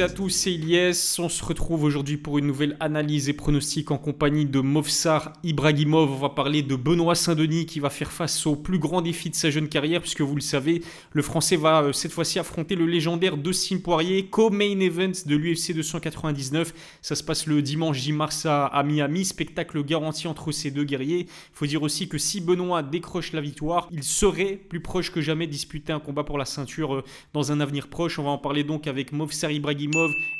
à 0.00 0.08
tous, 0.08 0.30
c'est 0.30 0.52
Ilyes. 0.52 1.16
On 1.18 1.28
se 1.28 1.44
retrouve 1.44 1.84
aujourd'hui 1.84 2.16
pour 2.16 2.38
une 2.38 2.46
nouvelle 2.46 2.76
analyse 2.80 3.28
et 3.28 3.34
pronostic 3.34 3.90
en 3.90 3.98
compagnie 3.98 4.46
de 4.46 4.60
Movsar 4.60 5.34
Ibrahimov. 5.44 6.10
On 6.12 6.16
va 6.16 6.30
parler 6.30 6.62
de 6.62 6.76
Benoît 6.76 7.14
Saint-Denis 7.14 7.66
qui 7.66 7.78
va 7.78 7.90
faire 7.90 8.10
face 8.10 8.46
au 8.46 8.56
plus 8.56 8.78
grand 8.78 9.02
défi 9.02 9.28
de 9.28 9.34
sa 9.34 9.50
jeune 9.50 9.68
carrière, 9.68 10.00
puisque 10.00 10.22
vous 10.22 10.34
le 10.34 10.40
savez, 10.40 10.82
le 11.12 11.20
Français 11.20 11.56
va 11.56 11.82
euh, 11.82 11.92
cette 11.92 12.12
fois-ci 12.12 12.38
affronter 12.38 12.74
le 12.74 12.86
légendaire 12.86 13.36
Dustin 13.36 13.78
Poirier, 13.78 14.26
co-main 14.26 14.80
event 14.80 15.12
de 15.26 15.36
l'UFC 15.36 15.74
299. 15.74 16.72
Ça 17.02 17.14
se 17.14 17.22
passe 17.22 17.46
le 17.46 17.60
dimanche 17.60 18.00
10 18.00 18.12
mars 18.12 18.46
à, 18.46 18.82
Miami. 18.84 19.26
Spectacle 19.26 19.84
garanti 19.84 20.26
entre 20.26 20.52
ces 20.52 20.70
deux 20.70 20.84
guerriers. 20.84 21.26
Il 21.26 21.54
faut 21.54 21.66
dire 21.66 21.82
aussi 21.82 22.08
que 22.08 22.18
si 22.18 22.40
Benoît 22.40 22.82
décroche 22.82 23.32
la 23.32 23.42
victoire, 23.42 23.88
il 23.92 24.04
serait 24.04 24.58
plus 24.68 24.80
proche 24.80 25.10
que 25.12 25.20
jamais 25.20 25.46
disputer 25.46 25.92
un 25.92 26.00
combat 26.00 26.24
pour 26.24 26.38
la 26.38 26.46
ceinture 26.46 26.94
euh, 26.94 27.04
dans 27.34 27.52
un 27.52 27.60
avenir 27.60 27.88
proche. 27.88 28.18
On 28.18 28.24
va 28.24 28.30
en 28.30 28.38
parler 28.38 28.64
donc 28.64 28.86
avec 28.86 29.12
Movsar 29.12 29.50
Ibrahimov 29.50 29.82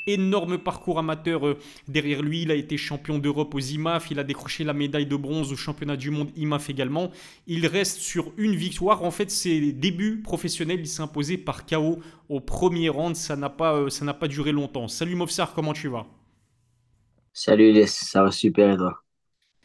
énorme 0.07 0.57
parcours 0.57 0.99
amateur 0.99 1.47
euh, 1.47 1.57
derrière 1.87 2.21
lui. 2.21 2.43
Il 2.43 2.51
a 2.51 2.55
été 2.55 2.77
champion 2.77 3.17
d'Europe 3.17 3.53
aux 3.55 3.59
IMAF. 3.59 4.11
Il 4.11 4.19
a 4.19 4.23
décroché 4.23 4.63
la 4.63 4.73
médaille 4.73 5.05
de 5.05 5.15
bronze 5.15 5.51
au 5.51 5.55
championnat 5.55 5.97
du 5.97 6.09
monde 6.09 6.29
IMAF 6.35 6.69
également. 6.69 7.11
Il 7.47 7.67
reste 7.67 7.99
sur 7.99 8.31
une 8.37 8.55
victoire. 8.55 9.03
En 9.03 9.11
fait, 9.11 9.31
ses 9.31 9.71
débuts 9.71 10.21
professionnels, 10.21 10.79
il 10.79 10.87
s'est 10.87 11.01
imposé 11.01 11.37
par 11.37 11.65
KO 11.65 11.99
au 12.29 12.39
premier 12.39 12.89
round. 12.89 13.15
Ça 13.15 13.35
n'a 13.35 13.49
pas, 13.49 13.75
euh, 13.75 13.89
ça 13.89 14.05
n'a 14.05 14.13
pas 14.13 14.27
duré 14.27 14.51
longtemps. 14.51 14.87
Salut 14.87 15.15
Mofsar, 15.15 15.53
comment 15.53 15.73
tu 15.73 15.87
vas? 15.87 16.05
Salut 17.33 17.87
ça 17.87 18.23
va 18.23 18.31
super 18.31 19.03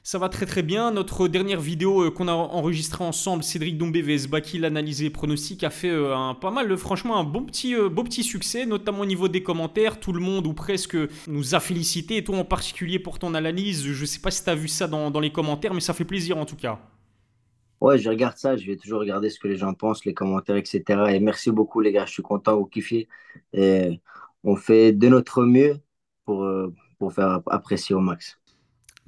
ça 0.09 0.19
va 0.19 0.31
très 0.31 0.47
très 0.47 0.63
bien. 0.63 0.91
Notre 0.91 1.29
dernière 1.29 1.61
vidéo 1.61 2.05
euh, 2.05 2.11
qu'on 2.11 2.29
a 2.29 2.33
enregistrée 2.33 3.05
ensemble, 3.05 3.43
Cédric 3.43 3.77
Dombé 3.77 4.01
vs 4.01 4.27
Baki, 4.27 4.59
l'analyse 4.59 5.07
pronostic, 5.11 5.65
a 5.65 5.69
fait 5.69 5.91
euh, 5.91 6.17
un, 6.17 6.35
pas 6.35 6.51
mal, 6.51 6.75
franchement, 6.79 7.19
un 7.19 7.25
bon 7.25 7.45
petit, 7.45 7.75
euh, 7.75 7.91
beau 7.91 8.05
petit 8.05 8.23
succès, 8.23 8.65
notamment 8.65 9.01
au 9.01 9.05
niveau 9.05 9.29
des 9.29 9.43
commentaires. 9.43 10.01
Tout 10.01 10.15
le 10.15 10.21
monde 10.21 10.47
ou 10.47 10.55
presque 10.55 10.97
nous 11.27 11.55
a 11.55 11.61
félicité, 11.61 12.17
et 12.17 12.25
toi 12.25 12.39
en 12.39 12.45
particulier 12.47 12.99
pour 12.99 13.19
ton 13.19 13.35
analyse. 13.35 13.85
Je 13.85 14.05
sais 14.07 14.19
pas 14.19 14.31
si 14.31 14.43
tu 14.43 14.49
as 14.49 14.55
vu 14.55 14.67
ça 14.67 14.89
dans, 14.89 15.11
dans 15.11 15.21
les 15.21 15.31
commentaires, 15.31 15.75
mais 15.75 15.81
ça 15.81 15.93
fait 15.93 16.07
plaisir 16.07 16.39
en 16.39 16.47
tout 16.47 16.57
cas. 16.57 16.79
Ouais, 17.83 17.99
je 17.99 18.09
regarde 18.09 18.39
ça, 18.39 18.57
je 18.57 18.65
vais 18.65 18.79
toujours 18.79 19.01
regarder 19.01 19.29
ce 19.29 19.39
que 19.39 19.47
les 19.47 19.59
gens 19.59 19.75
pensent, 19.75 20.07
les 20.07 20.15
commentaires, 20.15 20.57
etc. 20.57 20.85
Et 21.11 21.21
merci 21.21 21.51
beaucoup 21.51 21.83
les 21.83 21.93
gars, 21.93 22.07
je 22.07 22.13
suis 22.13 22.23
content, 22.23 22.57
vous 22.57 22.65
kiffez. 22.65 23.09
On 23.53 24.57
fait 24.57 24.93
de 24.93 25.09
notre 25.09 25.43
mieux 25.43 25.77
pour, 26.25 26.49
pour 26.99 27.13
faire 27.13 27.43
apprécier 27.51 27.95
au 27.95 28.01
max. 28.01 28.38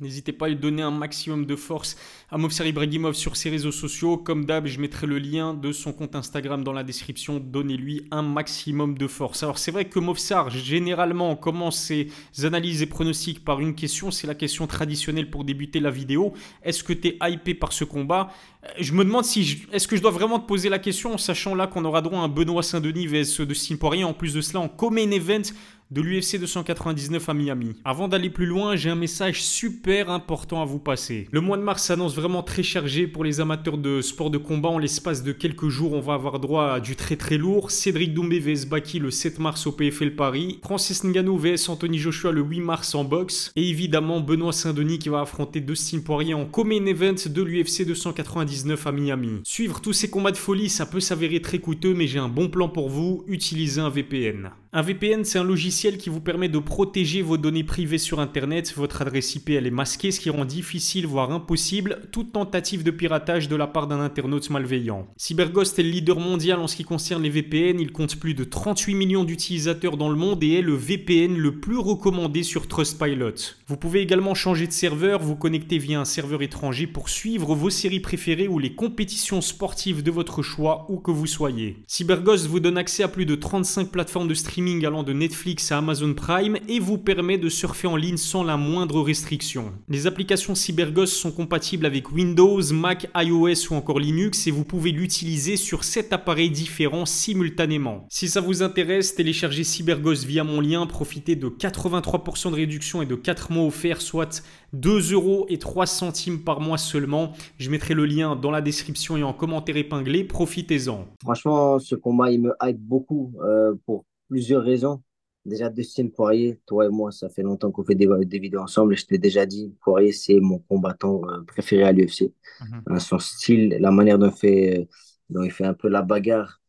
N'hésitez 0.01 0.33
pas 0.33 0.47
à 0.47 0.49
lui 0.49 0.57
donner 0.57 0.81
un 0.81 0.91
maximum 0.91 1.45
de 1.45 1.57
force 1.57 1.95
à 2.31 2.39
Movsar 2.39 2.67
Ibrahimov 2.67 3.13
sur 3.13 3.37
ses 3.37 3.51
réseaux 3.51 3.71
sociaux. 3.71 4.17
Comme 4.17 4.47
d'hab, 4.47 4.67
je 4.67 4.81
mettrai 4.81 5.07
le 5.07 5.19
lien 5.19 5.53
de 5.53 5.73
son 5.73 5.93
compte 5.93 6.15
Instagram 6.15 6.65
dans 6.65 6.73
la 6.73 6.85
description. 6.85 7.39
Donnez-lui 7.39 8.07
un 8.11 8.23
maximum 8.23 8.97
de 8.97 9.07
force. 9.07 9.43
Alors 9.43 9.59
c'est 9.59 9.71
vrai 9.71 9.85
que 9.85 9.99
Movsar, 9.99 10.49
généralement, 10.49 11.37
commence 11.37 11.79
ses 11.79 12.09
analyses 12.45 12.81
et 12.81 12.87
pronostics 12.87 13.45
par 13.45 13.61
une 13.61 13.75
question. 13.75 14.11
C'est 14.11 14.27
la 14.27 14.35
question 14.35 14.67
traditionnelle 14.67 15.29
pour 15.29 15.45
débuter 15.45 15.81
la 15.81 15.91
vidéo. 15.91 16.33
Est-ce 16.63 16.83
que 16.83 16.95
tu 16.95 17.09
es 17.09 17.19
hypé 17.21 17.53
par 17.53 17.75
ce 17.75 17.85
combat? 17.85 18.33
Euh, 18.65 18.69
Je 18.81 18.95
me 18.95 19.05
demande 19.05 19.27
si 19.27 19.65
est-ce 19.71 19.87
que 19.87 19.97
je 19.97 20.03
dois 20.03 20.13
vraiment 20.13 20.39
te 20.41 20.47
poser 20.47 20.71
la 20.71 20.79
question, 20.79 21.13
en 21.13 21.19
sachant 21.19 21.55
là 21.55 21.67
qu'on 21.67 21.85
aura 21.85 22.01
droit 22.01 22.21
à 22.21 22.23
un 22.23 22.29
Benoît 22.29 22.63
Saint-Denis 22.63 23.07
vs 23.07 23.43
de 23.47 23.53
Simpoirier. 23.53 24.05
En 24.05 24.15
plus 24.15 24.33
de 24.33 24.41
cela, 24.41 24.61
en 24.61 24.69
co-main 24.69 25.11
event 25.11 25.43
de 25.91 26.01
l'UFC 26.03 26.39
299 26.39 27.29
à 27.29 27.35
Miami. 27.35 27.75
Avant 27.85 28.07
d'aller 28.07 28.31
plus 28.31 28.47
loin, 28.47 28.77
j'ai 28.77 28.91
un 28.91 28.95
message 28.95 29.43
super 29.43 30.09
important 30.11 30.63
à 30.63 30.65
vous 30.65 30.79
passer. 30.79 31.27
Le 31.33 31.41
mois 31.41 31.57
de 31.57 31.63
mars 31.63 31.85
s'annonce 31.85 32.15
vraiment 32.15 32.43
très 32.45 32.63
chargé 32.63 33.09
pour 33.09 33.25
les 33.25 33.41
amateurs 33.41 33.77
de 33.77 34.01
sport 34.01 34.31
de 34.31 34.39
combat. 34.39 34.69
En 34.69 34.79
l'espace 34.79 35.25
de 35.25 35.33
quelques 35.33 35.69
jours, 35.69 35.93
on 35.93 36.01
va 36.01 36.15
avoir 36.15 36.39
droit 36.39 36.73
à 36.75 36.81
du 36.81 36.95
très 36.95 37.17
très 37.17 37.39
lourd. 37.39 37.71
Cédric 37.71 38.15
Doumbé 38.15 38.39
vs 38.39 38.67
Baki 38.67 39.01
le 39.01 39.11
7 39.11 39.41
mars 39.41 39.67
au 39.67 39.73
PFL 39.73 40.15
Paris. 40.15 40.61
Francis 40.63 41.03
Ngannou 41.03 41.37
vs 41.37 41.69
Anthony 41.69 41.99
Joshua 41.99 42.31
le 42.31 42.43
8 42.43 42.61
mars 42.61 42.95
en 42.95 43.03
boxe. 43.03 43.51
Et 43.57 43.69
évidemment 43.69 44.21
Benoît 44.21 44.53
Saint-Denis 44.53 45.01
qui 45.01 45.09
va 45.09 45.23
affronter 45.23 45.61
Dustin 45.61 46.01
Poirier 46.01 46.35
en 46.35 46.47
co-main 46.47 46.87
event 46.87 47.15
de 47.27 47.43
l'UFC 47.43 47.85
299 47.85 48.87
à 48.87 48.93
Miami. 48.93 49.41
Suivre 49.45 49.81
tous 49.81 49.93
ces 49.93 50.09
combats 50.09 50.31
de 50.31 50.37
folie, 50.37 50.69
ça 50.69 50.87
peut 50.87 51.01
s'avérer 51.01 51.43
très 51.43 51.59
coûteux, 51.59 51.95
mais 51.95 52.07
j'ai 52.07 52.21
un 52.21 52.29
bon 52.29 52.49
plan 52.49 52.69
pour 52.69 52.89
vous. 52.89 53.25
Utilisez 53.27 53.81
un 53.81 53.91
VPN. 53.91 54.51
Un 54.73 54.83
VPN, 54.83 55.25
c'est 55.25 55.41
un 55.41 55.45
logiciel 55.45 55.99
qui 55.99 56.11
vous 56.11 56.21
permet 56.21 56.49
de 56.49 56.61
protéger 56.61 57.23
vos 57.23 57.37
données 57.37 57.65
privées 57.65 57.99
sur 57.99 58.21
Internet. 58.21 58.73
Votre 58.77 59.03
adresse 59.03 59.35
IP, 59.35 59.51
elle 59.51 59.67
est 59.67 59.73
masquée, 59.73 60.13
ce 60.13 60.21
qui 60.21 60.31
rend 60.31 60.45
difficile, 60.45 61.09
voire 61.09 61.33
impossible, 61.33 62.03
toute 62.13 62.31
tentative 62.31 62.85
de 62.85 62.93
piratage 62.93 63.49
de 63.49 63.57
la 63.57 63.67
part 63.67 63.89
d'un 63.89 63.99
internaute 63.99 64.49
malveillant. 64.49 65.09
CyberGhost 65.17 65.81
est 65.81 65.83
le 65.83 65.89
leader 65.89 66.21
mondial 66.21 66.61
en 66.61 66.69
ce 66.69 66.77
qui 66.77 66.85
concerne 66.85 67.25
les 67.25 67.31
VPN. 67.31 67.81
Il 67.81 67.91
compte 67.91 68.15
plus 68.15 68.35
de 68.35 68.45
38 68.45 68.95
millions 68.95 69.25
d'utilisateurs 69.25 69.97
dans 69.97 70.09
le 70.09 70.15
monde 70.15 70.45
et 70.45 70.59
est 70.59 70.63
le 70.63 70.75
VPN 70.75 71.37
le 71.37 71.59
plus 71.59 71.79
recommandé 71.79 72.45
sur 72.45 72.69
Trustpilot. 72.69 73.57
Vous 73.67 73.77
pouvez 73.77 74.03
également 74.03 74.35
changer 74.35 74.69
de 74.69 74.73
serveur, 74.73 75.21
vous 75.21 75.35
connecter 75.35 75.79
via 75.79 75.99
un 75.99 76.05
serveur 76.05 76.43
étranger 76.43 76.87
pour 76.87 77.09
suivre 77.09 77.57
vos 77.57 77.71
séries 77.71 77.99
préférées 77.99 78.47
ou 78.47 78.61
les 78.61 78.77
compétitions 78.77 79.41
sportives 79.41 80.05
de 80.05 80.13
votre 80.13 80.43
choix 80.43 80.87
où 80.91 80.99
que 80.99 81.11
vous 81.11 81.27
soyez. 81.27 81.79
CyberGhost 81.89 82.47
vous 82.47 82.61
donne 82.61 82.79
accès 82.79 83.03
à 83.03 83.09
plus 83.09 83.27
de 83.27 83.35
35 83.35 83.91
plateformes 83.91 84.29
de 84.29 84.35
streaming 84.35 84.60
allant 84.61 85.03
de 85.03 85.15
Netflix 85.15 85.73
à 85.73 85.79
Amazon 85.79 86.13
Prime 86.13 86.59
et 86.69 86.81
vous 86.81 86.99
permet 86.99 87.39
de 87.39 87.49
surfer 87.49 87.89
en 87.89 87.97
ligne 87.97 88.19
sans 88.19 88.45
la 88.45 88.59
moindre 88.59 89.01
restriction. 89.01 89.73
Les 89.89 90.07
applications 90.07 90.55
CyberGhost 90.55 91.15
sont 91.15 91.33
compatibles 91.33 91.87
avec 91.87 92.13
Windows, 92.13 92.61
Mac, 92.73 93.09
iOS 93.17 93.71
ou 93.71 93.75
encore 93.75 93.99
Linux 93.99 94.47
et 94.47 94.51
vous 94.51 94.65
pouvez 94.65 94.93
l'utiliser 94.93 95.57
sur 95.57 95.83
7 95.83 96.13
appareils 96.13 96.51
différents 96.51 97.07
simultanément. 97.07 98.07
Si 98.11 98.29
ça 98.29 98.43
vous 98.43 98.63
intéresse, 98.63 99.15
téléchargez 99.15 99.65
CyberGhost 99.65 100.25
via 100.25 100.45
mon 100.45 100.61
lien, 100.61 100.87
profitez 100.87 101.37
de 101.37 101.49
83% 101.49 102.51
de 102.51 102.57
réduction 102.57 103.01
et 103.01 103.07
de 103.07 103.15
4 103.15 103.53
mois 103.53 103.65
offerts, 103.65 104.03
soit 104.03 104.43
2 104.75 105.15
euros 105.15 105.47
et 105.49 105.59
3 105.59 105.87
centimes 105.87 106.45
par 106.45 106.61
mois 106.61 106.79
seulement. 106.79 107.33
Je 107.59 107.71
mettrai 107.71 107.95
le 107.95 108.05
lien 108.05 108.37
dans 108.37 108.51
la 108.51 108.61
description 108.61 109.17
et 109.17 109.23
en 109.23 109.33
commentaire 109.33 109.79
épinglé. 109.79 110.23
Profitez-en. 110.25 111.07
Franchement, 111.23 111.79
ce 111.79 111.95
combat, 111.95 112.31
il 112.31 112.43
me 112.43 112.53
hype 112.63 112.79
beaucoup 112.79 113.33
euh, 113.43 113.73
pour 113.87 114.05
plusieurs 114.31 114.63
raisons. 114.63 115.03
Déjà, 115.45 115.71
Dustin 115.71 116.09
Poirier, 116.09 116.61
toi 116.67 116.87
et 116.87 116.89
moi, 116.89 117.11
ça 117.11 117.29
fait 117.29 117.43
longtemps 117.43 117.71
qu'on 117.73 117.83
fait 117.83 117.95
des, 117.95 118.07
vidéos 118.39 118.61
ensemble. 118.61 118.97
Je 118.97 119.07
t'ai 119.07 119.19
déjà 119.19 119.45
dit, 119.47 119.75
Poirier, 119.81 120.13
c'est 120.13 120.39
mon 120.39 120.59
combattant 120.61 121.23
euh, 121.29 121.43
préféré 121.43 121.83
à 121.83 121.93
l'UFC. 121.93 122.33
Mhm. 122.61 122.99
Son 123.01 123.19
style, 123.19 123.77
la 123.81 123.91
manière 123.91 124.19
dont 124.19 124.29
il, 124.31 124.37
fait, 124.37 124.89
dont 125.31 125.43
il 125.43 125.51
fait 125.51 125.65
un 125.65 125.75
peu 125.75 125.89
la 125.89 126.03
bagarre, 126.03 126.61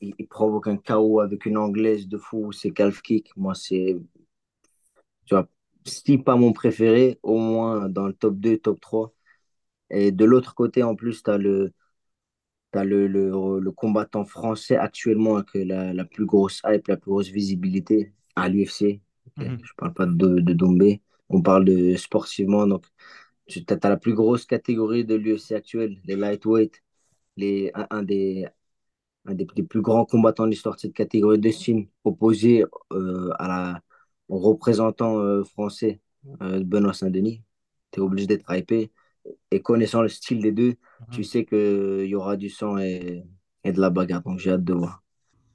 il, 0.00 0.26
provoque 0.28 0.66
un 0.66 0.76
chaos 0.76 1.20
avec 1.20 1.46
une 1.46 1.56
anglaise 1.56 2.08
de 2.08 2.18
fou, 2.18 2.52
c'est 2.52 2.72
calf 2.72 3.00
kick. 3.02 3.30
Moi, 3.36 3.54
c'est, 3.54 3.96
tu 5.24 5.34
vois, 5.34 5.48
si 5.84 6.18
pas 6.18 6.36
mon 6.36 6.52
préféré, 6.52 7.18
au 7.22 7.38
moins 7.38 7.88
dans 7.88 8.06
le 8.08 8.12
top 8.12 8.34
2, 8.36 8.58
top 8.58 8.80
3. 8.80 9.14
Et 9.90 10.10
de 10.12 10.24
l'autre 10.24 10.54
côté, 10.54 10.82
en 10.82 10.96
plus, 10.96 11.22
tu 11.22 11.30
as 11.30 11.38
le, 11.38 11.72
tu 12.72 12.78
as 12.78 12.84
le, 12.84 13.06
le, 13.06 13.70
combattant 13.72 14.24
français 14.24 14.76
actuellement 14.76 15.36
avec 15.36 15.48
la, 15.54 15.92
la, 15.92 16.04
plus 16.04 16.26
grosse 16.26 16.62
hype, 16.64 16.88
la 16.88 16.96
plus 16.96 17.10
grosse 17.10 17.28
visibilité 17.28 18.12
à 18.36 18.48
l'UFC. 18.48 19.00
Mhm. 19.36 19.58
Je 19.62 19.72
ne 19.72 19.76
parle 19.76 19.94
pas 19.94 20.06
de, 20.06 20.40
de 20.40 20.52
Dombé, 20.52 21.02
on 21.28 21.42
parle 21.42 21.64
de 21.64 21.96
sportivement. 21.96 22.66
Donc, 22.66 22.84
tu 23.46 23.64
as, 23.68 23.88
la 23.88 23.96
plus 23.96 24.14
grosse 24.14 24.46
catégorie 24.46 25.04
de 25.04 25.14
l'UFC 25.14 25.52
actuelle, 25.52 26.00
les 26.04 26.16
lightweight, 26.16 26.82
les, 27.36 27.72
un, 27.74 28.02
des, 28.02 28.46
un 29.26 29.34
des, 29.34 29.46
plus 29.46 29.82
grands 29.82 30.04
combattants 30.04 30.44
de 30.44 30.50
l'histoire 30.50 30.76
de 30.76 30.80
cette 30.80 30.94
catégorie 30.94 31.38
de 31.38 31.50
Chine, 31.50 31.88
opposé 32.04 32.64
euh, 32.92 33.30
à 33.38 33.48
la, 33.48 33.82
au 34.28 34.38
représentant 34.38 35.18
euh, 35.18 35.44
français, 35.44 36.00
euh, 36.42 36.62
Benoît 36.64 36.94
Saint-Denis. 36.94 37.42
Tu 37.90 38.00
es 38.00 38.02
obligé 38.02 38.26
d'être 38.26 38.52
hypé 38.52 38.92
et 39.50 39.60
connaissant 39.60 40.02
le 40.02 40.08
style 40.08 40.40
des 40.40 40.52
deux, 40.52 40.74
tu 41.12 41.18
mhm. 41.18 41.24
sais 41.24 41.44
qu'il 41.44 42.06
y 42.06 42.14
aura 42.14 42.36
du 42.36 42.48
sang 42.48 42.78
et, 42.78 43.24
et 43.64 43.72
de 43.72 43.80
la 43.80 43.90
bagarre. 43.90 44.22
Donc 44.22 44.38
j'ai 44.38 44.50
hâte 44.50 44.64
de 44.64 44.74
voir. 44.74 45.02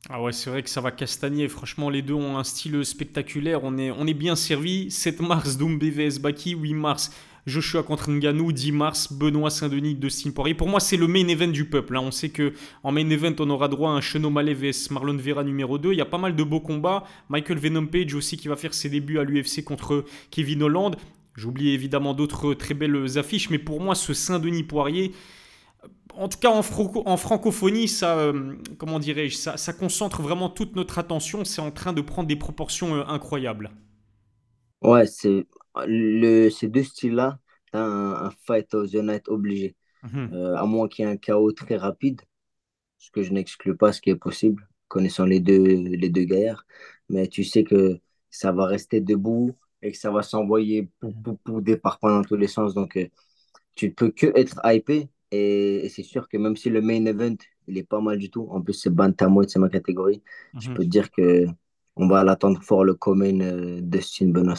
Ah 0.08 0.22
ouais, 0.22 0.32
c'est 0.32 0.52
vrai 0.52 0.62
que 0.62 0.70
ça 0.70 0.82
va 0.82 0.92
castagner. 0.92 1.48
Franchement, 1.48 1.90
les 1.90 2.04
deux 2.04 2.14
ont 2.14 2.38
un 2.38 2.44
style 2.44 2.86
spectaculaire. 2.86 3.64
On 3.64 3.76
est, 3.80 3.90
on 3.90 4.06
est 4.06 4.14
bien 4.14 4.36
servi. 4.36 4.92
7 4.92 5.20
mars, 5.22 5.58
Doumbé 5.58 5.90
vs 5.90 6.20
Baki. 6.20 6.52
8 6.52 6.74
mars, 6.76 7.12
Joshua 7.48 7.82
contre 7.82 8.12
Ngannou. 8.12 8.52
10 8.52 8.72
mars, 8.72 9.12
Benoît 9.12 9.50
Saint-Denis, 9.50 9.96
de 9.96 10.30
Poirier. 10.30 10.54
Pour 10.54 10.70
moi, 10.70 10.80
c'est 10.80 10.98
le 10.98 11.08
main 11.08 11.28
event 11.28 11.48
du 11.48 11.68
peuple. 11.68 11.98
Hein. 11.98 12.02
On 12.04 12.12
sait 12.12 12.30
que 12.30 12.54
en 12.84 12.92
main 12.92 13.10
event, 13.10 13.34
on 13.40 13.50
aura 13.50 13.68
droit 13.68 13.90
à 13.90 13.94
un 13.94 14.02
Cheno 14.02 14.30
Malé 14.30 14.54
vs 14.54 14.92
Marlon 14.92 15.18
Vera 15.18 15.44
numéro 15.44 15.80
2. 15.80 15.94
Il 15.94 15.98
y 15.98 16.02
a 16.02 16.06
pas 16.06 16.20
mal 16.20 16.36
de 16.36 16.44
beaux 16.44 16.60
combats. 16.62 17.04
Michael 17.30 17.58
Venom 17.58 17.88
Page 17.88 18.14
aussi 18.14 18.38
qui 18.38 18.48
va 18.48 18.58
faire 18.58 18.76
ses 18.76 18.90
débuts 18.90 19.18
à 19.18 19.24
l'UFC 19.24 19.64
contre 19.64 20.06
Kevin 20.30 20.62
Holland. 20.62 20.98
J'oublie 21.36 21.72
évidemment 21.72 22.14
d'autres 22.14 22.54
très 22.54 22.74
belles 22.74 23.18
affiches, 23.18 23.50
mais 23.50 23.60
pour 23.60 23.82
moi, 23.82 23.94
ce 23.94 24.14
Saint-Denis 24.14 24.64
Poirier, 24.64 25.14
en 26.14 26.30
tout 26.30 26.40
cas 26.40 26.50
en, 26.50 26.60
en 26.60 27.18
francophonie, 27.18 27.88
ça, 27.88 28.18
euh, 28.18 28.56
comment 28.78 29.00
dirais-je, 29.00 29.36
ça, 29.36 29.74
concentre 29.74 30.22
vraiment 30.22 30.50
toute 30.50 30.76
notre 30.76 30.98
attention. 30.98 31.44
C'est 31.44 31.62
en 31.62 31.72
train 31.72 31.94
de 31.94 32.02
prendre 32.02 32.28
des 32.28 32.38
proportions 32.38 32.96
euh, 32.96 33.04
incroyables. 33.08 33.72
Ouais, 34.82 35.06
c'est 35.08 35.46
le, 35.86 36.50
ces 36.50 36.68
deux 36.68 36.84
styles-là, 36.84 37.40
un, 37.74 37.82
un, 37.82 38.32
fight 38.46 38.74
aux 38.74 38.88
the 38.88 39.28
obligé. 39.28 39.76
Mhm. 40.04 40.30
Euh, 40.34 40.56
à 40.56 40.66
moins 40.66 40.88
qu'il 40.88 41.04
y 41.04 41.08
ait 41.08 41.12
un 41.12 41.18
chaos 41.18 41.52
très 41.52 41.78
rapide, 41.78 42.22
ce 42.98 43.12
que 43.12 43.24
je 43.24 43.34
n'exclus 43.34 43.76
pas, 43.76 43.92
ce 43.92 44.02
qui 44.02 44.12
est 44.12 44.16
possible, 44.16 44.70
connaissant 44.88 45.26
les 45.26 45.40
deux, 45.40 45.64
les 45.64 46.10
deux 46.10 46.24
gaillards. 46.24 46.66
mais 47.10 47.28
tu 47.28 47.44
sais 47.44 47.64
que 47.64 48.00
ça 48.30 48.52
va 48.52 48.66
rester 48.68 49.02
debout 49.02 49.56
et 49.86 49.92
que 49.92 49.98
ça 49.98 50.12
va 50.12 50.24
s'envoyer 50.24 50.90
pou, 51.00 51.14
pou, 51.24 51.36
pou, 51.44 51.62
des 51.62 51.78
parpaings 51.78 52.18
dans 52.22 52.24
tous 52.24 52.36
les 52.36 52.48
sens. 52.48 52.74
Donc, 52.74 52.98
euh, 52.98 53.08
tu 53.76 53.88
ne 53.90 53.94
peux 53.94 54.12
que 54.12 54.28
être 54.36 54.60
hypé. 54.66 55.10
Et, 55.32 55.86
et 55.86 55.90
c'est 55.90 56.04
sûr 56.04 56.28
que 56.30 56.38
même 56.38 56.56
si 56.56 56.70
le 56.70 56.82
main 56.82 57.06
event, 57.06 57.36
il 57.68 57.78
est 57.78 57.84
pas 57.84 58.02
mal 58.02 58.18
du 58.18 58.30
tout, 58.30 58.48
en 58.52 58.62
plus, 58.62 58.74
c'est 58.74 58.90
bantamweight, 58.90 59.50
c'est 59.50 59.60
ma 59.60 59.70
catégorie, 59.70 60.22
je 60.60 60.70
peux 60.72 60.84
te 60.84 60.90
dire 60.90 61.12
que 61.12 61.46
on 61.96 62.08
va 62.08 62.24
l'attendre 62.24 62.62
fort 62.62 62.84
le 62.84 62.94
Comain 62.94 63.40
euh, 63.42 63.80
Dustin 63.82 64.28
Benoît. 64.30 64.56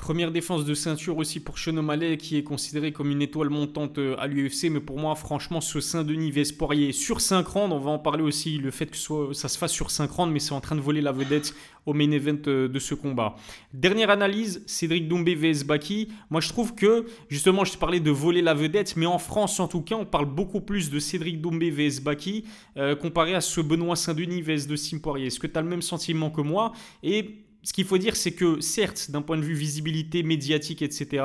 Première 0.00 0.30
défense 0.30 0.64
de 0.64 0.72
ceinture 0.72 1.18
aussi 1.18 1.40
pour 1.40 1.58
Sean 1.58 1.74
qui 2.18 2.38
est 2.38 2.42
considéré 2.42 2.90
comme 2.90 3.10
une 3.10 3.20
étoile 3.20 3.50
montante 3.50 3.98
euh, 3.98 4.16
à 4.18 4.28
l'UFC. 4.28 4.70
Mais 4.70 4.80
pour 4.80 4.98
moi, 4.98 5.14
franchement, 5.14 5.60
ce 5.60 5.78
Saint-Denis 5.78 6.30
Vespoirier 6.30 6.92
sur 6.92 7.20
5 7.20 7.46
rounds, 7.46 7.74
on 7.74 7.78
va 7.78 7.90
en 7.90 7.98
parler 7.98 8.22
aussi, 8.22 8.56
le 8.56 8.70
fait 8.70 8.86
que 8.86 8.96
ça 9.34 9.48
se 9.48 9.58
fasse 9.58 9.72
sur 9.72 9.90
5 9.90 10.10
rounds, 10.10 10.32
mais 10.32 10.40
c'est 10.40 10.54
en 10.54 10.60
train 10.62 10.74
de 10.74 10.80
voler 10.80 11.02
la 11.02 11.12
vedette 11.12 11.54
au 11.84 11.92
main 11.92 12.10
event 12.12 12.38
euh, 12.46 12.66
de 12.66 12.78
ce 12.78 12.94
combat. 12.94 13.36
Dernière 13.74 14.08
analyse, 14.08 14.62
Cédric 14.66 15.06
Doumbé 15.06 15.34
vs 15.34 15.64
Baki. 15.66 16.08
Moi, 16.30 16.40
je 16.40 16.48
trouve 16.48 16.74
que, 16.74 17.04
justement, 17.28 17.66
je 17.66 17.72
te 17.72 17.78
parlais 17.78 18.00
de 18.00 18.10
voler 18.10 18.40
la 18.40 18.54
vedette, 18.54 18.96
mais 18.96 19.06
en 19.06 19.18
France, 19.18 19.60
en 19.60 19.68
tout 19.68 19.82
cas, 19.82 19.96
on 19.96 20.06
parle 20.06 20.26
beaucoup 20.26 20.62
plus 20.62 20.90
de 20.90 20.98
Cédric 20.98 21.42
Doumbé 21.42 21.70
vs 21.70 22.00
Baki 22.00 22.46
euh, 22.78 22.96
comparé 22.96 23.34
à 23.34 23.42
ce 23.42 23.60
Benoît 23.60 23.96
Saint-Denis 23.96 24.40
vs 24.40 24.66
de 24.66 24.76
Sim 24.76 24.98
Poirier. 24.98 25.26
Est-ce 25.26 25.38
que 25.38 25.46
tu 25.46 25.58
as 25.58 25.62
le 25.62 25.68
même 25.68 25.82
sentiment 25.82 26.30
que 26.30 26.40
moi? 26.40 26.72
Et 27.02 27.44
ce 27.62 27.72
qu'il 27.72 27.84
faut 27.84 27.98
dire, 27.98 28.16
c'est 28.16 28.32
que 28.32 28.60
certes, 28.60 29.10
d'un 29.10 29.22
point 29.22 29.36
de 29.36 29.42
vue 29.42 29.54
visibilité 29.54 30.22
médiatique, 30.22 30.82
etc., 30.82 31.24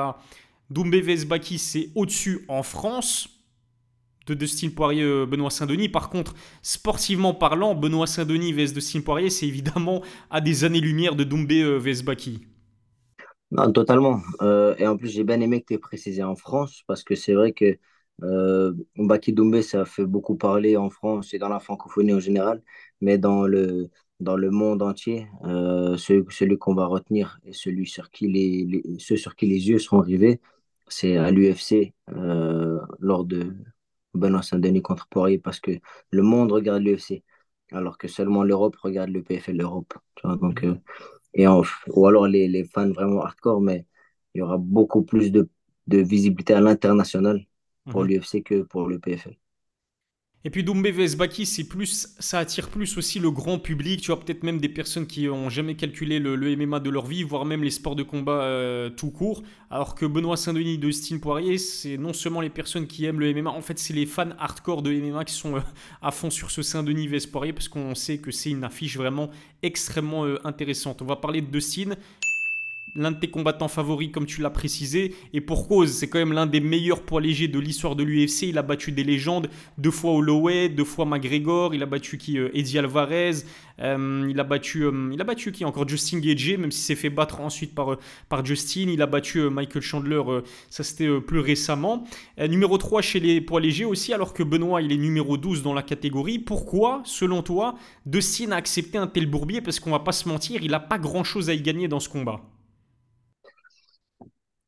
Doumbé 0.70 1.00
Vesbaki, 1.00 1.58
c'est 1.58 1.90
au-dessus 1.94 2.44
en 2.48 2.62
France 2.62 3.28
de 4.26 4.34
Dustin 4.34 4.70
Poirier, 4.70 5.02
euh, 5.04 5.26
Benoît 5.26 5.50
Saint-Denis. 5.50 5.88
Par 5.88 6.10
contre, 6.10 6.34
sportivement 6.62 7.34
parlant, 7.34 7.74
Benoît 7.76 8.08
Saint-Denis 8.08 8.52
vs 8.52 8.72
Dustin 8.74 9.00
Poirier, 9.00 9.30
c'est 9.30 9.46
évidemment 9.46 10.02
à 10.30 10.40
des 10.40 10.64
années-lumière 10.64 11.14
de 11.14 11.22
Doumbé 11.24 11.62
euh, 11.62 11.78
Vesbaki. 11.78 12.40
Non, 13.50 13.70
totalement. 13.72 14.20
Euh, 14.42 14.74
et 14.78 14.86
en 14.86 14.96
plus, 14.96 15.08
j'ai 15.08 15.24
bien 15.24 15.40
aimé 15.40 15.60
que 15.60 15.66
tu 15.66 15.74
aies 15.74 15.78
précisé 15.78 16.22
en 16.22 16.34
France, 16.34 16.82
parce 16.86 17.04
que 17.04 17.14
c'est 17.14 17.34
vrai 17.34 17.52
que 17.52 17.78
euh, 18.22 18.72
Mbaki 18.96 19.32
Doumbé, 19.32 19.62
ça 19.62 19.84
fait 19.84 20.04
beaucoup 20.06 20.36
parler 20.36 20.76
en 20.76 20.90
France 20.90 21.32
et 21.34 21.38
dans 21.38 21.48
la 21.48 21.60
francophonie 21.60 22.12
en 22.14 22.18
général, 22.20 22.62
mais 23.00 23.18
dans 23.18 23.46
le, 23.46 23.90
dans 24.20 24.36
le 24.36 24.50
monde 24.50 24.82
entier, 24.82 25.28
euh, 25.44 25.96
celui, 25.96 26.58
qu'on 26.58 26.74
va 26.74 26.86
retenir 26.86 27.38
et 27.44 27.52
celui 27.52 27.86
sur 27.86 28.10
qui 28.10 28.28
les, 28.28 28.82
ceux 28.98 29.16
sur 29.16 29.36
qui 29.36 29.46
les 29.46 29.68
yeux 29.68 29.78
seront 29.78 30.00
rivés, 30.00 30.40
c'est 30.88 31.16
à 31.16 31.30
l'UFC 31.30 31.92
euh, 32.10 32.80
lors 32.98 33.24
de 33.24 33.54
Benoît 34.14 34.42
Saint-Denis 34.42 34.82
contre 34.82 35.06
Poirier 35.08 35.38
parce 35.38 35.60
que 35.60 35.72
le 36.10 36.22
monde 36.22 36.52
regarde 36.52 36.82
l'UFC 36.82 37.22
alors 37.72 37.98
que 37.98 38.08
seulement 38.08 38.44
l'Europe 38.44 38.76
regarde 38.76 39.10
le 39.10 39.22
PFL 39.22 39.56
l'Europe. 39.56 39.94
Donc, 40.24 40.64
euh, 40.64 40.76
et 41.34 41.46
ou 41.48 42.06
alors 42.06 42.26
les, 42.26 42.48
les, 42.48 42.64
fans 42.64 42.90
vraiment 42.90 43.22
hardcore, 43.22 43.60
mais 43.60 43.86
il 44.34 44.38
y 44.38 44.42
aura 44.42 44.58
beaucoup 44.58 45.02
plus 45.02 45.30
de, 45.32 45.48
de 45.86 45.98
visibilité 45.98 46.54
à 46.54 46.60
l'international 46.60 47.46
pour 47.90 48.02
mhm. 48.02 48.08
l'UFC 48.08 48.42
que 48.42 48.62
pour 48.62 48.88
le 48.88 48.98
PFL. 48.98 49.36
Et 50.44 50.50
puis 50.50 50.62
Doumbé 50.62 50.92
vs 50.92 51.16
Baki, 51.16 51.44
c'est 51.44 51.64
plus, 51.64 52.14
ça 52.20 52.38
attire 52.38 52.68
plus 52.68 52.96
aussi 52.96 53.18
le 53.18 53.32
grand 53.32 53.58
public. 53.58 54.00
Tu 54.00 54.12
vois, 54.12 54.20
peut-être 54.20 54.44
même 54.44 54.60
des 54.60 54.68
personnes 54.68 55.06
qui 55.08 55.26
n'ont 55.26 55.50
jamais 55.50 55.74
calculé 55.74 56.20
le, 56.20 56.36
MMA 56.56 56.78
de 56.78 56.88
leur 56.88 57.06
vie, 57.06 57.24
voire 57.24 57.44
même 57.44 57.64
les 57.64 57.72
sports 57.72 57.96
de 57.96 58.04
combat 58.04 58.42
euh, 58.42 58.88
tout 58.88 59.10
court. 59.10 59.42
Alors 59.70 59.96
que 59.96 60.06
Benoît 60.06 60.36
Saint-Denis, 60.36 60.78
Dustin 60.78 61.18
Poirier, 61.18 61.58
c'est 61.58 61.96
non 61.96 62.12
seulement 62.12 62.40
les 62.40 62.50
personnes 62.50 62.86
qui 62.86 63.06
aiment 63.06 63.18
le 63.18 63.34
MMA, 63.34 63.50
en 63.50 63.60
fait, 63.60 63.78
c'est 63.80 63.92
les 63.94 64.06
fans 64.06 64.30
hardcore 64.38 64.82
de 64.82 64.92
MMA 64.92 65.24
qui 65.24 65.34
sont 65.34 65.56
euh, 65.56 65.60
à 66.00 66.12
fond 66.12 66.30
sur 66.30 66.52
ce 66.52 66.62
Saint-Denis 66.62 67.08
vs 67.08 67.26
Poirier 67.26 67.52
parce 67.52 67.66
qu'on 67.66 67.96
sait 67.96 68.18
que 68.18 68.30
c'est 68.30 68.50
une 68.50 68.62
affiche 68.62 68.96
vraiment 68.96 69.30
extrêmement 69.64 70.26
euh, 70.26 70.38
intéressante. 70.44 71.02
On 71.02 71.06
va 71.06 71.16
parler 71.16 71.40
de 71.40 71.50
Dustin 71.50 71.96
l'un 72.96 73.12
de 73.12 73.18
tes 73.18 73.28
combattants 73.28 73.68
favoris, 73.68 74.10
comme 74.10 74.26
tu 74.26 74.40
l'as 74.40 74.50
précisé, 74.50 75.14
et 75.32 75.40
pour 75.40 75.68
cause, 75.68 75.92
c'est 75.92 76.08
quand 76.08 76.18
même 76.18 76.32
l'un 76.32 76.46
des 76.46 76.60
meilleurs 76.60 77.02
poids 77.02 77.20
légers 77.20 77.48
de 77.48 77.58
l'histoire 77.58 77.96
de 77.96 78.02
l'UFC. 78.02 78.42
Il 78.42 78.58
a 78.58 78.62
battu 78.62 78.92
des 78.92 79.04
légendes, 79.04 79.48
deux 79.78 79.90
fois 79.90 80.12
Holloway, 80.12 80.68
deux 80.68 80.84
fois 80.84 81.04
McGregor, 81.04 81.74
il 81.74 81.82
a 81.82 81.86
battu 81.86 82.18
qui 82.18 82.38
euh, 82.38 82.48
Eddie 82.54 82.78
Alvarez, 82.78 83.44
euh, 83.80 84.26
il 84.28 84.38
a 84.40 84.44
battu, 84.44 84.84
euh, 84.84 85.10
il 85.12 85.20
a 85.20 85.24
battu 85.24 85.52
qui 85.52 85.64
encore 85.64 85.88
Justin 85.88 86.18
Gage, 86.18 86.56
même 86.56 86.72
s'il 86.72 86.84
s'est 86.84 87.00
fait 87.00 87.10
battre 87.10 87.40
ensuite 87.40 87.74
par, 87.74 87.96
par 88.28 88.44
Justin. 88.44 88.86
Il 88.88 89.02
a 89.02 89.06
battu 89.06 89.40
Michael 89.50 89.82
Chandler, 89.82 90.22
ça 90.70 90.82
c'était 90.82 91.20
plus 91.20 91.40
récemment. 91.40 92.04
numéro 92.38 92.78
3 92.78 93.02
chez 93.02 93.20
les 93.20 93.40
poids 93.40 93.60
légers 93.60 93.84
aussi, 93.84 94.12
alors 94.12 94.32
que 94.32 94.42
Benoît 94.42 94.82
il 94.82 94.92
est 94.92 94.96
numéro 94.96 95.36
12 95.36 95.62
dans 95.62 95.74
la 95.74 95.82
catégorie. 95.82 96.38
Pourquoi, 96.38 97.02
selon 97.04 97.42
toi, 97.42 97.76
Dustin 98.04 98.52
a 98.52 98.56
accepté 98.56 98.98
un 98.98 99.06
tel 99.06 99.26
bourbier? 99.26 99.60
Parce 99.60 99.80
qu'on 99.80 99.90
va 99.90 100.00
pas 100.00 100.12
se 100.12 100.28
mentir, 100.28 100.62
il 100.62 100.70
n'a 100.70 100.80
pas 100.80 100.98
grand 100.98 101.24
chose 101.24 101.50
à 101.50 101.54
y 101.54 101.60
gagner 101.60 101.88
dans 101.88 102.00
ce 102.00 102.08
combat. 102.08 102.40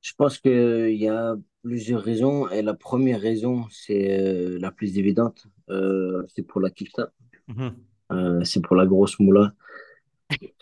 Je 0.00 0.12
pense 0.14 0.38
qu'il 0.38 0.94
y 0.96 1.08
a 1.08 1.36
plusieurs 1.62 2.02
raisons. 2.02 2.48
Et 2.50 2.62
la 2.62 2.74
première 2.74 3.20
raison, 3.20 3.66
c'est 3.70 4.18
euh, 4.20 4.58
la 4.58 4.70
plus 4.70 4.98
évidente. 4.98 5.46
Euh, 5.70 6.24
c'est 6.34 6.42
pour 6.42 6.60
la 6.60 6.70
kifta. 6.70 7.12
Mhm. 7.48 7.76
Euh, 8.12 8.44
c'est 8.44 8.60
pour 8.62 8.76
la 8.76 8.86
grosse 8.86 9.18
moula. 9.20 9.54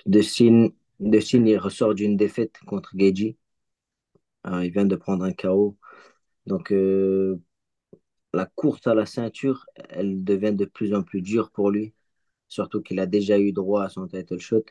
Dustin, 0.06 0.68
il 1.00 1.58
ressort 1.58 1.94
d'une 1.94 2.16
défaite 2.16 2.58
contre 2.66 2.92
Geji. 2.96 3.36
il 4.44 4.70
vient 4.70 4.84
de 4.86 4.96
prendre 4.96 5.24
un 5.24 5.32
KO. 5.32 5.76
Donc, 6.46 6.72
la 8.32 8.46
course 8.46 8.86
à 8.86 8.94
la 8.94 9.06
ceinture, 9.06 9.66
elle 9.90 10.22
devient 10.24 10.54
de 10.54 10.64
plus 10.64 10.94
en 10.94 11.02
plus 11.02 11.22
dure 11.22 11.50
pour 11.50 11.70
lui. 11.70 11.92
Surtout 12.48 12.80
qu'il 12.82 13.00
a 13.00 13.06
déjà 13.06 13.38
eu 13.38 13.52
droit 13.52 13.84
à 13.84 13.88
son 13.88 14.06
title 14.06 14.38
shot. 14.38 14.64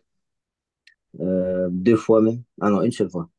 deux 1.19 1.95
fois 1.97 2.21
même. 2.21 2.43
Ah 2.61 2.69
non, 2.69 2.81
une 2.81 2.91
seule 2.91 3.09
fois. 3.09 3.29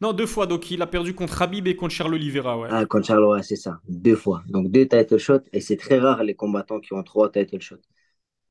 Non, 0.00 0.12
deux 0.12 0.26
fois. 0.26 0.46
Donc, 0.46 0.70
il 0.70 0.82
a 0.82 0.86
perdu 0.86 1.14
contre 1.14 1.42
Habib 1.42 1.66
et 1.66 1.76
contre 1.76 1.94
Charles 1.94 2.14
Oliveira. 2.14 2.58
Ouais. 2.58 2.68
Ah, 2.70 2.84
contre 2.86 3.06
Charles, 3.06 3.24
ouais, 3.24 3.42
c'est 3.42 3.56
ça. 3.56 3.80
Deux 3.88 4.16
fois. 4.16 4.42
Donc, 4.48 4.70
deux 4.70 4.86
title 4.86 5.18
shots. 5.18 5.40
Et 5.52 5.60
c'est 5.60 5.76
très 5.76 5.98
rare 5.98 6.22
les 6.22 6.34
combattants 6.34 6.80
qui 6.80 6.92
ont 6.92 7.02
trois 7.02 7.30
title 7.30 7.60
shots. 7.60 7.76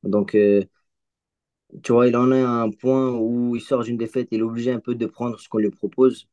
Donc, 0.04 0.34
euh, 0.34 0.64
tu 1.82 1.92
vois, 1.92 2.08
il 2.08 2.16
en 2.16 2.30
a 2.32 2.36
un 2.36 2.70
point 2.70 3.10
où 3.12 3.54
il 3.56 3.60
sort 3.60 3.82
d'une 3.84 3.96
défaite. 3.96 4.28
Il 4.30 4.40
est 4.40 4.42
obligé 4.42 4.72
un 4.72 4.80
peu 4.80 4.94
de 4.94 5.06
prendre 5.06 5.38
ce 5.38 5.48
qu'on 5.48 5.58
lui 5.58 5.70
propose. 5.70 6.28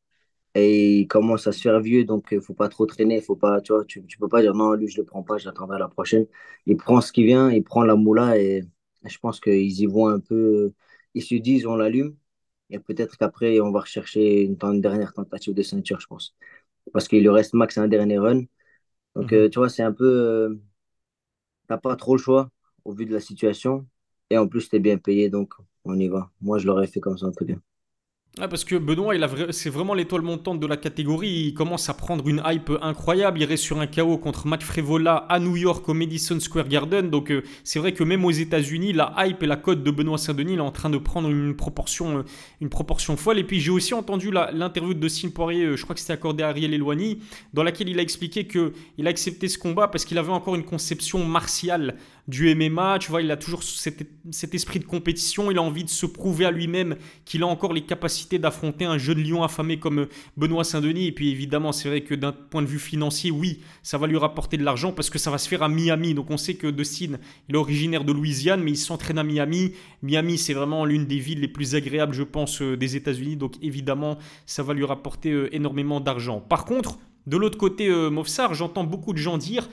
Et 0.54 1.00
il 1.00 1.08
commence 1.08 1.46
à 1.46 1.52
se 1.52 1.60
faire 1.62 1.80
vieux. 1.80 2.04
Donc, 2.04 2.28
il 2.32 2.36
ne 2.38 2.40
faut 2.42 2.54
pas 2.54 2.68
trop 2.68 2.86
traîner. 2.86 3.20
Faut 3.22 3.36
pas, 3.36 3.60
tu 3.62 3.72
tu 3.88 4.00
ne 4.02 4.06
peux 4.20 4.28
pas 4.28 4.42
dire 4.42 4.54
non, 4.54 4.72
lui, 4.74 4.88
je 4.88 4.98
ne 4.98 5.02
le 5.04 5.06
prends 5.06 5.22
pas. 5.22 5.38
J'attendrai 5.38 5.78
la 5.78 5.88
prochaine. 5.88 6.26
Il 6.66 6.76
prend 6.76 7.00
ce 7.02 7.12
qui 7.12 7.24
vient. 7.24 7.50
Il 7.50 7.64
prend 7.64 7.84
la 7.84 7.96
moula. 7.96 8.38
Et 8.38 8.64
je 9.04 9.18
pense 9.18 9.40
qu'ils 9.40 9.80
y 9.80 9.86
vont 9.86 10.08
un 10.08 10.20
peu. 10.20 10.72
Ils 11.14 11.22
se 11.24 11.36
disent, 11.36 11.66
on 11.66 11.76
l'allume. 11.76 12.16
Et 12.70 12.78
peut-être 12.78 13.16
qu'après, 13.16 13.60
on 13.60 13.70
va 13.72 13.80
rechercher 13.80 14.42
une, 14.42 14.56
dernière 14.80 15.12
tentative 15.12 15.54
de 15.54 15.62
ceinture, 15.62 16.00
je 16.00 16.06
pense. 16.06 16.34
Parce 16.92 17.08
qu'il 17.08 17.20
lui 17.22 17.28
reste 17.30 17.54
max 17.54 17.78
un 17.78 17.88
dernier 17.88 18.18
run. 18.18 18.42
Donc, 19.14 19.32
mhm. 19.32 19.38
euh, 19.38 19.48
tu 19.50 19.58
vois, 19.58 19.68
c'est 19.68 19.82
un 19.82 19.92
peu. 19.92 20.04
Euh, 20.06 20.60
t'as 21.68 21.78
pas 21.78 21.96
trop 21.96 22.16
le 22.16 22.22
choix 22.22 22.50
au 22.84 22.92
vu 22.92 23.06
de 23.06 23.12
la 23.12 23.20
situation. 23.20 23.86
Et 24.30 24.38
en 24.38 24.48
plus, 24.48 24.68
tu 24.68 24.76
es 24.76 24.80
bien 24.80 24.98
payé, 24.98 25.30
donc 25.30 25.54
on 25.84 25.98
y 25.98 26.08
va. 26.08 26.30
Moi, 26.40 26.58
je 26.58 26.66
l'aurais 26.66 26.86
fait 26.88 27.00
comme 27.00 27.18
ça 27.18 27.26
en 27.26 27.32
tout 27.32 27.46
cas 27.46 27.54
parce 28.36 28.64
que 28.64 28.76
Benoît, 28.76 29.14
c'est 29.50 29.70
vraiment 29.70 29.94
l'étoile 29.94 30.20
montante 30.20 30.60
de 30.60 30.66
la 30.66 30.76
catégorie. 30.76 31.46
Il 31.46 31.54
commence 31.54 31.88
à 31.88 31.94
prendre 31.94 32.28
une 32.28 32.42
hype 32.44 32.70
incroyable. 32.82 33.40
Il 33.40 33.46
reste 33.46 33.62
sur 33.62 33.80
un 33.80 33.86
KO 33.86 34.18
contre 34.18 34.46
Matt 34.46 34.62
Frevola 34.62 35.24
à 35.30 35.38
New 35.38 35.56
York 35.56 35.88
au 35.88 35.94
Madison 35.94 36.38
Square 36.38 36.68
Garden. 36.68 37.08
Donc 37.08 37.30
euh, 37.30 37.42
c'est 37.64 37.78
vrai 37.78 37.92
que 37.92 38.04
même 38.04 38.26
aux 38.26 38.30
États-Unis, 38.30 38.92
la 38.92 39.14
hype 39.16 39.42
et 39.42 39.46
la 39.46 39.56
cote 39.56 39.82
de 39.82 39.90
Benoît 39.90 40.18
Saint-Denis 40.18 40.56
est 40.56 40.60
en 40.60 40.70
train 40.70 40.90
de 40.90 40.98
prendre 40.98 41.30
une 41.30 41.56
proportion, 41.56 42.18
euh, 42.18 42.22
une 42.60 42.68
proportion 42.68 43.16
folle. 43.16 43.38
Et 43.38 43.44
puis 43.44 43.58
j'ai 43.58 43.70
aussi 43.70 43.94
entendu 43.94 44.30
l'interview 44.30 44.92
de 44.92 45.08
Sim 45.08 45.30
Poirier, 45.30 45.64
euh, 45.64 45.76
je 45.76 45.82
crois 45.84 45.94
que 45.94 46.00
c'était 46.02 46.12
accordé 46.12 46.42
à 46.42 46.48
Ariel 46.48 46.74
Eloigny, 46.74 47.20
dans 47.54 47.62
laquelle 47.62 47.88
il 47.88 47.98
a 47.98 48.02
expliqué 48.02 48.46
qu'il 48.46 49.06
a 49.06 49.08
accepté 49.08 49.48
ce 49.48 49.56
combat 49.56 49.88
parce 49.88 50.04
qu'il 50.04 50.18
avait 50.18 50.32
encore 50.32 50.56
une 50.56 50.64
conception 50.64 51.24
martiale 51.24 51.96
du 52.28 52.54
MMA. 52.54 52.98
Tu 52.98 53.10
vois, 53.10 53.22
il 53.22 53.30
a 53.30 53.36
toujours 53.36 53.62
cet, 53.62 54.54
esprit 54.54 54.78
de 54.78 54.84
compétition. 54.84 55.50
Il 55.50 55.58
a 55.58 55.62
envie 55.62 55.84
de 55.84 55.88
se 55.88 56.06
prouver 56.06 56.44
à 56.44 56.50
lui-même 56.50 56.96
qu'il 57.24 57.42
a 57.42 57.46
encore 57.46 57.72
les 57.72 57.82
capacités 57.82 58.38
d'affronter 58.38 58.84
un 58.84 58.98
jeune 58.98 59.22
lion 59.22 59.42
affamé 59.42 59.78
comme 59.78 60.06
Benoît 60.36 60.64
Saint-Denis. 60.64 61.06
Et 61.06 61.12
puis 61.12 61.30
évidemment, 61.30 61.72
c'est 61.72 61.88
vrai 61.88 62.00
que 62.02 62.14
d'un 62.14 62.32
point 62.32 62.62
de 62.62 62.66
vue 62.66 62.78
financier, 62.78 63.30
oui, 63.30 63.60
ça 63.82 63.98
va 63.98 64.06
lui 64.06 64.16
rapporter 64.16 64.56
de 64.56 64.64
l'argent 64.64 64.92
parce 64.92 65.10
que 65.10 65.18
ça 65.18 65.30
va 65.30 65.38
se 65.38 65.48
faire 65.48 65.62
à 65.62 65.68
Miami. 65.68 66.14
Donc 66.14 66.30
on 66.30 66.36
sait 66.36 66.54
que 66.54 66.66
Dustin, 66.66 67.18
il 67.48 67.54
est 67.54 67.58
originaire 67.58 68.04
de 68.04 68.12
Louisiane, 68.12 68.62
mais 68.62 68.72
il 68.72 68.76
s'entraîne 68.76 69.18
à 69.18 69.24
Miami. 69.24 69.72
Miami, 70.02 70.38
c'est 70.38 70.54
vraiment 70.54 70.84
l'une 70.84 71.06
des 71.06 71.18
villes 71.18 71.40
les 71.40 71.48
plus 71.48 71.74
agréables, 71.74 72.14
je 72.14 72.22
pense, 72.22 72.60
euh, 72.62 72.76
des 72.76 72.96
États-Unis. 72.96 73.36
Donc 73.36 73.54
évidemment, 73.62 74.18
ça 74.46 74.62
va 74.62 74.74
lui 74.74 74.84
rapporter 74.84 75.30
euh, 75.30 75.54
énormément 75.54 76.00
d'argent. 76.00 76.40
Par 76.40 76.64
contre, 76.64 76.98
de 77.26 77.36
l'autre 77.36 77.58
côté, 77.58 77.88
euh, 77.88 78.10
Mofsar, 78.10 78.54
j'entends 78.54 78.84
beaucoup 78.84 79.12
de 79.12 79.18
gens 79.18 79.38
dire 79.38 79.68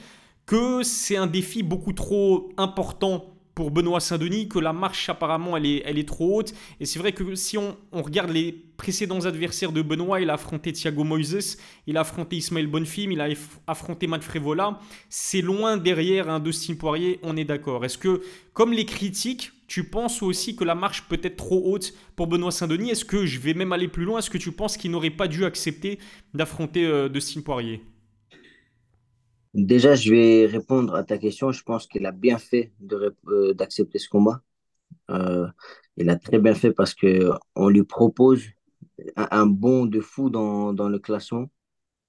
que 0.45 0.83
c'est 0.83 1.17
un 1.17 1.27
défi 1.27 1.63
beaucoup 1.63 1.93
trop 1.93 2.50
important 2.57 3.33
pour 3.55 3.69
Benoît 3.69 4.00
Saint-Denis, 4.00 4.47
que 4.47 4.57
la 4.57 4.73
marche 4.73 5.09
apparemment 5.09 5.55
elle 5.55 5.65
est, 5.65 5.83
elle 5.85 6.00
est 6.00 6.07
trop 6.07 6.39
haute. 6.39 6.53
Et 6.79 6.85
c'est 6.85 7.00
vrai 7.00 7.12
que 7.12 7.35
si 7.35 7.57
on, 7.57 7.77
regarde 7.91 8.31
les 8.31 8.51
précédents 8.51 9.25
adversaires 9.25 9.71
de 9.71 9.81
Benoît, 9.81 10.21
il 10.21 10.29
a 10.29 10.33
affronté 10.33 10.73
Thiago 10.73 11.03
Moises, 11.03 11.57
il 11.85 11.97
a 11.97 12.01
affronté 12.01 12.38
Ismaël 12.38 12.67
Bonfim, 12.67 13.12
il 13.12 13.21
a 13.21 13.27
affronté 13.67 14.07
Matt 14.07 14.23
Frévola. 14.23 14.79
C'est 15.09 15.41
loin 15.41 15.77
derrière 15.77 16.29
un 16.29 16.39
Dustin 16.39 16.75
Poirier, 16.75 17.19
on 17.21 17.38
est 17.38 17.45
d'accord. 17.45 17.85
Est-ce 17.85 17.97
que, 17.97 18.21
comme 18.53 18.73
les 18.73 18.85
critiques, 18.85 19.51
tu 19.67 19.83
penses 19.83 20.23
aussi 20.23 20.55
que 20.55 20.63
la 20.63 20.75
marche 20.75 21.03
peut 21.07 21.19
être 21.21 21.38
trop 21.38 21.62
haute 21.65 21.93
pour 22.15 22.27
Benoît 22.27 22.51
Saint-Denis? 22.51 22.89
Est-ce 22.89 23.05
que 23.05 23.25
je 23.25 23.39
vais 23.39 23.53
même 23.53 23.71
aller 23.71 23.88
plus 23.88 24.05
loin? 24.05 24.19
Est-ce 24.19 24.31
que 24.31 24.38
tu 24.39 24.51
penses 24.51 24.77
qu'il 24.77 24.89
n'aurait 24.89 25.12
pas 25.12 25.27
dû 25.27 25.45
accepter 25.45 26.00
d'affronter 26.33 26.85
euh, 26.85 27.07
Dustin 27.07 27.41
Poirier? 27.41 27.83
Déjà, 29.53 29.95
je 29.95 30.12
vais 30.12 30.45
répondre 30.48 30.95
à 30.95 31.03
ta 31.03 31.17
question. 31.17 31.51
Je 31.51 31.63
pense 31.63 31.86
qu'il 31.88 32.05
a 32.05 32.12
bien 32.12 32.38
fait 32.39 32.74
euh, 33.27 33.53
d'accepter 33.53 34.00
ce 34.00 34.10
combat. 34.10 34.41
Euh, 35.12 35.48
il 35.98 36.10
a 36.10 36.17
très 36.17 36.39
bien 36.39 36.55
fait 36.55 36.72
parce 36.74 36.93
que 36.95 37.31
on 37.55 37.69
lui 37.69 37.83
propose 37.83 38.43
un, 39.17 39.27
un 39.31 39.48
bond 39.48 39.86
de 39.88 40.01
fou 40.01 40.29
dans, 40.31 40.74
dans 40.74 40.89
le 40.89 41.00
classement. 41.00 41.50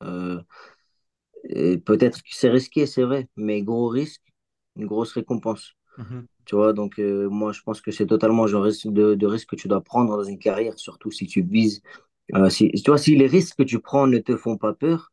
Euh, 0.05 1.79
peut-être 1.85 2.23
que 2.23 2.29
c'est 2.31 2.49
risqué, 2.51 2.87
c'est 2.87 3.03
vrai, 3.03 3.29
mais 3.37 3.63
gros 3.63 3.89
risque, 3.89 4.23
une 4.77 4.87
grosse 4.87 5.13
récompense. 5.13 5.73
Mhm, 5.97 6.27
Tu 6.47 6.57
vois, 6.57 6.75
donc 6.75 7.01
euh, 7.01 7.29
moi, 7.31 7.53
je 7.53 7.63
pense 7.63 7.83
que 7.83 7.93
c'est 7.93 8.07
totalement 8.09 8.49
genre 8.49 8.65
risque 8.65 8.89
de, 8.89 9.15
de 9.17 9.29
risque 9.29 9.51
que 9.51 9.57
tu 9.57 9.69
dois 9.69 9.83
prendre 9.83 10.17
dans 10.19 10.25
une 10.25 10.41
carrière, 10.41 10.79
surtout 10.79 11.13
si 11.13 11.27
tu 11.29 11.43
vises. 11.43 11.83
euh, 12.37 12.51
si, 12.51 12.71
tu 12.73 12.91
vois, 12.91 12.99
si 12.99 13.17
les 13.17 13.29
risques 13.29 13.59
que 13.59 13.65
tu 13.65 13.81
prends 13.81 14.09
ne 14.09 14.19
te 14.21 14.37
font 14.37 14.59
pas 14.59 14.75
peur, 14.75 15.13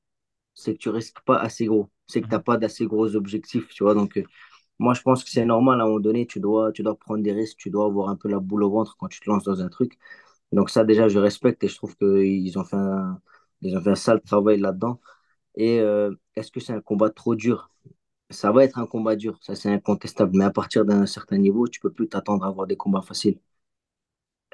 c'est 0.53 0.74
que 0.74 0.79
tu 0.79 0.89
risques 0.89 1.22
pas 1.25 1.38
assez 1.38 1.65
gros. 1.65 1.89
C'est 2.08 2.22
que 2.22 2.27
tu 2.27 2.31
n'as 2.31 2.38
mhm. 2.39 2.43
pas 2.43 2.58
d'assez 2.58 2.86
gros 2.86 3.15
objectifs, 3.15 3.67
tu 3.70 3.84
vois. 3.84 3.93
Donc, 3.96 4.17
euh, 4.17 4.24
moi, 4.79 4.93
je 4.93 5.01
pense 5.01 5.24
que 5.24 5.29
c'est 5.29 5.46
normal 5.46 5.79
à 5.81 5.84
un 5.84 5.88
moment 5.88 6.00
donné, 6.00 6.25
tu 6.27 6.39
dois, 6.39 6.72
tu 6.72 6.84
dois 6.84 6.96
prendre 6.98 7.24
des 7.24 7.34
risques, 7.34 7.58
tu 7.58 7.70
dois 7.70 7.86
avoir 7.86 8.10
un 8.10 8.15
peu 8.15 8.29
la 8.29 8.39
boule 8.39 8.63
au 8.63 8.72
ventre 8.72 8.96
quand 8.98 9.08
tu 9.08 9.20
te 9.20 9.29
lances 9.29 9.43
dans 9.43 9.62
un 9.62 9.70
truc. 9.70 9.98
Donc, 10.51 10.70
ça, 10.70 10.84
déjà, 10.86 11.10
je 11.10 11.20
respecte 11.20 11.63
et 11.63 11.67
je 11.70 11.75
trouve 11.75 11.96
qu'ils 11.98 12.60
ont 12.60 12.63
fait 12.65 12.77
un, 12.77 13.22
ils 13.62 13.77
ont 13.77 13.81
fait 13.81 13.91
un 13.91 13.96
sale 13.96 14.22
travail 14.22 14.60
là-dedans. 14.60 15.00
Et 15.55 15.79
euh, 15.81 16.13
est-ce 16.36 16.51
que 16.51 16.60
c'est 16.60 16.74
un 16.74 16.81
combat 16.81 17.10
trop 17.10 17.36
dur? 17.36 17.72
Ça 18.31 18.51
va 18.51 18.63
être 18.65 18.79
un 18.79 18.88
combat 18.88 19.15
dur, 19.15 19.38
ça 19.41 19.55
c'est 19.55 19.72
incontestable. 19.72 20.38
Mais 20.38 20.46
à 20.46 20.51
partir 20.51 20.86
d'un 20.86 21.05
certain 21.05 21.38
niveau, 21.38 21.67
tu 21.67 21.79
peux 21.81 21.91
plus 21.91 22.10
t'attendre 22.10 22.46
à 22.46 22.50
avoir 22.50 22.67
des 22.67 22.77
combats 22.77 23.01
faciles. 23.01 23.39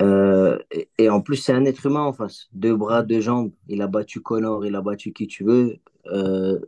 Euh, 0.01 0.59
et, 0.71 0.89
et 0.97 1.09
en 1.09 1.21
plus, 1.21 1.37
c'est 1.37 1.53
un 1.53 1.65
être 1.65 1.85
humain 1.85 2.01
en 2.03 2.13
face. 2.13 2.47
Deux 2.53 2.75
bras, 2.75 3.03
deux 3.03 3.21
jambes. 3.21 3.51
Il 3.67 3.81
a 3.81 3.87
battu 3.87 4.21
Connor, 4.21 4.65
il 4.65 4.75
a 4.75 4.81
battu 4.81 5.13
qui 5.13 5.27
tu 5.27 5.43
veux. 5.43 5.77
Euh, 6.07 6.59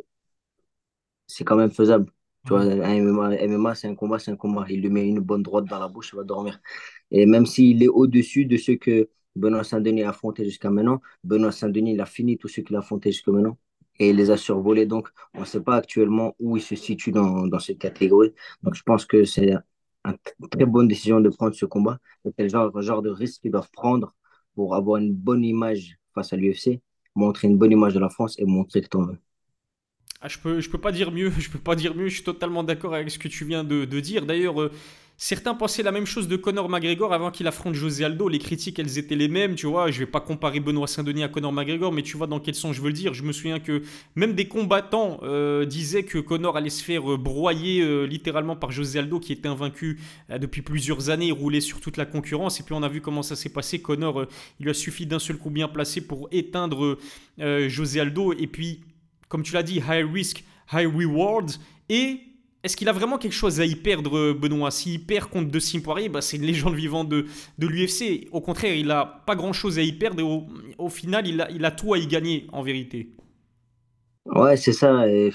c'est 1.28 1.44
quand 1.44 1.56
même 1.56 1.72
faisable. 1.72 2.12
Tu 2.46 2.54
vois, 2.54 2.62
un 2.62 2.96
MMA, 3.02 3.30
MMA, 3.48 3.76
c'est 3.76 3.88
un 3.88 3.96
combat, 3.96 4.20
c'est 4.20 4.32
un 4.32 4.36
combat. 4.36 4.66
Il 4.70 4.82
lui 4.82 4.90
met 4.90 5.08
une 5.08 5.20
bonne 5.20 5.44
droite 5.44 5.66
dans 5.66 5.80
la 5.80 5.88
bouche, 5.88 6.12
il 6.14 6.18
va 6.18 6.24
dormir. 6.24 6.60
Et 7.12 7.26
même 7.26 7.46
s'il 7.46 7.84
est 7.84 7.88
au-dessus 7.88 8.46
de 8.46 8.58
ce 8.58 8.72
que 8.74 9.10
Benoît 9.36 9.64
Saint-Denis 9.64 10.04
a 10.04 10.10
affronté 10.10 10.44
jusqu'à 10.46 10.70
maintenant, 10.70 11.02
Benoît 11.24 11.52
Saint-Denis, 11.52 11.94
il 11.94 12.02
a 12.02 12.06
fini 12.06 12.38
tout 12.38 12.48
ce 12.48 12.62
qu'il 12.62 12.76
a 12.76 12.80
affronté 12.80 13.12
jusqu'à 13.12 13.32
maintenant. 13.32 13.58
Et 14.00 14.10
il 14.12 14.16
les 14.16 14.32
a 14.32 14.38
survolés. 14.38 14.86
Donc, 14.86 15.10
on 15.36 15.42
ne 15.42 15.46
sait 15.46 15.62
pas 15.62 15.76
actuellement 15.76 16.36
où 16.40 16.56
il 16.58 16.64
se 16.64 16.76
situe 16.76 17.12
dans, 17.12 17.46
dans 17.48 17.60
cette 17.60 17.80
catégorie. 17.80 18.34
Donc, 18.64 18.76
je 18.76 18.84
pense 18.84 19.06
que 19.06 19.26
c'est 19.26 19.54
une 20.06 20.50
très 20.50 20.66
bonne 20.66 20.88
décision 20.88 21.20
de 21.22 21.30
prendre 21.30 21.56
ce 21.56 21.66
combat. 21.66 22.00
C'est 22.26 22.44
le 22.44 22.50
genre, 22.50 22.82
genre 22.82 23.02
de 23.02 23.10
risque 23.10 23.42
qu'ils 23.42 23.52
doivent 23.52 23.72
prendre 23.72 24.14
pour 24.56 24.76
avoir 24.76 24.98
une 25.02 25.14
bonne 25.14 25.44
image 25.44 25.98
face 26.14 26.34
à 26.34 26.38
l'UFC, 26.38 26.82
montrer 27.16 27.48
une 27.48 27.58
bonne 27.58 27.72
image 27.72 27.94
de 27.94 28.00
la 28.00 28.10
France 28.10 28.38
et 28.40 28.46
montrer 28.46 28.82
que 28.82 28.90
veux. 29.06 29.20
Ah, 30.22 30.28
je 30.28 30.38
peux, 30.38 30.60
je 30.60 30.70
peux 30.70 30.78
pas 30.78 30.92
dire 30.92 31.12
mieux, 31.12 31.32
je 31.40 31.50
peux 31.50 31.60
pas 31.60 31.76
dire 31.76 31.96
mieux, 31.96 32.08
je 32.10 32.16
suis 32.16 32.24
totalement 32.24 32.64
d'accord 32.64 32.94
avec 32.94 33.10
ce 33.10 33.20
que 33.20 33.28
tu 33.28 33.46
viens 33.46 33.64
de, 33.64 33.86
de 33.86 34.00
dire. 34.00 34.26
D'ailleurs, 34.26 34.62
euh, 34.62 34.72
certains 35.20 35.54
pensaient 35.54 35.84
la 35.84 35.92
même 35.92 36.06
chose 36.06 36.30
de 36.30 36.38
Conor 36.38 36.70
McGregor 36.70 37.14
avant 37.14 37.30
qu'il 37.30 37.46
affronte 37.46 37.76
José 37.76 38.06
Aldo. 38.06 38.30
Les 38.30 38.40
critiques, 38.40 38.80
elles 38.80 38.98
étaient 38.98 39.18
les 39.18 39.28
mêmes, 39.28 39.56
tu 39.56 39.68
vois. 39.68 39.92
Je 39.92 40.00
vais 40.00 40.06
pas 40.06 40.22
comparer 40.22 40.62
Benoît 40.62 40.88
Saint-Denis 40.88 41.24
à 41.24 41.28
Conor 41.28 41.52
McGregor, 41.52 41.92
mais 41.92 42.04
tu 42.04 42.16
vois 42.16 42.26
dans 42.26 42.40
quel 42.40 42.56
sens 42.56 42.74
je 42.74 42.82
veux 42.82 42.88
le 42.88 42.94
dire. 42.94 43.14
Je 43.14 43.24
me 43.24 43.34
souviens 43.34 43.60
que 43.60 43.84
même 44.16 44.34
des 44.34 44.48
combattants 44.48 45.20
euh, 45.24 45.66
disaient 45.66 46.04
que 46.04 46.20
Conor 46.20 46.56
allait 46.56 46.70
se 46.70 46.82
faire 46.82 47.12
euh, 47.12 47.18
broyer 47.18 47.82
euh, 47.82 48.06
littéralement 48.06 48.56
par 48.56 48.72
José 48.72 49.00
Aldo, 49.00 49.20
qui 49.20 49.34
était 49.34 49.50
invaincu 49.50 50.00
depuis 50.30 50.62
plusieurs 50.62 51.10
années, 51.10 51.28
il 51.28 51.34
roulait 51.34 51.60
sur 51.60 51.82
toute 51.82 51.98
la 51.98 52.06
concurrence. 52.06 52.62
Et 52.62 52.64
puis 52.64 52.74
on 52.74 52.82
a 52.82 52.90
vu 52.90 53.02
comment 53.02 53.22
ça 53.22 53.36
s'est 53.36 53.50
passé. 53.50 53.82
Conor, 53.82 54.26
il 54.60 54.64
lui 54.64 54.72
a 54.72 54.74
suffi 54.74 55.06
d'un 55.06 55.20
seul 55.20 55.38
coup 55.38 55.50
bien 55.50 55.68
placé 55.68 56.00
pour 56.00 56.30
éteindre 56.32 56.98
José 57.38 58.00
Aldo. 58.00 58.32
Et 58.32 58.48
puis 58.48 58.80
comme 59.28 59.44
tu 59.44 59.54
l'as 59.54 59.64
dit, 59.64 59.80
high 59.80 60.08
risk, 60.10 60.46
high 60.72 60.88
reward. 60.88 61.52
Et 61.90 62.22
est-ce 62.64 62.76
qu'il 62.76 62.90
a 62.90 62.92
vraiment 62.92 63.18
quelque 63.18 63.34
chose 63.34 63.62
à 63.62 63.66
y 63.66 63.76
perdre, 63.76 64.34
Benoît? 64.34 64.72
S'il 64.72 65.06
perd 65.06 65.30
contre 65.30 65.50
De 65.50 65.80
Poirier, 65.82 66.10
bah, 66.10 66.22
c'est 66.22 66.38
une 66.38 66.44
légende 66.44 66.76
vivante 66.76 67.08
de, 67.08 67.26
de 67.58 67.68
l'UFC. 67.68 68.28
Au 68.32 68.42
contraire, 68.42 68.76
il 68.76 68.92
a 68.92 69.06
pas 69.06 69.36
grand-chose 69.36 69.80
à 69.80 69.82
y 69.82 69.94
perdre 69.94 70.20
et 70.20 70.76
au, 70.78 70.90
final, 70.90 71.26
il 71.28 71.66
a, 71.66 71.72
tout 71.72 71.94
à 71.94 71.98
y 71.98 72.08
gagner, 72.08 72.48
en 72.52 72.62
vérité. 72.62 73.10
Ouais, 74.26 74.58
c'est 74.58 74.74
ça. 74.74 75.06
De 75.06 75.32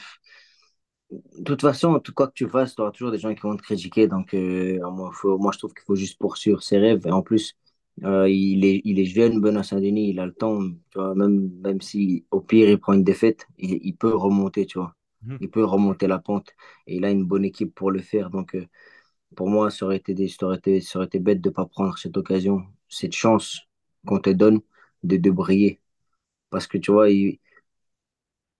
toute 1.45 1.63
façon, 1.63 1.99
tout 2.01 2.13
quoi 2.13 2.27
que 2.29 2.35
tu 2.35 2.49
fasses, 2.49 2.75
tu 2.75 2.83
auras 2.83 2.91
toujours 2.91 3.11
des 3.11 3.19
gens 3.19 3.35
qui 3.35 3.41
vont 3.41 3.57
te 3.57 3.63
critiquer. 3.63 4.07
Donc, 4.07 4.35
euh, 4.35 4.79
moi, 4.83 5.51
je 5.53 5.59
trouve 5.59 5.73
qu'il 5.73 5.85
faut 5.87 5.97
juste 5.97 6.19
poursuivre 6.19 6.63
ses 6.63 6.79
rêves. 6.79 7.07
Et 7.07 7.11
en 7.11 7.23
plus, 7.23 7.57
euh, 8.05 8.29
il 8.29 8.65
est, 8.65 9.05
jeune, 9.07 9.41
Benoît 9.41 9.63
Saint-Denis, 9.63 10.11
il 10.11 10.21
a 10.21 10.27
le 10.27 10.35
temps. 10.35 10.59
Même, 10.97 11.51
même 11.63 11.81
si 11.81 12.27
au 12.31 12.41
pire, 12.41 12.69
il 12.69 12.79
prend 12.79 12.93
une 12.93 13.05
défaite, 13.05 13.47
il 13.59 13.97
peut 13.97 14.15
remonter, 14.15 14.67
tu 14.67 14.79
vois. 14.79 14.95
Mhm. 15.27 15.39
Il 15.41 15.51
peut 15.51 15.65
remonter 15.65 16.07
la 16.07 16.19
pente. 16.19 16.51
Et 16.87 16.97
il 16.97 17.05
a 17.05 17.11
une 17.11 17.25
bonne 17.25 17.45
équipe 17.45 17.75
pour 17.75 17.91
le 17.91 18.01
faire. 18.01 18.31
Donc, 18.31 18.55
euh, 18.55 18.67
pour 19.37 19.49
moi, 19.51 19.71
ça 19.71 19.87
aurait 19.87 19.97
été, 19.99 20.15
des- 20.15 20.29
ça 20.29 20.47
aurait 20.47 20.59
été, 20.59 20.81
ça 20.81 20.99
aurait 20.99 21.07
été 21.09 21.21
bête 21.21 21.41
de 21.41 21.51
ne 21.51 21.55
pas 21.55 21.67
prendre 21.67 21.99
cette 21.99 22.17
occasion, 22.17 22.65
cette 22.89 23.15
chance 23.15 23.63
qu'on 24.07 24.21
te 24.21 24.31
donne 24.31 24.61
de, 25.05 25.17
de 25.19 25.31
briller. 25.31 25.81
Parce 26.51 26.67
que, 26.69 26.79
tu 26.79 26.93
vois, 26.93 27.11
il- 27.11 27.39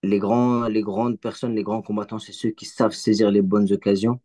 les 0.03 0.19
grands, 0.19 0.69
les 0.69 0.81
grandes 0.81 1.19
personnes, 1.19 1.53
les 1.53 1.63
grands 1.63 1.81
combattants, 1.81 2.17
c'est 2.17 2.31
ceux 2.31 2.51
qui 2.51 2.63
savent 2.65 2.93
saisir 2.93 3.29
les 3.29 3.41
bonnes 3.41 3.69
occasions 3.73 4.21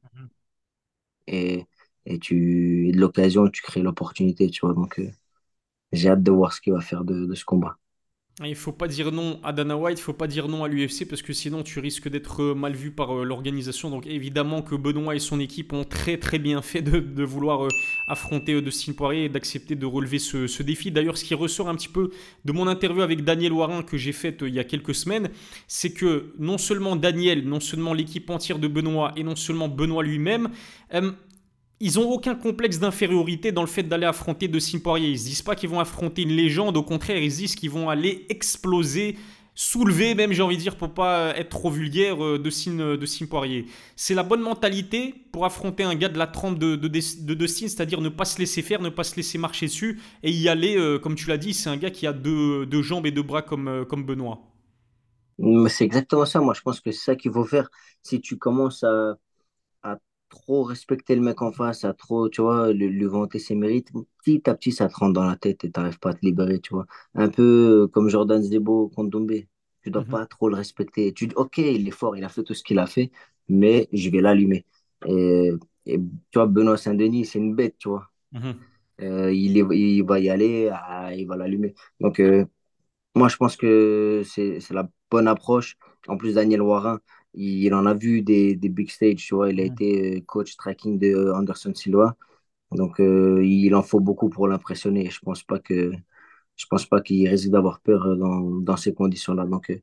et, 1.26 1.66
et 2.06 2.18
tu 2.18 2.88
et 2.88 2.92
de 2.92 2.98
l'occasion, 3.00 3.48
tu 3.48 3.62
crées 3.62 3.82
l'opportunité, 3.82 4.50
tu 4.50 4.60
vois. 4.66 4.74
Donc, 4.74 4.98
euh, 4.98 5.10
j'ai 5.92 6.10
hâte 6.10 6.22
de 6.24 6.32
voir 6.32 6.52
ce 6.54 6.60
qu'il 6.62 6.72
va 6.74 6.80
faire 6.82 7.04
de, 7.04 7.26
de 7.26 7.34
ce 7.36 7.44
combat. 7.46 7.78
Il 8.42 8.54
faut 8.54 8.72
pas 8.72 8.88
dire 8.88 9.12
non 9.12 9.38
à 9.42 9.52
Dana 9.52 9.76
White, 9.76 9.98
il 9.98 10.02
faut 10.02 10.14
pas 10.14 10.26
dire 10.26 10.48
non 10.48 10.64
à 10.64 10.68
l'UFC 10.68 11.06
parce 11.06 11.20
que 11.20 11.34
sinon 11.34 11.62
tu 11.62 11.78
risques 11.78 12.08
d'être 12.08 12.42
euh, 12.42 12.54
mal 12.54 12.74
vu 12.74 12.90
par 12.90 13.14
euh, 13.14 13.24
l'organisation. 13.24 13.90
Donc 13.90 14.06
évidemment 14.06 14.62
que 14.62 14.74
Benoît 14.74 15.14
et 15.14 15.18
son 15.18 15.38
équipe 15.40 15.74
ont 15.74 15.84
très 15.84 16.16
très 16.16 16.38
bien 16.38 16.62
fait 16.62 16.80
de, 16.80 17.22
vouloir 17.22 17.66
euh, 17.66 17.68
affronter 18.08 18.62
Dustin 18.62 18.92
Poirier 18.94 19.24
et 19.24 19.28
d'accepter 19.28 19.74
de 19.74 19.84
relever 19.84 20.18
ce, 20.18 20.62
défi. 20.62 20.90
D'ailleurs, 20.90 21.18
ce 21.18 21.24
qui 21.24 21.34
ressort 21.34 21.68
un 21.68 21.74
petit 21.74 21.88
peu 21.88 22.10
de 22.46 22.52
mon 22.52 22.66
interview 22.66 23.02
avec 23.02 23.24
Daniel 23.24 23.52
Warin 23.52 23.82
que 23.82 23.98
j'ai 23.98 24.12
faite 24.12 24.42
il 24.46 24.54
y 24.54 24.58
a 24.58 24.64
quelques 24.64 24.94
semaines, 24.94 25.28
c'est 25.68 25.92
que 25.92 26.32
non 26.38 26.56
seulement 26.56 26.96
Daniel, 26.96 27.46
non 27.46 27.60
seulement 27.60 27.92
l'équipe 27.92 28.30
entière 28.30 28.58
de 28.58 28.68
Benoît 28.68 29.12
et 29.16 29.22
non 29.22 29.36
seulement 29.36 29.68
Benoît 29.68 30.02
lui-même, 30.02 30.48
euh, 30.94 31.12
ils 31.80 31.98
ont 31.98 32.10
aucun 32.10 32.34
complexe 32.34 32.78
d'infériorité 32.78 33.52
dans 33.52 33.62
le 33.62 33.66
fait 33.66 33.82
d'aller 33.82 34.06
affronter 34.06 34.48
De 34.48 34.58
Poirier. 34.78 35.08
Ils 35.10 35.18
se 35.18 35.24
disent 35.26 35.42
pas 35.42 35.54
qu'ils 35.56 35.70
vont 35.70 35.80
affronter 35.80 36.22
une 36.22 36.32
légende, 36.32 36.76
au 36.76 36.82
contraire, 36.82 37.18
ils 37.18 37.32
se 37.32 37.38
disent 37.38 37.54
qu'ils 37.54 37.70
vont 37.70 37.88
aller 37.88 38.26
exploser, 38.28 39.16
soulever 39.54 40.14
même, 40.14 40.32
j'ai 40.32 40.42
envie 40.42 40.56
de 40.56 40.62
dire, 40.62 40.76
pour 40.76 40.92
pas 40.92 41.34
être 41.36 41.48
trop 41.48 41.70
vulgaire, 41.70 42.22
euh, 42.22 42.38
De 42.38 42.50
Sim, 42.50 42.96
de 42.96 43.06
Sim 43.06 43.26
Poirier. 43.26 43.66
C'est 43.96 44.14
la 44.14 44.22
bonne 44.22 44.42
mentalité 44.42 45.14
pour 45.32 45.44
affronter 45.46 45.82
un 45.84 45.94
gars 45.94 46.08
de 46.10 46.18
la 46.18 46.26
trempe 46.26 46.58
de, 46.58 46.76
de, 46.76 46.88
de, 46.88 47.34
de 47.34 47.46
c'est-à-dire 47.46 48.00
ne 48.02 48.08
pas 48.10 48.24
se 48.26 48.38
laisser 48.38 48.62
faire, 48.62 48.80
ne 48.82 48.90
pas 48.90 49.04
se 49.04 49.16
laisser 49.16 49.38
marcher 49.38 49.66
dessus 49.66 50.00
et 50.22 50.30
y 50.30 50.48
aller, 50.48 50.76
euh, 50.76 50.98
comme 50.98 51.14
tu 51.14 51.28
l'as 51.28 51.38
dit, 51.38 51.54
c'est 51.54 51.70
un 51.70 51.76
gars 51.78 51.90
qui 51.90 52.06
a 52.06 52.12
deux, 52.12 52.66
deux 52.66 52.82
jambes 52.82 53.06
et 53.06 53.10
deux 53.10 53.22
bras 53.22 53.42
comme, 53.42 53.68
euh, 53.68 53.84
comme 53.84 54.04
Benoît. 54.04 54.40
C'est 55.68 55.84
exactement 55.84 56.26
ça. 56.26 56.40
Moi, 56.40 56.54
je 56.54 56.60
pense 56.60 56.80
que 56.80 56.90
c'est 56.92 56.98
ça 57.04 57.16
qu'il 57.16 57.32
faut 57.32 57.44
faire. 57.44 57.68
Si 58.02 58.20
tu 58.20 58.36
commences 58.38 58.84
à 58.84 59.16
trop 60.30 60.64
respecter 60.64 61.16
le 61.16 61.22
mec 61.22 61.42
en 61.42 61.52
face, 61.52 61.84
à 61.84 61.94
trop, 61.94 62.28
tu 62.30 62.42
vois, 62.42 62.72
lui, 62.72 62.88
lui 62.88 63.06
vanter 63.06 63.38
ses 63.40 63.54
mérites, 63.56 63.90
petit 64.24 64.42
à 64.50 64.54
petit, 64.54 64.72
ça 64.72 64.88
te 64.88 64.96
rentre 64.96 65.14
dans 65.14 65.24
la 65.24 65.36
tête 65.36 65.64
et 65.64 65.70
t'arrives 65.72 65.98
pas 66.00 66.10
à 66.10 66.14
te 66.14 66.24
libérer, 66.24 66.60
tu 66.60 66.74
vois. 66.74 66.86
Un 67.14 67.28
peu 67.30 67.84
euh, 67.84 67.88
comme 67.88 68.08
Jordan 68.08 68.42
Zdebo 68.42 68.88
contre 68.90 69.10
Dombé. 69.10 69.48
Tu 69.82 69.90
dois 69.90 70.04
Mhm, 70.04 70.06
pas 70.06 70.26
trop 70.26 70.48
le 70.48 70.56
respecter. 70.56 71.12
Tu 71.14 71.28
dis, 71.28 71.34
ok, 71.36 71.58
il 71.58 71.88
est 71.88 71.90
fort, 71.92 72.16
il 72.16 72.24
a 72.24 72.28
fait 72.30 72.44
tout 72.44 72.54
ce 72.54 72.62
qu'il 72.64 72.78
a 72.78 72.86
fait, 72.86 73.10
mais 73.48 73.88
je 73.92 74.10
vais 74.10 74.20
l'allumer. 74.20 74.66
Et, 75.06 75.52
et 75.86 75.98
tu 75.98 76.04
vois, 76.38 76.46
Benoît 76.46 76.76
Saint-Denis, 76.78 77.26
c'est 77.26 77.38
une 77.38 77.54
bête, 77.54 77.76
tu 77.78 77.88
vois. 77.88 78.10
mhm, 78.32 78.70
Euh, 79.00 79.32
il, 79.32 79.56
est- 79.58 79.78
il 79.78 80.02
va 80.04 80.20
y 80.20 80.28
aller, 80.30 80.68
ah, 80.72 81.14
il 81.14 81.26
va 81.26 81.36
l'allumer. 81.36 81.74
Donc, 82.00 82.20
euh, 82.20 82.44
moi, 83.16 83.28
je 83.28 83.36
pense 83.36 83.56
que 83.56 84.22
c'est 84.26 84.60
c'est 84.60 84.74
la 84.74 84.88
bonne 85.10 85.28
approche. 85.28 85.76
En 86.08 86.16
plus, 86.18 86.34
Daniel 86.34 86.62
Warin, 86.62 87.00
il, 87.34 87.64
il 87.64 87.74
en 87.74 87.86
a 87.86 87.94
vu 87.94 88.22
des, 88.22 88.56
des 88.56 88.68
big 88.68 88.90
stage, 88.90 89.16
tu 89.26 89.34
vois. 89.34 89.50
Il 89.50 89.60
a 89.60 89.64
été 89.64 90.18
euh, 90.18 90.20
coach 90.26 90.56
tracking 90.56 90.98
de 90.98 91.30
Anderson 91.32 91.74
Silva. 91.74 92.16
Donc, 92.72 93.00
euh, 93.00 93.44
il 93.46 93.74
en 93.74 93.82
faut 93.82 94.00
beaucoup 94.00 94.30
pour 94.30 94.48
l'impressionner. 94.48 95.10
Je 95.10 95.20
pense 95.20 95.42
pas 95.44 95.58
que, 95.60 95.92
je 96.56 96.66
pense 96.66 96.86
pas 96.86 97.00
qu'il 97.02 97.28
risque 97.28 97.50
d'avoir 97.50 97.80
peur 97.80 98.06
euh, 98.06 98.16
dans, 98.16 98.40
dans 98.42 98.76
ces 98.78 98.94
conditions-là. 98.94 99.46
Donc, 99.46 99.70
euh, 99.70 99.80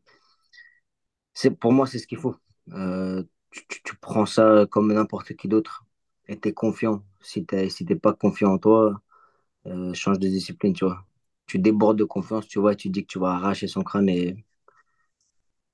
c'est, 1.34 1.52
pour 1.52 1.72
moi, 1.74 1.88
c'est 1.88 2.00
ce 2.00 2.08
qu'il 2.08 2.18
faut. 2.18 2.36
Euh, 2.74 3.24
tu, 3.52 3.66
tu- 3.68 3.84
tu 3.84 3.96
prends 3.98 4.26
ça 4.26 4.66
comme 4.70 4.92
n'importe 4.94 5.34
qui 5.36 5.48
d'autre 5.48 5.86
et 6.28 6.38
t'es 6.40 6.54
confiant. 6.54 7.04
Si 7.22 7.46
t'es, 7.46 7.70
si 7.70 7.86
t'es 7.86 7.96
pas 7.96 8.14
confiant 8.14 8.54
en 8.54 8.58
toi, 8.58 9.02
euh, 9.68 9.94
change 9.94 10.20
de 10.20 10.30
discipline, 10.30 10.74
tu 10.74 10.86
vois. 10.86 11.06
Tu 11.48 11.60
débordes 11.60 12.00
de 12.00 12.04
confiance, 12.06 12.48
tu 12.48 12.60
vois, 12.60 12.74
et 12.74 12.78
tu 12.78 12.90
dis 12.90 13.04
que 13.04 13.08
tu 13.08 13.20
vas 13.20 13.34
arracher 13.36 13.68
son 13.68 13.84
crâne 13.84 14.10
et 14.10 14.38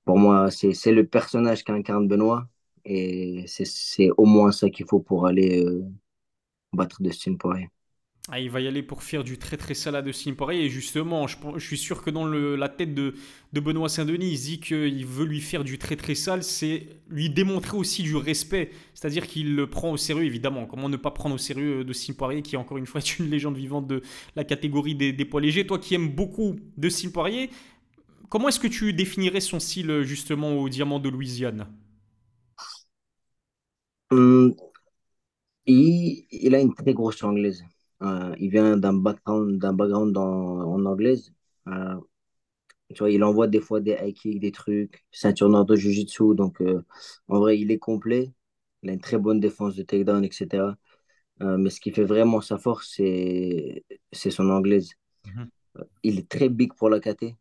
Pour 0.04 0.18
moi, 0.18 0.50
c'est 0.50 0.92
le 0.92 1.06
personnage 1.06 1.64
qu'incarne 1.64 2.08
Benoît 2.08 2.46
et 2.84 3.44
c'est 3.46 4.10
au 4.16 4.26
moins 4.26 4.52
ça 4.52 4.68
qu'il 4.68 4.86
faut 4.86 5.00
pour 5.00 5.26
aller 5.26 5.64
euh, 5.64 5.84
battre 6.72 7.02
Dustin 7.02 7.36
Poirier. 7.36 7.70
Ah, 8.30 8.40
il 8.40 8.48
va 8.48 8.62
y 8.62 8.66
aller 8.66 8.82
pour 8.82 9.02
faire 9.02 9.22
du 9.22 9.36
très 9.36 9.58
très 9.58 9.74
salade 9.74 10.06
de 10.06 10.32
Poirier. 10.32 10.64
Et 10.64 10.70
justement, 10.70 11.26
je, 11.26 11.36
suis 11.58 11.76
sûr 11.76 12.02
que 12.02 12.08
dans 12.08 12.24
la 12.24 12.70
tête 12.70 12.94
de, 12.94 13.14
Benoît 13.52 13.90
Saint-Denis, 13.90 14.32
il 14.32 14.38
dit 14.38 14.60
qu'il 14.60 15.04
veut 15.04 15.26
lui 15.26 15.42
faire 15.42 15.62
du 15.62 15.76
très 15.76 15.94
très 15.96 16.14
sale. 16.14 16.42
C'est 16.42 16.86
lui 17.10 17.28
démontrer 17.28 17.76
aussi 17.76 18.02
du 18.02 18.16
respect. 18.16 18.70
C'est-à-dire 18.94 19.26
qu'il 19.26 19.54
le 19.54 19.68
prend 19.68 19.90
au 19.92 19.98
sérieux, 19.98 20.24
évidemment. 20.24 20.64
Comment 20.64 20.88
ne 20.88 20.96
pas 20.96 21.10
prendre 21.10 21.34
au 21.34 21.38
sérieux 21.38 21.84
de 21.84 22.12
Poirier, 22.14 22.40
qui 22.40 22.56
encore 22.56 22.78
une 22.78 22.86
fois 22.86 23.02
est 23.02 23.18
une 23.18 23.28
légende 23.28 23.58
vivante 23.58 23.86
de 23.86 24.00
la 24.36 24.44
catégorie 24.44 24.94
des, 24.94 25.24
poids 25.26 25.42
légers. 25.42 25.66
Toi 25.66 25.78
qui 25.78 25.94
aimes 25.94 26.08
beaucoup 26.08 26.56
de 26.78 27.10
Poirier, 27.10 27.50
comment 28.34 28.48
est-ce 28.48 28.58
que 28.58 28.66
tu 28.66 28.92
définirais 28.92 29.40
son 29.40 29.60
style 29.60 30.02
justement 30.02 30.54
au 30.54 30.68
diamant 30.68 30.98
de 30.98 31.08
Louisiane? 31.08 31.68
Hum, 34.10 34.54
il 35.66 36.52
a 36.56 36.60
une 36.60 36.74
très 36.74 36.94
grosse 36.94 37.22
anglaise. 37.22 37.62
Euh, 38.02 38.34
il 38.40 38.50
vient 38.50 38.76
d'un 38.76 38.92
background, 38.92 39.60
d'un 39.60 39.72
background 39.72 40.16
en 40.16 40.84
anglaise. 40.84 41.32
Euh, 41.68 41.94
tu 42.92 42.98
vois, 42.98 43.10
il 43.12 43.22
envoie 43.22 43.46
des 43.46 43.60
fois 43.60 43.80
des 43.80 43.92
high 44.02 44.12
kicks, 44.12 44.40
des 44.40 44.50
trucs, 44.50 45.04
ceinture 45.12 45.48
noire 45.48 45.64
de 45.64 45.76
jiu-jitsu. 45.76 46.34
Donc, 46.34 46.60
euh, 46.60 46.82
en 47.28 47.38
vrai, 47.38 47.56
il 47.60 47.70
est 47.70 47.78
complet. 47.78 48.32
Il 48.82 48.90
a 48.90 48.94
une 48.94 49.00
très 49.00 49.16
bonne 49.16 49.38
défense 49.38 49.76
de 49.76 49.84
takedown, 49.84 50.24
etc. 50.24 50.76
mais 51.40 51.70
ce 51.70 51.80
qui 51.80 51.92
fait 51.92 52.04
vraiment 52.04 52.40
sa 52.40 52.58
force, 52.58 52.94
c'est, 52.96 53.84
c'est 54.10 54.30
son 54.32 54.50
anglaise. 54.50 54.90
Mhm. 55.24 55.50
Il 56.02 56.18
est 56.18 56.28
très 56.28 56.48
big 56.48 56.74
pour 56.74 56.88
la 56.88 56.98
KT. 56.98 57.36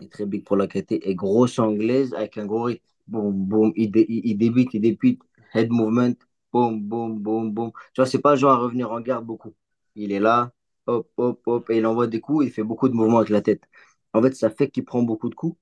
Il 0.00 0.06
est 0.06 0.12
très 0.12 0.26
big 0.26 0.44
pour 0.44 0.56
la 0.56 0.66
KT. 0.66 0.92
Et 1.02 1.14
grosse 1.14 1.58
anglaise 1.58 2.14
avec 2.14 2.38
un 2.38 2.46
gros 2.46 2.64
rythme. 2.64 2.84
Boum. 3.06 3.72
Il, 3.76 3.92
il, 3.96 4.36
débute, 4.36 4.74
il 4.74 4.80
débute. 4.80 5.20
Head 5.54 5.70
movement. 5.70 6.14
Boum, 6.52 6.80
boum, 6.82 7.18
boum, 7.18 7.52
boum. 7.52 7.72
Tu 7.94 8.00
vois, 8.00 8.06
c'est 8.06 8.20
pas 8.20 8.36
genre 8.36 8.52
à 8.52 8.56
revenir 8.58 8.90
en 8.92 9.00
garde 9.00 9.24
beaucoup 9.24 9.54
il 9.94 10.12
est 10.12 10.20
là, 10.20 10.52
hop, 10.86 11.10
hop, 11.16 11.42
hop, 11.46 11.70
et 11.70 11.78
il 11.78 11.86
envoie 11.86 12.06
des 12.06 12.20
coups, 12.20 12.46
il 12.46 12.52
fait 12.52 12.62
beaucoup 12.62 12.88
de 12.88 12.94
mouvements 12.94 13.18
avec 13.18 13.30
la 13.30 13.42
tête. 13.42 13.64
En 14.12 14.22
fait, 14.22 14.34
ça 14.34 14.50
fait 14.50 14.70
qu'il 14.70 14.84
prend 14.84 15.02
beaucoup 15.02 15.28
de 15.30 15.34
coups, 15.34 15.58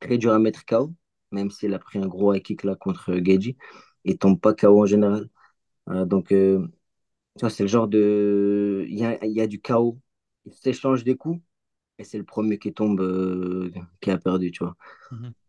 très 0.00 0.18
dur 0.18 0.32
à 0.32 0.38
mettre 0.38 0.64
KO, 0.66 0.92
même 1.32 1.50
s'il 1.50 1.74
a 1.74 1.78
pris 1.78 1.98
un 1.98 2.08
gros 2.08 2.34
high 2.34 2.42
kick 2.42 2.64
là 2.64 2.76
contre 2.76 3.14
Geji, 3.24 3.56
il 4.04 4.18
tombe 4.18 4.40
pas 4.40 4.54
KO 4.54 4.82
en 4.82 4.86
général. 4.86 5.28
Euh, 5.90 6.06
donc, 6.06 6.32
euh, 6.32 6.68
c'est 7.36 7.60
le 7.64 7.68
genre 7.68 7.88
de. 7.88 8.86
Il 8.88 8.98
y 8.98 9.04
a, 9.04 9.24
y 9.26 9.40
a, 9.40 9.46
du 9.46 9.60
KO, 9.60 9.98
il 10.46 10.54
s'échange 10.54 11.04
des 11.04 11.16
coups, 11.16 11.40
et 11.98 12.04
c'est 12.04 12.18
le 12.18 12.24
premier 12.24 12.58
qui 12.58 12.72
tombe 12.72 13.00
euh, 13.00 13.70
qui 14.00 14.10
a 14.10 14.18
perdu, 14.18 14.50
tu 14.50 14.64
vois. 14.64 14.76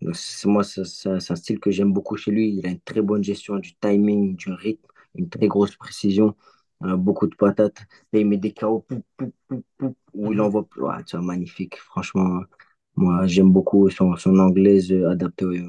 Donc, 0.02 0.16
moi, 0.46 0.64
c'est 0.64 1.10
un 1.10 1.36
style 1.36 1.60
que 1.60 1.72
j'aime 1.72 1.94
beaucoup 1.94 2.18
chez 2.18 2.32
lui. 2.32 2.50
Il 2.50 2.66
a 2.68 2.70
une 2.70 2.82
très 2.82 3.02
bonne 3.02 3.24
gestion 3.24 3.58
du 3.58 3.74
timing, 3.76 4.36
du 4.36 4.52
rythme, 4.52 4.88
une 5.16 5.30
très 5.30 5.48
grosse 5.48 5.76
précision 5.76 6.36
beaucoup 6.82 7.28
de 7.28 7.36
patates. 7.36 7.86
Et 8.12 8.22
il 8.22 8.28
met 8.28 8.38
des 8.38 8.54
KO 8.54 8.86
où 10.14 10.32
il 10.32 10.38
mhm. 10.38 10.40
envoie. 10.42 10.68
Ouais, 10.78 10.96
c'est 11.06 11.18
magnifique. 11.18 11.78
Franchement, 11.78 12.42
moi, 12.96 13.26
j'aime 13.28 13.52
beaucoup 13.52 13.90
son, 13.90 14.16
son 14.18 14.38
anglaise 14.40 14.92
adaptée 14.92 15.64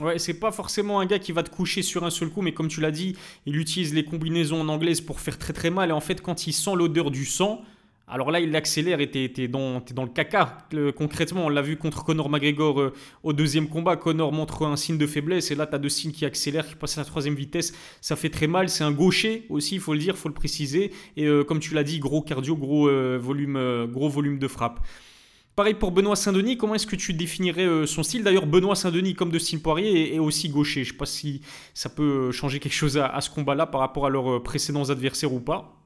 Ouais, 0.00 0.18
c'est 0.18 0.38
pas 0.38 0.52
forcément 0.52 1.00
un 1.00 1.06
gars 1.06 1.18
qui 1.18 1.32
va 1.32 1.42
te 1.42 1.50
coucher 1.50 1.82
sur 1.82 2.04
un 2.04 2.10
seul 2.10 2.30
coup, 2.30 2.40
mais 2.40 2.54
comme 2.54 2.68
tu 2.68 2.80
l'as 2.80 2.92
dit, 2.92 3.16
il 3.44 3.56
utilise 3.56 3.92
les 3.92 4.04
combinaisons 4.04 4.60
en 4.60 4.68
anglaise 4.68 5.00
pour 5.00 5.20
faire 5.20 5.36
très 5.36 5.52
très 5.52 5.68
mal. 5.68 5.90
Et 5.90 5.92
en 5.92 6.00
fait, 6.00 6.22
quand 6.22 6.46
il 6.46 6.52
sent 6.52 6.74
l'odeur 6.74 7.10
du 7.10 7.26
sang, 7.26 7.62
alors 8.10 8.30
là, 8.30 8.40
il 8.40 8.54
accélère 8.56 9.00
et 9.00 9.10
t'es 9.10 9.48
dans, 9.48 9.82
dans 9.94 10.02
le 10.02 10.08
caca. 10.08 10.58
concrètement, 10.96 11.46
on 11.46 11.48
l'a 11.48 11.62
vu 11.62 11.76
contre 11.76 12.04
Conor 12.04 12.28
McGregor 12.28 12.80
euh, 12.80 12.92
au 13.22 13.32
deuxième 13.32 13.68
combat. 13.68 13.96
Conor 13.96 14.32
montre 14.32 14.66
un 14.66 14.76
signe 14.76 14.98
de 14.98 15.06
faiblesse 15.06 15.50
et 15.50 15.54
là, 15.54 15.66
tu 15.66 15.76
as 15.76 15.78
deux 15.78 15.88
signes 15.88 16.10
qui 16.10 16.24
accélèrent, 16.24 16.66
qui 16.66 16.74
passent 16.74 16.98
à 16.98 17.02
la 17.02 17.04
troisième 17.04 17.34
vitesse. 17.34 17.72
Ça 18.00 18.16
fait 18.16 18.28
très 18.28 18.48
mal. 18.48 18.68
C'est 18.68 18.84
un 18.84 18.90
gaucher 18.90 19.46
aussi, 19.48 19.76
il 19.76 19.80
faut 19.80 19.92
le 19.92 20.00
dire, 20.00 20.14
il 20.16 20.20
faut 20.20 20.28
le 20.28 20.34
préciser. 20.34 20.92
Et 21.16 21.26
euh, 21.26 21.44
comme 21.44 21.60
tu 21.60 21.72
l'as 21.72 21.84
dit, 21.84 22.00
gros 22.00 22.20
cardio, 22.20 22.56
gros, 22.56 22.88
euh, 22.88 23.16
volume, 23.20 23.86
gros 23.90 24.08
volume 24.08 24.38
de 24.38 24.48
frappe. 24.48 24.80
Pareil 25.54 25.74
pour 25.74 25.92
Benoît 25.92 26.16
Saint-Denis, 26.16 26.56
comment 26.56 26.74
est-ce 26.74 26.86
que 26.86 26.96
tu 26.96 27.12
définirais 27.12 27.86
son 27.86 28.02
style? 28.02 28.24
D'ailleurs, 28.24 28.46
Benoît 28.46 28.74
Saint-Denis, 28.74 29.14
comme 29.14 29.30
de 29.30 29.38
style 29.38 29.60
Poirier, 29.60 30.14
est, 30.14 30.18
aussi 30.18 30.48
gaucher. 30.48 30.84
Je 30.84 30.88
ne 30.88 30.92
sais 30.92 30.98
pas 30.98 31.06
si 31.06 31.42
ça 31.74 31.90
peut 31.90 32.32
changer 32.32 32.60
quelque 32.60 32.72
chose 32.72 32.96
à 32.96 33.20
ce 33.20 33.30
combat-là 33.30 33.66
par 33.66 33.80
rapport 33.80 34.06
à 34.06 34.10
leurs 34.10 34.42
précédents 34.42 34.88
adversaires 34.88 35.32
ou 35.32 35.40
pas. 35.40 35.79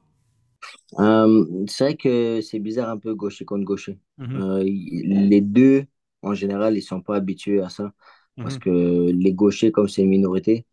Euh, 0.99 1.65
c'est 1.67 1.83
vrai 1.83 1.95
que 1.95 2.41
c'est 2.41 2.59
bizarre 2.59 2.89
un 2.89 2.97
peu 2.97 3.13
gaucher 3.15 3.45
contre 3.45 3.63
gaucher. 3.63 3.99
Mhm. 4.17 4.41
Euh, 4.41 4.63
les 4.63 5.41
deux, 5.41 5.85
en 6.21 6.33
général, 6.33 6.77
ils 6.77 6.81
sont 6.81 7.01
pas 7.01 7.15
habitués 7.15 7.61
à 7.61 7.69
ça. 7.69 7.93
Parce 8.37 8.55
mhm. 8.55 8.61
que 8.61 9.11
les 9.11 9.33
gauchers, 9.33 9.71
comme 9.71 9.87
c'est 9.87 10.03
une 10.03 10.09
minorité, 10.09 10.65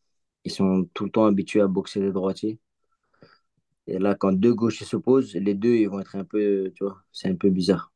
ils 0.44 0.50
sont 0.50 0.88
tout 0.94 1.04
le 1.04 1.10
temps 1.10 1.26
habitués 1.26 1.60
à 1.60 1.68
boxer 1.68 2.00
les 2.00 2.12
droitiers. 2.12 2.58
Et 3.86 3.98
là, 3.98 4.14
quand 4.14 4.32
deux 4.32 4.54
gauchers 4.54 4.84
s'opposent, 4.84 5.34
les 5.34 5.54
deux, 5.54 5.74
ils 5.76 5.88
vont 5.88 6.00
être 6.00 6.16
un 6.16 6.24
peu, 6.24 6.72
tu 6.74 6.84
vois, 6.84 7.02
c'est 7.12 7.28
un 7.28 7.34
peu 7.34 7.50
bizarre. 7.50 7.92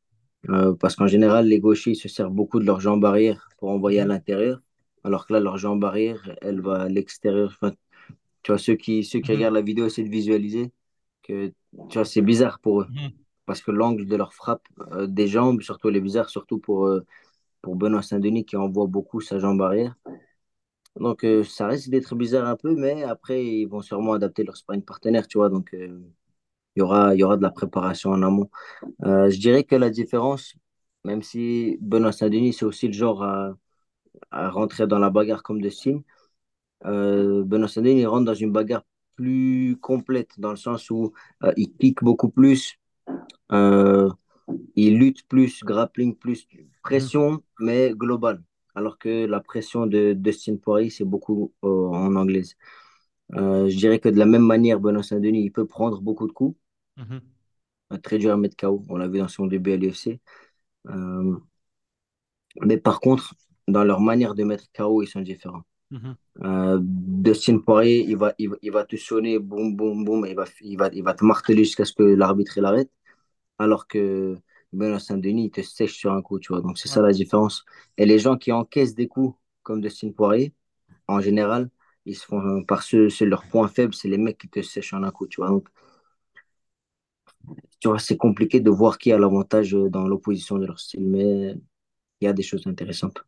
Euh, 0.50 0.74
parce 0.74 0.96
qu'en 0.96 1.06
général, 1.06 1.46
les 1.48 1.60
gauchers, 1.60 1.92
ils 1.92 1.96
se 1.96 2.08
servent 2.08 2.32
beaucoup 2.32 2.60
de 2.60 2.64
leur 2.64 2.80
jambe 2.80 3.04
arrière 3.04 3.48
pour 3.58 3.70
envoyer 3.70 4.00
à 4.00 4.04
mhm. 4.04 4.10
l'intérieur. 4.10 4.62
Alors 5.04 5.26
que 5.26 5.32
là, 5.32 5.40
leur 5.40 5.58
jambe 5.58 5.84
arrière, 5.84 6.36
elle 6.42 6.60
va 6.60 6.82
à 6.82 6.88
l'extérieur. 6.88 7.58
tu 8.42 8.52
vois, 8.52 8.58
ceux 8.58 8.74
qui, 8.76 9.04
ceux 9.04 9.20
qui 9.20 9.32
regardent 9.32 9.54
la 9.54 9.62
vidéo 9.62 9.86
essaient 9.86 10.04
de 10.04 10.08
visualiser 10.08 10.72
que 11.22 11.52
tu 11.88 11.98
vois, 11.98 12.04
c'est 12.04 12.22
bizarre 12.22 12.58
pour 12.60 12.82
eux. 12.82 12.86
Mhm. 12.90 13.12
Parce 13.44 13.60
que 13.60 13.70
l'angle 13.70 14.06
de 14.06 14.16
leur 14.16 14.34
frappe 14.34 14.66
euh, 14.92 15.06
des 15.06 15.28
jambes, 15.28 15.62
surtout 15.62 15.88
les 15.88 16.00
bizarres, 16.00 16.30
surtout 16.30 16.58
pour, 16.58 16.86
euh, 16.86 17.04
pour 17.62 17.76
Benoît 17.76 18.02
Saint-Denis 18.02 18.44
qui 18.44 18.56
envoie 18.56 18.86
beaucoup 18.86 19.20
sa 19.20 19.38
jambe 19.38 19.62
arrière. 19.62 19.94
Donc 20.96 21.24
euh, 21.24 21.44
ça 21.44 21.66
risque 21.68 21.90
d'être 21.90 22.14
bizarre 22.14 22.48
un 22.48 22.56
peu, 22.56 22.74
mais 22.74 23.04
après, 23.04 23.44
ils 23.44 23.66
vont 23.66 23.82
sûrement 23.82 24.14
adapter 24.14 24.42
leur 24.44 24.56
sparring 24.56 24.82
partenaire, 24.82 25.28
tu 25.28 25.38
vois. 25.38 25.48
Donc 25.50 25.70
il 25.72 26.02
y 26.76 26.82
aura, 26.82 27.14
il 27.14 27.20
y 27.20 27.22
aura 27.22 27.36
de 27.36 27.42
la 27.42 27.50
préparation 27.50 28.10
en 28.10 28.22
amont. 28.22 28.50
je 29.02 29.38
dirais 29.38 29.64
que 29.64 29.76
la 29.76 29.90
différence, 29.90 30.54
même 31.04 31.22
si 31.22 31.78
Benoît 31.80 32.12
Saint-Denis, 32.12 32.54
c'est 32.54 32.64
aussi 32.64 32.88
le 32.88 32.94
genre 32.94 33.22
à, 33.22 33.56
à, 34.30 34.50
rentrer 34.50 34.86
dans 34.86 34.98
la 34.98 35.10
bagarre 35.10 35.42
comme 35.42 35.60
de 35.60 35.68
signe, 35.70 36.02
Benoît 36.82 37.68
Saint-Denis 37.68 38.06
rentre 38.06 38.24
dans 38.24 38.34
une 38.34 38.52
bagarre 38.52 38.84
plus 39.16 39.76
complète 39.80 40.38
dans 40.38 40.50
le 40.50 40.56
sens 40.56 40.90
où 40.90 41.12
euh, 41.42 41.52
il 41.56 41.72
pique 41.72 42.02
beaucoup 42.04 42.28
plus, 42.28 42.78
euh, 43.52 44.10
il 44.76 44.98
lutte 44.98 45.26
plus, 45.26 45.64
grappling 45.64 46.14
plus, 46.14 46.46
pression, 46.82 47.32
mm. 47.32 47.40
mais 47.60 47.92
globale. 47.94 48.42
Alors 48.74 48.98
que 48.98 49.26
la 49.26 49.40
pression 49.40 49.86
de 49.86 50.12
Dustin 50.12 50.56
Poirier, 50.56 50.90
c'est 50.90 51.04
beaucoup 51.04 51.52
euh, 51.64 51.88
en 51.88 52.14
anglaise. 52.14 52.56
je 53.32 53.76
dirais 53.76 53.98
que 53.98 54.10
de 54.10 54.18
la 54.18 54.26
même 54.26 54.46
manière, 54.46 54.80
Benoît 54.80 55.02
Saint-Denis, 55.02 55.42
il 55.44 55.50
peut 55.50 55.66
prendre 55.66 56.00
beaucoup 56.02 56.26
de 56.26 56.32
coups. 56.32 56.58
Mm-hmm. 56.98 58.00
Très 58.02 58.18
dur 58.18 58.32
à 58.32 58.36
mettre 58.36 58.56
KO. 58.56 58.84
On 58.88 58.96
l'a 58.96 59.08
vu 59.08 59.18
dans 59.18 59.28
son 59.28 59.46
début 59.46 59.72
à 59.72 59.76
l'UFC. 59.76 60.20
mais 62.62 62.76
par 62.76 63.00
contre, 63.00 63.34
dans 63.68 63.84
leur 63.84 64.00
manière 64.00 64.34
de 64.34 64.44
mettre 64.44 64.64
KO, 64.74 65.02
ils 65.02 65.08
sont 65.08 65.20
différents. 65.20 65.62
Mhm. 65.90 66.16
Euh, 66.44 66.78
Dustin 66.82 67.58
Poirier, 67.60 68.04
il 68.08 68.16
va, 68.16 68.34
il, 68.38 68.70
va 68.70 68.84
te 68.84 68.96
sonner, 68.96 69.38
boum, 69.38 69.74
boum, 69.76 70.04
boum, 70.04 70.26
il 70.26 70.34
va, 70.34 70.44
il 70.60 70.76
va, 70.76 70.88
il 70.92 71.02
va 71.02 71.14
te 71.14 71.24
marteler 71.24 71.64
jusqu'à 71.64 71.84
ce 71.84 71.92
que 71.92 72.02
l'arbitre 72.02 72.60
l'arrête. 72.60 72.90
Alors 73.58 73.86
que 73.88 74.36
Benoît 74.72 75.00
Saint-Denis, 75.00 75.46
il 75.46 75.50
te 75.50 75.62
sèche 75.62 75.94
sur 75.96 76.12
un 76.12 76.22
coup, 76.22 76.38
tu 76.40 76.52
vois. 76.52 76.62
Donc, 76.62 76.78
c'est 76.78 76.88
ça 76.88 77.02
la 77.02 77.12
différence. 77.12 77.64
Et 77.98 78.06
les 78.06 78.18
gens 78.18 78.36
qui 78.38 78.52
encaissent 78.52 78.94
des 78.94 79.08
coups 79.08 79.36
comme 79.62 79.80
Dustin 79.82 80.12
Poirier, 80.12 80.54
en 81.08 81.20
général, 81.20 81.70
ils 82.06 82.16
se 82.16 82.26
font, 82.26 82.64
par 82.64 82.82
ce, 82.84 83.08
c'est 83.10 83.26
leur 83.26 83.44
point 83.48 83.68
faible, 83.68 83.94
c'est 83.94 84.08
les 84.08 84.18
mecs 84.18 84.38
qui 84.38 84.48
te 84.48 84.62
sèchent 84.62 84.94
en 84.94 85.02
un 85.04 85.10
coup, 85.12 85.26
tu 85.28 85.40
vois. 85.42 85.50
Donc, 85.50 85.68
tu 87.80 87.88
vois, 87.88 87.98
c'est 87.98 88.16
compliqué 88.16 88.60
de 88.60 88.70
voir 88.70 88.98
qui 88.98 89.12
a 89.12 89.18
l'avantage 89.18 89.72
dans 89.72 90.06
l'opposition 90.06 90.58
de 90.58 90.66
leur 90.66 90.78
style, 90.80 91.06
mais 91.06 91.54
il 92.20 92.26
y 92.26 92.28
a 92.28 92.32
des 92.32 92.42
choses 92.44 92.66
intéressantes. 92.66 93.24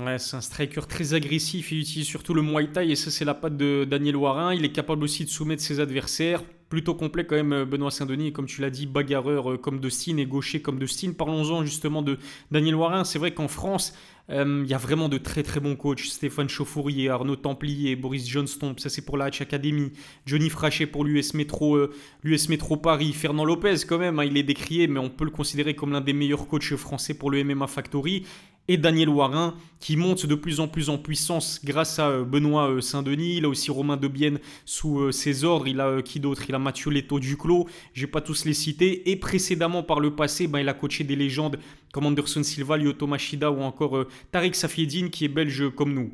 Ouais, 0.00 0.18
c'est 0.18 0.36
un 0.36 0.40
striker 0.40 0.80
très 0.88 1.12
agressif, 1.12 1.70
il 1.70 1.80
utilise 1.80 2.06
surtout 2.06 2.32
le 2.32 2.40
Muay 2.40 2.66
Thai 2.68 2.90
et 2.90 2.96
ça 2.96 3.10
c'est 3.10 3.26
la 3.26 3.34
patte 3.34 3.58
de 3.58 3.84
Daniel 3.84 4.16
Warin. 4.16 4.54
Il 4.54 4.64
est 4.64 4.72
capable 4.72 5.04
aussi 5.04 5.26
de 5.26 5.28
soumettre 5.28 5.62
ses 5.62 5.80
adversaires. 5.80 6.42
Plutôt 6.70 6.94
complet 6.94 7.26
quand 7.26 7.36
même 7.36 7.64
Benoît 7.64 7.90
Saint-Denis, 7.90 8.32
comme 8.32 8.46
tu 8.46 8.62
l'as 8.62 8.70
dit, 8.70 8.86
bagarreur 8.86 9.52
euh, 9.52 9.58
comme 9.58 9.80
de 9.80 9.90
et 10.18 10.24
gaucher 10.24 10.62
comme 10.62 10.78
de. 10.78 10.86
Parlons-en 11.12 11.66
justement 11.66 12.00
de 12.00 12.18
Daniel 12.50 12.76
Warin. 12.76 13.04
C'est 13.04 13.18
vrai 13.18 13.34
qu'en 13.34 13.48
France, 13.48 13.92
euh, 14.30 14.62
il 14.64 14.70
y 14.70 14.72
a 14.72 14.78
vraiment 14.78 15.10
de 15.10 15.18
très 15.18 15.42
très 15.42 15.60
bons 15.60 15.76
coachs. 15.76 16.00
Stéphane 16.06 16.48
Chauffourier, 16.48 17.10
Arnaud 17.10 17.36
Templier, 17.36 17.94
Boris 17.94 18.26
Johnston, 18.26 18.74
ça 18.78 18.88
c'est 18.88 19.04
pour 19.04 19.18
la 19.18 19.26
Hatch 19.26 19.42
Academy. 19.42 19.92
Johnny 20.24 20.48
Frachet 20.48 20.86
pour 20.86 21.04
l'US 21.04 21.34
Métro, 21.34 21.76
euh, 21.76 22.76
Paris. 22.82 23.12
Fernand 23.12 23.44
Lopez 23.44 23.84
quand 23.86 23.98
même, 23.98 24.18
hein, 24.18 24.24
il 24.24 24.38
est 24.38 24.42
décrié, 24.42 24.86
mais 24.86 25.00
on 25.00 25.10
peut 25.10 25.26
le 25.26 25.30
considérer 25.30 25.74
comme 25.74 25.92
l'un 25.92 26.00
des 26.00 26.14
meilleurs 26.14 26.48
coachs 26.48 26.76
français 26.76 27.12
pour 27.12 27.30
le 27.30 27.44
MMA 27.44 27.66
Factory 27.66 28.24
et 28.68 28.76
Daniel 28.76 29.08
Warin 29.08 29.54
qui 29.80 29.96
monte 29.96 30.26
de 30.26 30.34
plus 30.34 30.60
en 30.60 30.68
plus 30.68 30.88
en 30.90 30.98
puissance 30.98 31.60
grâce 31.64 31.98
à 31.98 32.08
euh, 32.08 32.24
Benoît 32.24 32.70
euh, 32.70 32.80
Saint-Denis. 32.80 33.38
Il 33.38 33.44
a 33.44 33.48
aussi 33.48 33.70
Romain 33.70 33.96
Debienne 33.96 34.38
sous 34.64 35.00
euh, 35.00 35.12
ses 35.12 35.44
ordres. 35.44 35.66
Il 35.66 35.80
a 35.80 36.02
qui 36.02 36.20
d'autre? 36.20 36.44
Il 36.48 36.54
a 36.54 36.58
Mathieu 36.58 36.90
Leto 36.90 37.18
Duclos. 37.18 37.68
Je 37.92 38.02
vais 38.02 38.10
pas 38.10 38.20
tous 38.20 38.44
les 38.44 38.54
citer. 38.54 39.10
Et 39.10 39.16
précédemment, 39.16 39.82
par 39.82 39.98
le 39.98 40.14
passé, 40.14 40.46
ben, 40.46 40.60
il 40.60 40.68
a 40.68 40.74
coaché 40.74 41.02
des 41.04 41.16
légendes 41.16 41.58
comme 41.92 42.06
Anderson 42.06 42.42
Silva, 42.42 42.76
Lyoto 42.76 43.06
Machida 43.06 43.50
ou 43.50 43.60
encore 43.62 44.06
Tariq 44.30 44.54
Safiedine 44.54 45.10
qui 45.10 45.24
est 45.24 45.28
belge 45.28 45.70
comme 45.74 45.92
nous. 45.92 46.12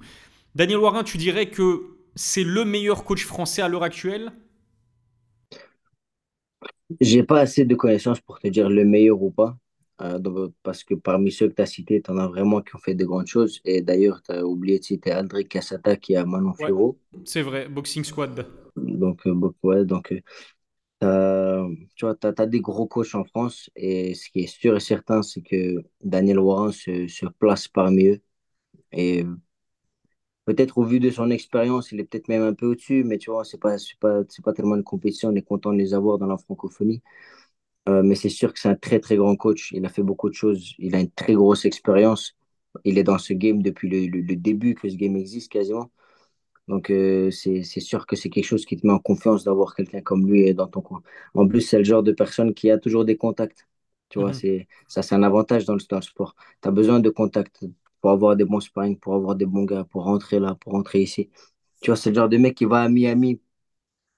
Daniel 0.55 0.79
Warin, 0.79 1.05
tu 1.05 1.19
dirais 1.19 1.51
que 1.51 1.99
c'est 2.15 2.45
le 2.45 2.65
meilleur 2.65 3.05
coach 3.05 3.25
français 3.25 3.63
à 3.63 3.69
l'heure 3.69 3.85
actuelle? 3.85 4.33
J'ai 7.01 7.23
pas 7.23 7.41
assez 7.41 7.65
de 7.65 7.75
connaissances 7.75 8.21
pour 8.21 8.39
te 8.41 8.49
dire 8.49 8.69
le 8.71 8.85
meilleur 8.85 9.23
ou 9.23 9.31
pas. 9.31 9.57
Euh, 10.01 10.49
parce 10.63 10.85
que 10.85 10.95
parmi 10.95 11.33
ceux 11.33 11.49
que 11.49 11.55
tu 11.55 11.63
as 11.63 11.67
cités, 11.67 12.01
tu 12.01 12.11
en 12.11 12.19
as 12.19 12.29
vraiment 12.29 12.61
qui 12.61 12.77
ont 12.77 12.79
fait 12.79 12.95
de 12.95 13.05
grandes 13.05 13.27
choses. 13.27 13.61
Et 13.65 13.83
d'ailleurs, 13.83 14.23
tu 14.23 14.33
as 14.33 14.45
oublié 14.45 14.79
de 14.79 14.85
citer 14.85 15.13
André 15.13 15.45
Cassata 15.45 15.97
qui 15.97 16.15
a 16.15 16.25
Manon 16.25 16.53
Ouais, 16.61 16.71
c'est 17.25 17.43
vrai, 17.43 17.69
Boxing 17.69 18.05
Squad. 18.05 18.47
Donc, 18.77 19.27
euh, 19.27 19.35
ouais, 19.63 19.85
donc 19.85 20.13
euh, 21.03 21.69
tu 21.95 22.05
vois, 22.05 22.15
tu 22.15 22.27
as, 22.27 22.47
des 22.47 22.61
gros 22.61 22.87
coachs 22.87 23.15
en 23.15 23.25
France. 23.25 23.71
Et 23.77 24.15
ce 24.15 24.31
qui 24.31 24.41
est 24.41 24.47
sûr 24.47 24.77
et 24.77 24.81
certain, 24.81 25.23
c'est 25.23 25.43
que 25.43 25.83
Daniel 26.03 26.39
Warren 26.39 26.73
se, 26.73 27.09
se 27.09 27.27
place 27.27 27.69
parmi 27.69 28.09
eux. 28.09 28.21
Et 28.93 29.25
peut-être 30.45 30.79
au 30.79 30.85
vu 30.85 31.01
de 31.01 31.11
son 31.11 31.31
expérience, 31.31 31.93
il 31.93 32.01
est 32.01 32.05
peut-être 32.05 32.29
même 32.29 32.43
un 32.43 32.55
peu 32.55 32.67
au-dessus. 32.67 33.05
Mais 33.05 33.19
tu 33.19 33.31
vois, 33.31 33.45
c'est 33.45 33.61
pas, 33.61 33.77
pas, 34.01 34.23
pas 34.45 34.53
tellement 34.53 34.77
une 34.77 34.85
compétition. 34.85 35.31
On 35.31 35.35
est 35.35 35.43
content 35.43 35.73
de 35.73 35.79
les 35.79 35.95
avoir 35.95 36.19
dans 36.19 36.27
la 36.27 36.39
francophonie. 36.39 37.03
Euh, 37.88 38.03
mais 38.05 38.14
c'est 38.16 38.29
sûr 38.31 38.53
que 38.55 38.61
c'est 38.61 38.68
un 38.70 38.77
très, 38.77 39.01
très 39.01 39.16
grand 39.16 39.37
coach. 39.37 39.72
Il 39.72 39.87
a 39.87 39.90
fait 39.90 40.03
beaucoup 40.05 40.29
de 40.31 40.35
choses. 40.35 40.74
Il 40.79 40.94
a 40.94 41.01
une 41.01 41.11
très 41.11 41.35
grosse 41.35 41.64
expérience. 41.64 42.37
Il 42.85 42.98
est 42.98 43.05
dans 43.05 43.18
ce 43.18 43.33
game 43.35 43.62
depuis 43.62 43.88
le, 43.88 44.07
le- 44.09 44.22
le 44.27 44.37
début 44.37 44.74
que 44.74 44.88
ce 44.90 44.96
game 44.96 45.16
existe 45.16 45.51
quasiment. 45.53 45.90
Donc, 46.68 46.90
euh, 46.90 47.31
c'est, 47.31 47.62
sûr 47.81 48.07
que 48.07 48.14
c'est 48.16 48.31
quelque 48.31 48.44
chose 48.46 48.66
qui 48.66 48.77
te 48.77 48.87
met 48.87 48.92
en 48.92 48.98
confiance 48.98 49.44
d'avoir 49.44 49.74
quelqu'un 49.74 50.03
comme 50.03 50.27
lui 50.29 50.53
dans 50.55 50.66
ton 50.68 50.83
coin. 50.83 51.03
En 51.35 51.48
plus, 51.48 51.62
c'est 51.62 51.79
le 51.79 51.85
genre 51.85 52.03
de 52.03 52.12
personne 52.12 52.53
qui 52.55 52.70
a 52.70 52.79
toujours 52.79 53.05
des 53.07 53.16
contacts. 53.16 53.66
Tu 54.11 54.18
vois, 54.18 54.33
Mhm. 54.33 54.42
ça, 54.88 55.03
c'est 55.03 55.14
un 55.14 55.22
avantage 55.22 55.64
dans 55.64 55.74
le, 55.74 55.81
dans 55.88 55.96
le 55.96 56.03
sport. 56.03 56.35
Tu 56.62 56.68
as 56.68 56.72
besoin 56.72 57.01
de 57.01 57.11
contacts 57.11 57.64
pour 58.01 58.11
avoir 58.11 58.37
des 58.37 58.44
bons 58.44 58.61
sparring, 58.61 58.98
pour 58.98 59.14
avoir 59.14 59.35
des 59.37 59.46
bons 59.46 59.64
gars, 59.64 59.85
pour 59.85 60.05
rentrer 60.05 60.40
là, 60.40 60.55
pour 60.57 60.72
rentrer 60.72 61.01
ici. 61.03 61.31
Tu 61.83 61.90
vois, 61.90 61.96
c'est 61.96 62.11
le 62.11 62.16
genre 62.16 62.29
de 62.29 62.37
mec 62.38 62.55
qui 62.57 62.64
va 62.66 62.83
à 62.83 62.88
Miami 62.88 63.40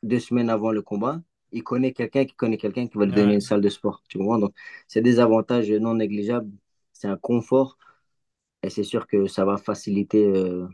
deux 0.02 0.20
semaines 0.20 0.50
avant 0.50 0.72
le 0.72 0.82
combat, 0.82 1.22
il 1.52 1.62
connaît 1.64 1.92
quelqu'un 1.92 2.24
qui 2.24 2.34
connaît 2.34 2.56
quelqu'un 2.58 2.86
qui 2.88 2.98
va 2.98 3.06
lui 3.06 3.12
donner 3.12 3.34
Ouais. 3.34 3.36
une 3.36 3.40
salle 3.40 3.60
de 3.60 3.68
sport. 3.68 4.02
Tu 4.08 4.18
comprends? 4.18 4.38
Donc, 4.38 4.54
c'est 4.88 5.00
des 5.02 5.20
avantages 5.20 5.70
non 5.70 5.94
négligeables. 5.94 6.50
C'est 6.92 7.08
un 7.08 7.16
confort 7.16 7.78
et 8.62 8.70
c'est 8.70 8.84
sûr 8.84 9.06
que 9.08 9.26
ça 9.28 9.44
va 9.44 9.58
faciliter, 9.58 10.26
euh, 10.26 10.68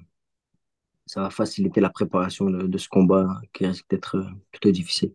ça 1.07 1.21
va 1.23 1.31
faciliter 1.31 1.81
la 1.81 1.91
préparation 1.91 2.49
de, 2.51 2.67
de 2.67 2.79
ce 2.79 2.89
combat 2.89 3.41
qui 3.53 3.67
risque 3.67 3.87
d'être 3.91 4.17
euh, 4.19 4.25
plutôt 4.53 4.71
difficile. 4.71 5.13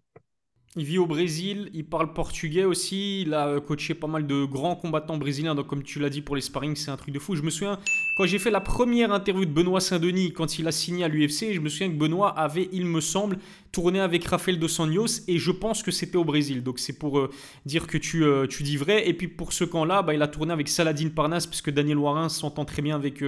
Il 0.77 0.85
vit 0.85 0.99
au 0.99 1.05
Brésil, 1.05 1.69
il 1.73 1.83
parle 1.83 2.13
portugais 2.13 2.63
aussi, 2.63 3.23
il 3.23 3.33
a 3.33 3.47
euh, 3.47 3.59
coaché 3.59 3.93
pas 3.93 4.07
mal 4.07 4.25
de 4.25 4.45
grands 4.45 4.77
combattants 4.77 5.17
brésiliens, 5.17 5.53
donc 5.53 5.67
comme 5.67 5.83
tu 5.83 5.99
l'as 5.99 6.09
dit 6.09 6.21
pour 6.21 6.33
les 6.37 6.41
sparring, 6.41 6.77
c'est 6.77 6.91
un 6.91 6.95
truc 6.95 7.13
de 7.13 7.19
fou. 7.19 7.35
Je 7.35 7.41
me 7.41 7.49
souviens, 7.49 7.77
quand 8.15 8.25
j'ai 8.25 8.39
fait 8.39 8.51
la 8.51 8.61
première 8.61 9.11
interview 9.11 9.43
de 9.43 9.51
Benoît 9.51 9.81
Saint-Denis, 9.81 10.31
quand 10.31 10.59
il 10.59 10.67
a 10.69 10.71
signé 10.71 11.03
à 11.03 11.09
l'UFC, 11.09 11.51
je 11.51 11.59
me 11.59 11.67
souviens 11.67 11.89
que 11.89 11.97
Benoît 11.97 12.29
avait, 12.39 12.69
il 12.71 12.85
me 12.85 13.01
semble, 13.01 13.37
tourné 13.73 13.99
avec 13.99 14.23
Rafael 14.23 14.59
Dos 14.59 14.79
Anjos, 14.79 15.23
et 15.27 15.37
je 15.39 15.51
pense 15.51 15.83
que 15.83 15.91
c'était 15.91 16.15
au 16.15 16.23
Brésil. 16.23 16.63
Donc 16.63 16.79
c'est 16.79 16.97
pour 16.97 17.19
euh, 17.19 17.29
dire 17.65 17.85
que 17.85 17.97
tu, 17.97 18.23
euh, 18.23 18.47
tu 18.47 18.63
dis 18.63 18.77
vrai. 18.77 19.09
Et 19.09 19.13
puis 19.13 19.27
pour 19.27 19.51
ce 19.51 19.65
camp-là, 19.65 20.03
bah, 20.03 20.13
il 20.13 20.21
a 20.21 20.29
tourné 20.29 20.53
avec 20.53 20.69
Saladin 20.69 21.09
Parnasse, 21.09 21.47
puisque 21.47 21.71
Daniel 21.71 21.97
Warin 21.97 22.29
s'entend 22.29 22.63
très 22.63 22.81
bien 22.81 22.95
avec 22.95 23.21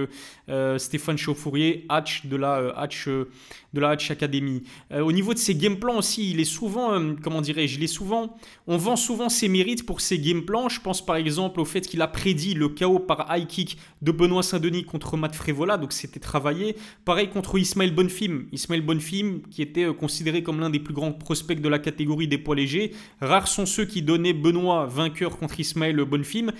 Stéphane 0.78 1.18
Chauffourier, 1.18 1.84
Hatch 1.90 2.24
de 2.24 2.36
la 2.36 2.72
Hatch, 2.74 3.06
de 3.06 3.80
la 3.80 3.90
Hatch 3.90 4.10
Academy. 4.10 4.62
Au 4.90 5.12
niveau 5.12 5.34
de 5.34 5.38
ses 5.38 5.54
game 5.54 5.76
plans 5.76 5.98
aussi, 5.98 6.30
il 6.30 6.40
est 6.40 6.44
souvent, 6.44 6.98
comment 7.34 7.42
dirais-je, 7.42 7.80
il 7.80 7.88
souvent, 7.88 8.36
on 8.68 8.76
vend 8.76 8.94
souvent 8.94 9.28
ses 9.28 9.48
mérites 9.48 9.84
pour 9.84 10.00
ses 10.00 10.20
game 10.20 10.44
plans. 10.44 10.68
Je 10.68 10.80
pense 10.80 11.04
par 11.04 11.16
exemple 11.16 11.58
au 11.58 11.64
fait 11.64 11.80
qu'il 11.80 12.00
a 12.00 12.06
prédit 12.06 12.54
le 12.54 12.68
chaos 12.68 13.00
par 13.00 13.26
high 13.28 13.48
kick 13.48 13.76
de 14.02 14.12
Benoît 14.12 14.44
Saint-Denis 14.44 14.84
contre 14.84 15.16
Matt 15.16 15.34
Frévola, 15.34 15.76
donc 15.76 15.92
c'était 15.92 16.20
travaillé. 16.20 16.76
Pareil 17.04 17.28
contre 17.30 17.58
Ismaël 17.58 17.92
Bonfim, 17.92 18.44
Ismaël 18.52 18.82
Bonfim 18.82 19.40
qui 19.50 19.62
était 19.62 19.86
euh, 19.86 19.92
considéré 19.92 20.44
comme 20.44 20.60
l'un 20.60 20.70
des 20.70 20.78
plus 20.78 20.94
grands 20.94 21.10
prospects 21.10 21.60
de 21.60 21.68
la 21.68 21.80
catégorie 21.80 22.28
des 22.28 22.38
poids 22.38 22.54
légers. 22.54 22.92
Rares 23.20 23.48
sont 23.48 23.66
ceux 23.66 23.84
qui 23.84 24.00
donnaient 24.00 24.32
Benoît 24.32 24.86
vainqueur 24.86 25.36
contre 25.36 25.58
Ismaël 25.58 25.96
Bonfim. 26.04 26.52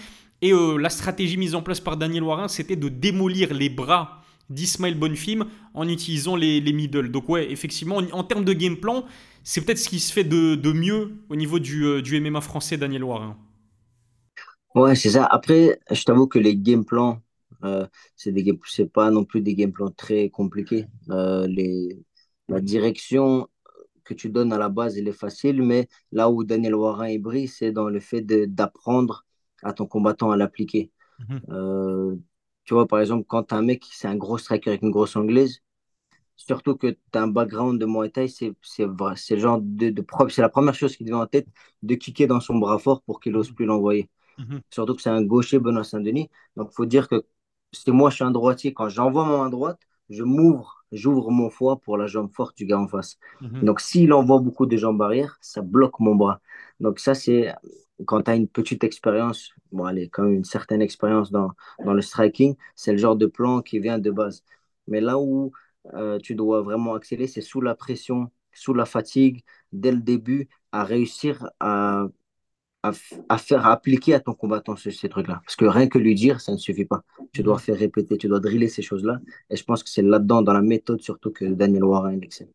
Et 0.43 0.53
euh, 0.53 0.77
la 0.77 0.91
stratégie 0.91 1.37
mise 1.37 1.55
en 1.55 1.63
place 1.63 1.79
par 1.79 1.97
Daniel 1.97 2.25
Warin, 2.25 2.49
c'était 2.49 2.75
de 2.75 2.89
démolir 2.89 3.55
les 3.55 3.69
bras 3.69 4.24
d'Ismaël 4.50 4.94
Bonfim 4.98 5.46
en 5.74 5.88
utilisant 5.88 6.37
les, 6.37 6.61
les 6.61 6.72
middle. 6.72 7.11
Donc 7.11 7.28
ouais, 7.28 7.50
effectivement, 7.50 7.96
en, 7.96 8.11
en 8.12 8.24
termes 8.24 8.44
de 8.44 8.52
game 8.52 8.76
plan, 8.76 9.04
c'est 9.42 9.62
peut-être 9.64 9.78
ce 9.78 9.88
qui 9.88 10.00
se 10.00 10.12
fait 10.12 10.24
de, 10.24 10.54
de 10.54 10.72
mieux 10.72 11.12
au 11.28 11.37
niveau 11.37 11.59
du, 11.59 11.85
euh, 11.87 12.02
du 12.02 12.16
MMA 12.16 12.40
français, 12.40 12.76
Daniel 12.76 13.04
Warin. 13.04 13.37
Ouais, 14.74 14.96
c'est 14.96 15.11
ça. 15.11 15.24
Après, 15.26 15.78
je 15.90 16.02
t'avoue 16.04 16.26
que 16.26 16.38
les 16.38 16.57
game 16.57 16.85
plans, 16.85 17.20
euh, 17.64 17.87
c'est 18.16 18.33
des 18.33 18.59
c'est 18.66 18.87
pas 18.92 19.11
non 19.11 19.24
plus 19.24 19.40
des 19.40 19.54
game 19.54 19.72
plans 19.72 19.90
très 19.90 20.30
compliqués. 20.30 20.87
Euh, 21.11 21.46
les, 21.46 22.02
la 22.48 22.61
direction 22.61 23.48
que 24.04 24.14
tu 24.14 24.30
donnes 24.30 24.52
à 24.52 24.59
la 24.59 24.68
base, 24.70 24.98
elle 24.98 25.09
est 25.09 25.12
facile, 25.12 25.62
mais 25.62 25.88
là 26.12 26.30
où 26.30 26.44
Daniel 26.44 26.74
Warin 26.74 27.07
est 27.07 27.18
brille, 27.18 27.48
c'est 27.48 27.72
dans 27.72 27.88
le 27.90 28.00
fait 28.00 28.22
d'apprendre 28.22 29.26
à 29.62 29.72
ton 29.72 29.87
combattant 29.87 30.30
à 30.33 30.37
l'appliquer. 30.37 30.92
Mhm, 31.18 31.44
Euh, 31.50 32.16
tu 32.64 32.74
vois, 32.74 32.87
par 32.87 33.00
exemple, 33.00 33.24
quand 33.29 33.44
tu 33.44 33.55
as 33.55 33.59
un 33.59 33.62
mec, 33.62 33.85
c'est 33.92 34.09
un 34.09 34.16
gros 34.16 34.38
striker 34.38 34.70
avec 34.70 34.83
une 34.83 34.90
grosse 34.90 35.16
anglaise, 35.16 35.62
surtout 36.37 36.77
que 36.77 36.88
tu 36.88 36.98
as 37.14 37.22
un 37.22 37.29
background 37.29 37.81
de 37.81 37.87
Muay 37.87 38.11
Thai, 38.11 38.29
c'est 38.29 38.55
c'est 38.62 38.87
c'est 39.16 39.35
le 39.37 39.40
genre 39.42 39.61
de, 39.62 39.90
de 39.90 40.05
c'est 40.31 40.42
la 40.42 40.48
première 40.48 40.74
chose 40.74 40.96
qui 40.96 41.05
te 41.05 41.11
vient 41.11 41.20
en 41.20 41.27
tête, 41.27 41.46
de 41.83 41.94
kicker 41.94 42.27
dans 42.27 42.40
son 42.40 42.57
bras 42.59 42.79
fort 42.79 43.03
pour 43.03 43.20
qu'il 43.20 43.33
n'ose 43.33 43.50
mhm, 43.50 43.55
plus 43.55 43.66
l'envoyer. 43.66 44.11
mhm, 44.38 44.62
Surtout 44.70 44.94
que 44.94 45.03
c'est 45.03 45.11
un 45.11 45.22
gaucher, 45.24 45.59
Benoît 45.59 45.85
Saint-Denis. 45.85 46.31
Donc, 46.57 46.68
il 46.72 46.74
faut 46.74 46.87
dire 46.87 47.09
que 47.09 47.24
si 47.72 47.90
moi, 47.90 48.11
je 48.11 48.16
suis 48.16 48.24
un 48.24 48.31
droitier, 48.31 48.72
quand 48.74 48.88
j'envoie 48.88 49.24
ma 49.27 49.38
main 49.38 49.50
droite, 49.50 49.81
je 50.11 50.22
m'ouvre, 50.24 50.85
j'ouvre 50.92 51.31
mon 51.31 51.50
foie 51.50 51.79
pour 51.81 51.96
la 51.96 52.07
jambe 52.07 52.31
forte 52.35 52.57
du 52.57 52.66
gars 52.66 52.79
en 52.79 52.88
face. 52.88 53.18
mhm, 53.40 53.62
Donc, 53.62 53.81
s'il 53.81 54.12
envoie 54.12 54.40
beaucoup 54.40 54.66
de 54.66 54.77
jambes 54.77 55.00
arrière, 55.03 55.38
ça 55.40 55.62
bloque 55.62 56.00
mon 56.00 56.14
bras. 56.16 56.40
Donc, 56.81 56.98
ça, 56.98 57.14
c'est 57.14 57.55
quand 58.07 58.22
tu 58.22 58.30
as 58.30 58.37
une 58.37 58.48
petite 58.48 58.85
expérience, 58.85 59.52
bon, 59.72 59.85
allez, 59.85 60.09
quand 60.09 60.24
même 60.24 60.35
une 60.35 60.44
certaine 60.44 60.83
expérience 60.83 61.30
dans, 61.30 61.50
dans 61.85 61.94
le 61.94 62.02
striking, 62.02 62.57
c'est 62.74 62.92
le 62.92 62.98
genre 62.98 63.16
de 63.16 63.26
plan 63.26 63.62
qui 63.62 63.78
vient 63.78 63.98
de 63.98 64.11
base. 64.11 64.44
Mais 64.88 65.00
là 65.00 65.18
où 65.18 65.52
euh, 65.94 66.18
tu 66.18 66.35
dois 66.35 66.62
vraiment 66.62 66.94
accélérer, 66.94 67.28
c'est 67.28 67.40
sous 67.40 67.61
la 67.61 67.74
pression, 67.74 68.30
sous 68.52 68.74
la 68.74 68.85
fatigue, 68.87 69.44
dès 69.72 69.92
le 69.92 70.00
début, 70.00 70.48
à 70.72 70.85
réussir 70.85 71.48
à 71.61 72.07
à, 73.28 73.38
faire 73.38 73.66
à 73.66 73.72
appliquer 73.72 74.14
à 74.14 74.20
ton 74.20 74.35
combattant 74.35 74.76
ce- 74.76 74.90
ces 74.90 75.09
trucs-là. 75.09 75.40
Parce 75.44 75.57
que 75.57 75.64
rien 75.64 75.88
que 75.88 75.98
lui 75.98 76.14
dire, 76.14 76.40
ça 76.40 76.52
ne 76.52 76.59
suffit 76.59 76.85
pas. 76.85 77.02
Tu 77.33 77.42
dois 77.42 77.54
mhm. 77.54 77.61
faire 77.61 77.78
répéter, 77.78 78.18
tu 78.18 78.28
dois 78.28 78.40
driller 78.40 78.68
ces 78.68 78.83
choses-là. 78.83 79.20
Et 79.50 79.57
je 79.57 79.64
pense 79.64 79.83
que 79.83 79.88
c'est 79.90 80.02
là-dedans, 80.02 80.42
dans 80.42 80.52
la 80.52 80.62
méthode 80.62 81.00
surtout, 81.00 81.30
que 81.30 81.44
Daniel 81.46 81.85
Warren 81.85 82.22
excelle. 82.22 82.50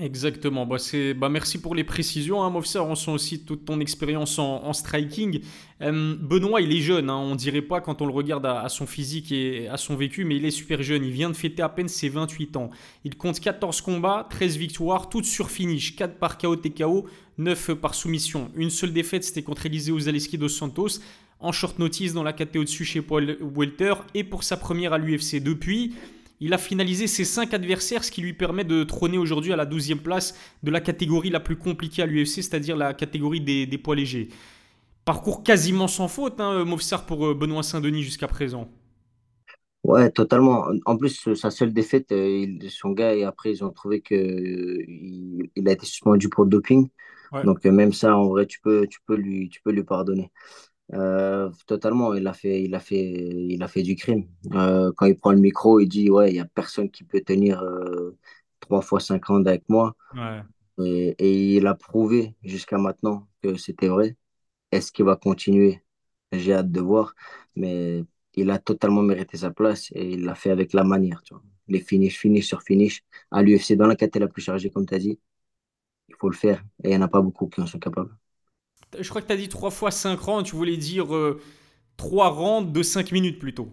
Exactement. 0.00 0.66
Bah, 0.66 0.78
c'est, 0.78 1.14
bah, 1.14 1.28
merci 1.28 1.60
pour 1.60 1.74
les 1.74 1.84
précisions, 1.84 2.42
hein. 2.42 2.52
On 2.52 2.94
sent 2.94 3.10
aussi 3.10 3.44
toute 3.44 3.64
ton 3.64 3.78
expérience 3.78 4.38
en, 4.38 4.72
striking. 4.72 5.40
Euh, 5.82 6.16
Benoît, 6.20 6.60
il 6.60 6.72
est 6.72 6.80
jeune. 6.80 7.10
Hein, 7.10 7.16
on 7.16 7.36
dirait 7.36 7.62
pas 7.62 7.80
quand 7.80 8.02
on 8.02 8.06
le 8.06 8.12
regarde 8.12 8.44
à, 8.44 8.68
son 8.68 8.86
physique 8.86 9.30
et 9.30 9.68
à 9.68 9.76
son 9.76 9.94
vécu, 9.94 10.24
mais 10.24 10.36
il 10.36 10.44
est 10.44 10.50
super 10.50 10.82
jeune. 10.82 11.04
Il 11.04 11.12
vient 11.12 11.30
de 11.30 11.36
fêter 11.36 11.62
à 11.62 11.68
peine 11.68 11.88
ses 11.88 12.08
28 12.08 12.56
ans. 12.56 12.70
Il 13.04 13.16
compte 13.16 13.38
14 13.38 13.80
combats, 13.82 14.26
13 14.30 14.56
victoires, 14.56 15.08
toutes 15.08 15.26
sur 15.26 15.50
finish. 15.50 15.94
4 15.94 16.18
par 16.18 16.38
KO 16.38 16.56
TKO, 16.56 17.06
9 17.38 17.74
par 17.74 17.94
soumission. 17.94 18.50
Une 18.56 18.70
seule 18.70 18.92
défaite, 18.92 19.22
c'était 19.22 19.42
contre 19.42 19.66
Eliseo 19.66 19.98
Zaleski 20.00 20.38
dos 20.38 20.48
Santos 20.48 20.98
en 21.40 21.52
short 21.52 21.78
notice 21.78 22.14
dans 22.14 22.22
la 22.22 22.32
catégorie 22.32 22.64
au-dessus 22.64 22.84
chez 22.84 23.02
Paul 23.02 23.36
Welter 23.54 23.94
et 24.14 24.24
pour 24.24 24.42
sa 24.44 24.56
première 24.56 24.92
à 24.92 24.98
l'UFC. 24.98 25.40
Depuis, 25.42 25.94
il 26.40 26.52
a 26.52 26.58
finalisé 26.58 27.06
ses 27.06 27.24
5 27.24 27.54
adversaires, 27.54 28.04
ce 28.04 28.10
qui 28.10 28.20
lui 28.20 28.32
permet 28.32 28.64
de 28.64 28.84
trôner 28.84 29.18
aujourd'hui 29.18 29.52
à 29.52 29.56
la 29.56 29.66
12e 29.66 29.98
place 29.98 30.34
de 30.62 30.70
la 30.70 30.80
catégorie 30.80 31.30
la 31.30 31.40
plus 31.40 31.56
compliquée 31.56 32.02
à 32.02 32.06
l'UFC, 32.06 32.42
c'est-à-dire 32.42 32.76
la 32.76 32.94
catégorie 32.94 33.40
des, 33.40 33.66
des 33.66 33.78
poids 33.78 33.96
légers. 33.96 34.28
Parcours 35.04 35.42
quasiment 35.42 35.88
sans 35.88 36.08
faute, 36.08 36.40
hein, 36.40 36.64
Movsar 36.64 37.06
pour 37.06 37.26
euh, 37.26 37.34
Benoît 37.34 37.62
Saint-Denis 37.62 38.02
jusqu'à 38.02 38.28
présent. 38.28 38.68
Ouais, 39.84 40.10
totalement. 40.10 40.66
En 40.86 40.96
plus, 40.96 41.34
sa 41.34 41.50
seule 41.50 41.72
défaite, 41.74 42.10
euh, 42.10 42.46
son 42.70 42.90
gars, 42.92 43.14
et 43.14 43.24
après, 43.24 43.50
ils 43.50 43.62
ont 43.62 43.70
trouvé 43.70 44.02
euh, 44.12 44.82
il, 44.88 45.68
a 45.68 45.72
été 45.72 45.84
suspendu 45.84 46.30
pour 46.30 46.46
doping. 46.46 46.88
Ouais. 47.32 47.44
Donc, 47.44 47.66
euh, 47.66 47.70
même 47.70 47.92
ça, 47.92 48.16
en 48.16 48.28
vrai, 48.28 48.46
tu 48.46 48.60
peux, 48.60 48.86
tu 48.86 48.98
peux 49.06 49.14
lui, 49.14 49.50
tu 49.50 49.60
peux 49.60 49.72
lui 49.72 49.84
pardonner. 49.84 50.30
Euh, 50.92 51.50
totalement, 51.66 52.14
il 52.14 52.26
a 52.26 52.32
fait, 52.34 52.62
il 52.62 52.74
a 52.74 52.80
fait, 52.80 53.00
il 53.00 53.62
a 53.62 53.68
fait 53.68 53.82
du 53.82 53.96
crime. 53.96 54.28
Euh, 54.52 54.92
quand 54.96 55.06
il 55.06 55.16
prend 55.16 55.32
le 55.32 55.38
micro, 55.40 55.80
il 55.80 55.88
dit, 55.88 56.10
ouais, 56.10 56.30
il 56.30 56.36
y 56.36 56.40
a 56.40 56.44
personne 56.44 56.90
qui 56.90 57.04
peut 57.04 57.20
tenir 57.20 57.62
euh, 57.62 58.16
trois 58.60 58.82
fois 58.82 59.00
cinq 59.00 59.24
rounds 59.26 59.48
avec 59.48 59.68
moi. 59.68 59.96
Ouais. 60.14 60.42
Et, 60.78 61.14
et 61.18 61.56
il 61.56 61.66
a 61.66 61.74
prouvé 61.74 62.34
jusqu'à 62.42 62.78
maintenant 62.78 63.28
que 63.42 63.56
c'était 63.56 63.88
vrai. 63.88 64.16
Est-ce 64.72 64.92
qu'il 64.92 65.04
va 65.04 65.16
continuer? 65.16 65.82
J'ai 66.32 66.54
hâte 66.54 66.70
de 66.72 66.80
voir. 66.80 67.14
Mais 67.56 68.04
il 68.34 68.50
a 68.50 68.58
totalement 68.58 69.02
mérité 69.02 69.36
sa 69.38 69.50
place 69.50 69.90
et 69.94 70.12
il 70.12 70.24
l'a 70.24 70.34
fait 70.34 70.50
avec 70.50 70.72
la 70.72 70.84
manière, 70.84 71.22
tu 71.22 71.34
vois. 71.34 71.42
Les 71.68 71.80
finish, 71.80 72.18
finish 72.18 72.46
sur 72.46 72.62
finish. 72.62 73.04
À 73.30 73.42
l'UFC, 73.42 73.76
dans 73.76 73.86
la 73.86 73.96
catégorie 73.96 74.28
la 74.28 74.32
plus 74.32 74.42
chargée, 74.42 74.70
comme 74.70 74.86
tu 74.86 74.94
as 74.94 74.98
dit, 74.98 75.20
il 76.08 76.16
faut 76.16 76.30
le 76.30 76.36
faire. 76.36 76.64
Et 76.84 76.88
il 76.88 76.90
n'y 76.90 76.96
en 76.98 77.02
a 77.02 77.08
pas 77.08 77.22
beaucoup 77.22 77.48
qui 77.48 77.60
en 77.60 77.66
sont 77.66 77.78
capables. 77.80 78.16
Je 79.00 79.08
crois 79.08 79.22
que 79.22 79.26
tu 79.26 79.32
as 79.32 79.36
dit 79.36 79.48
3 79.48 79.70
fois 79.70 79.90
5 79.90 80.18
rounds, 80.20 80.48
tu 80.48 80.56
voulais 80.56 80.76
dire 80.76 81.14
euh, 81.14 81.40
3 81.96 82.30
rounds 82.30 82.72
de 82.72 82.82
5 82.82 83.12
minutes 83.12 83.38
plutôt. 83.38 83.68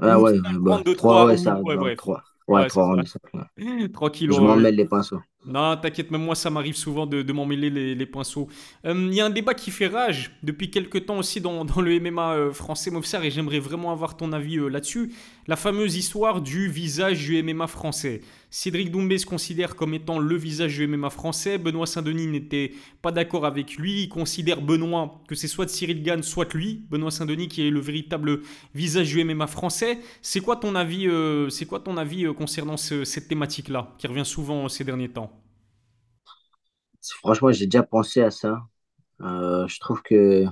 Ah 0.00 0.18
Ou 0.18 0.20
ouais, 0.20 0.32
5 0.42 0.52
ouais, 0.52 0.58
bah, 0.58 0.78
rounds 0.78 0.84
de 0.84 0.94
trois, 0.94 1.22
3 1.22 1.24
ouais, 1.24 1.36
ou... 1.36 1.36
ça, 1.36 1.62
Ouais, 1.62 1.76
dans 1.76 1.76
bref. 1.76 1.96
trois. 1.96 2.22
Ouais, 2.48 2.64
Ouais, 2.64 2.68
c'est 2.68 2.68
trois 2.68 2.84
ça. 2.84 2.94
rounds 2.94 3.16
ouais. 3.34 3.44
Je 3.58 3.88
Tranquille. 3.92 4.32
m'en 4.40 4.56
mêle 4.56 4.76
les 4.76 4.86
pinceaux. 4.86 5.20
Non, 5.46 5.76
t'inquiète, 5.76 6.10
même 6.10 6.22
moi, 6.24 6.34
ça 6.34 6.50
m'arrive 6.50 6.76
souvent 6.76 7.06
de, 7.06 7.22
de 7.22 7.32
m'en 7.32 7.46
mêler 7.46 7.70
les, 7.70 7.94
les 7.94 8.06
pinceaux. 8.06 8.48
Euh, 8.84 8.92
Il 9.10 9.14
y 9.14 9.20
a 9.20 9.26
un 9.26 9.30
débat 9.30 9.54
qui 9.54 9.70
fait 9.70 9.86
rage 9.86 10.32
depuis 10.42 10.70
quelques 10.70 11.06
temps 11.06 11.18
aussi 11.18 11.40
dans, 11.40 11.64
dans 11.64 11.80
le 11.80 11.98
MMA 12.00 12.32
euh, 12.34 12.52
français, 12.52 12.90
Mofsar, 12.90 13.24
et 13.24 13.30
j'aimerais 13.30 13.60
vraiment 13.60 13.92
avoir 13.92 14.16
ton 14.16 14.32
avis 14.32 14.58
euh, 14.58 14.68
là-dessus. 14.68 15.12
La 15.48 15.56
fameuse 15.56 15.96
histoire 15.96 16.42
du 16.42 16.68
visage 16.68 17.24
du 17.24 17.36
MMA 17.38 17.66
français. 17.66 18.20
Cédric 18.50 18.90
Doumbé 18.92 19.16
se 19.18 19.26
considère 19.26 19.76
comme 19.76 19.94
étant 19.94 20.18
le 20.18 20.36
visage 20.36 20.76
du 20.76 20.84
MMA 20.84 21.08
français. 21.10 21.56
Benoît 21.58 21.86
Saint-Denis 21.86 22.26
n'était 22.26 22.72
pas 23.02 23.12
d'accord 23.12 23.46
avec 23.46 23.76
lui. 23.76 24.02
Il 24.02 24.08
considère 24.10 24.60
Benoît 24.60 25.22
que 25.26 25.34
c'est 25.34 25.48
soit 25.48 25.68
Cyril 25.68 26.02
Gann, 26.02 26.22
soit 26.22 26.52
lui. 26.54 26.86
Benoît 26.90 27.10
Saint-Denis 27.10 27.48
qui 27.48 27.66
est 27.66 27.70
le 27.70 27.80
véritable 27.80 28.42
visage 28.74 29.08
du 29.08 29.20
MMA 29.20 29.46
français. 29.46 29.98
C'est 30.22 30.40
quoi 30.40 30.56
ton 30.56 30.74
avis, 30.74 31.08
euh, 31.08 31.48
c'est 31.48 31.66
quoi 31.66 31.80
ton 31.80 31.96
avis 31.96 32.26
euh, 32.26 32.34
concernant 32.34 32.76
ce- 32.76 33.04
cette 33.04 33.28
thématique-là, 33.28 33.94
qui 33.98 34.06
revient 34.06 34.26
souvent 34.26 34.66
euh, 34.66 34.68
ces 34.68 34.84
derniers 34.84 35.08
temps? 35.08 35.32
Franchement, 37.20 37.50
j'ai 37.52 37.66
déjà 37.66 37.82
pensé 37.82 38.22
à 38.22 38.30
ça. 38.30 38.62
Je 39.20 39.80
trouve 39.80 40.02
que 40.02 40.44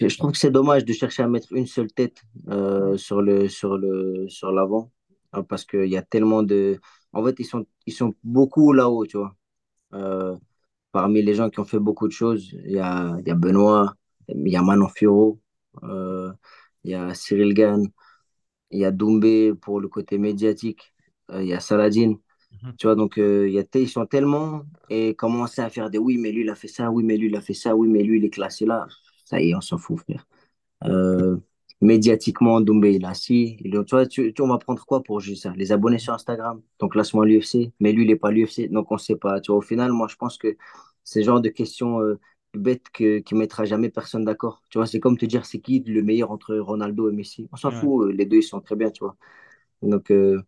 je 0.00 0.16
trouve 0.18 0.32
que 0.32 0.38
c'est 0.38 0.50
dommage 0.50 0.84
de 0.84 0.92
chercher 0.92 1.22
à 1.22 1.28
mettre 1.28 1.52
une 1.52 1.66
seule 1.66 1.92
tête 1.92 2.22
euh, 2.48 2.96
sur 2.96 3.22
le 3.22 3.48
sur 3.48 3.78
le 3.78 4.28
sur 4.28 4.52
l'avant 4.52 4.90
hein, 5.32 5.42
parce 5.44 5.64
qu'il 5.64 5.86
y 5.86 5.96
a 5.96 6.02
tellement 6.02 6.42
de 6.42 6.80
en 7.12 7.24
fait 7.24 7.36
ils 7.38 7.44
sont 7.46 7.66
ils 7.86 7.92
sont 7.92 8.14
beaucoup 8.24 8.72
là-haut, 8.72 9.06
tu 9.06 9.18
vois. 9.18 9.34
Euh, 9.94 10.36
parmi 10.92 11.22
les 11.22 11.34
gens 11.34 11.50
qui 11.50 11.60
ont 11.60 11.64
fait 11.64 11.78
beaucoup 11.80 12.08
de 12.08 12.12
choses, 12.12 12.52
il 12.66 12.72
y 12.72 12.78
a 12.80 13.16
il 13.20 13.28
y 13.28 13.30
a 13.30 13.34
Benoît, 13.34 13.94
il 14.28 14.48
y 14.48 14.56
a 14.56 14.62
Manon 14.62 14.88
Fiorot, 14.88 15.40
euh, 15.84 16.32
il 16.84 16.92
y 16.92 16.94
a 16.94 17.14
Cyril 17.14 17.54
Gann, 17.54 17.86
il 18.70 18.80
y 18.80 18.84
a 18.84 18.90
Doumbé 18.90 19.54
pour 19.54 19.80
le 19.80 19.88
côté 19.88 20.18
médiatique, 20.18 20.92
il 21.32 21.44
y 21.46 21.54
a 21.54 21.60
Saladin. 21.60 22.14
Mhm. 22.62 22.76
Tu 22.78 22.86
vois, 22.86 22.94
donc 22.96 23.18
euh, 23.18 23.48
y 23.48 23.58
a, 23.58 23.64
ils 23.74 23.88
sont 23.88 24.06
tellement 24.06 24.62
et 24.90 25.14
commencer 25.14 25.62
à 25.62 25.70
faire 25.70 25.90
des 25.90 25.98
oui, 25.98 26.18
mais 26.18 26.32
lui, 26.32 26.42
il 26.42 26.50
a 26.50 26.54
fait 26.54 26.68
ça, 26.68 26.90
oui, 26.90 27.04
mais 27.04 27.16
lui, 27.16 27.28
il 27.28 27.36
a 27.36 27.40
fait 27.40 27.54
ça, 27.54 27.74
oui, 27.76 27.88
mais 27.88 28.02
lui, 28.02 28.18
il 28.18 28.24
est 28.24 28.30
classé 28.30 28.64
là. 28.66 28.86
Ça 29.34 29.40
y 29.42 29.50
est, 29.50 29.54
on 29.56 29.60
s'en 29.60 29.78
fout, 29.78 29.98
frère. 30.00 30.26
Euh, 30.84 31.38
médiatiquement, 31.82 32.60
Doumbé, 32.60 32.94
il 32.94 33.04
a 33.06 33.14
si. 33.14 33.58
Il, 33.60 33.72
tu 33.86 33.96
vois, 33.96 34.06
tu, 34.06 34.34
tu- 34.34 34.42
on 34.42 34.48
va 34.48 34.58
prendre 34.58 34.84
quoi 34.86 35.02
pour 35.02 35.20
juste 35.20 35.44
ça? 35.44 35.52
Les 35.56 35.72
abonnés 35.72 35.98
sur 35.98 36.14
Instagram, 36.14 36.62
ton 36.78 36.88
classement 36.88 37.22
à 37.22 37.26
l'UFC, 37.26 37.72
mais 37.80 37.92
lui, 37.92 38.04
il 38.04 38.08
n'est 38.08 38.16
pas 38.16 38.28
à 38.28 38.32
l'UFC, 38.32 38.68
donc 38.68 38.90
on 38.92 38.96
ne 38.96 39.00
sait 39.00 39.16
pas. 39.16 39.40
Tu 39.40 39.52
vois, 39.52 39.58
au 39.58 39.62
final, 39.62 39.92
moi, 39.92 40.08
je 40.08 40.16
pense 40.16 40.38
que 40.38 40.56
c'est 41.04 41.20
le 41.20 41.26
genre 41.26 41.40
de 41.42 41.50
questions 41.50 42.00
euh, 42.02 42.20
bêtes 42.54 42.90
que, 42.92 43.20
qui 43.20 43.34
ne 43.34 43.40
mettra 43.40 43.64
jamais 43.66 43.90
personne 43.90 44.24
d'accord. 44.24 44.62
Tu 44.70 44.78
vois, 44.78 44.86
c'est 44.86 45.00
comme 45.00 45.18
te 45.18 45.26
dire 45.26 45.46
c'est 45.46 45.60
qui 45.60 45.80
le 45.80 46.02
meilleur 46.02 46.30
entre 46.32 46.56
Ronaldo 46.56 47.10
et 47.10 47.14
Messi? 47.14 47.48
On 47.52 47.56
s'en 47.56 47.70
Ouais. 47.70 47.72
fout, 47.72 48.06
euh, 48.08 48.12
les 48.12 48.26
deux, 48.26 48.38
ils 48.38 48.44
sont 48.44 48.60
très 48.62 48.76
bien, 48.76 48.90
tu 48.90 49.04
vois. 49.04 49.16
Donc, 49.82 50.10
euh, 50.12 50.42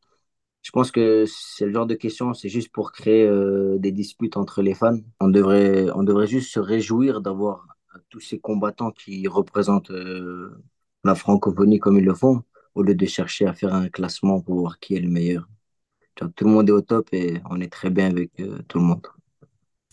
je 0.62 0.70
pense 0.72 0.90
que 0.90 1.24
c'est 1.28 1.66
le 1.66 1.72
genre 1.72 1.86
de 1.86 1.94
question, 1.94 2.34
c'est 2.34 2.48
juste 2.48 2.70
pour 2.72 2.92
créer 2.92 3.24
euh, 3.26 3.78
des 3.78 3.92
disputes 3.92 4.36
entre 4.36 4.62
les 4.62 4.74
fans. 4.74 4.98
On 5.20 5.28
devrait, 5.28 5.86
on 5.94 6.02
devrait 6.02 6.26
juste 6.26 6.52
se 6.52 6.60
réjouir 6.60 7.20
d'avoir 7.20 7.75
tous 8.08 8.20
ces 8.20 8.38
combattants 8.38 8.90
qui 8.90 9.26
représentent 9.28 9.90
euh, 9.90 10.62
la 11.04 11.14
francophonie 11.14 11.78
comme 11.78 11.98
ils 11.98 12.04
le 12.04 12.14
font, 12.14 12.42
au 12.74 12.82
lieu 12.82 12.94
de 12.94 13.06
chercher 13.06 13.46
à 13.46 13.54
faire 13.54 13.74
un 13.74 13.88
classement 13.88 14.40
pour 14.40 14.56
voir 14.60 14.78
qui 14.78 14.94
est 14.96 15.00
le 15.00 15.08
meilleur. 15.08 15.48
Tout 16.14 16.44
le 16.44 16.50
monde 16.50 16.68
est 16.68 16.72
au 16.72 16.80
top 16.80 17.08
et 17.12 17.40
on 17.50 17.60
est 17.60 17.70
très 17.70 17.90
bien 17.90 18.06
avec 18.10 18.30
euh, 18.40 18.58
tout 18.68 18.78
le 18.78 18.84
monde. 18.84 19.06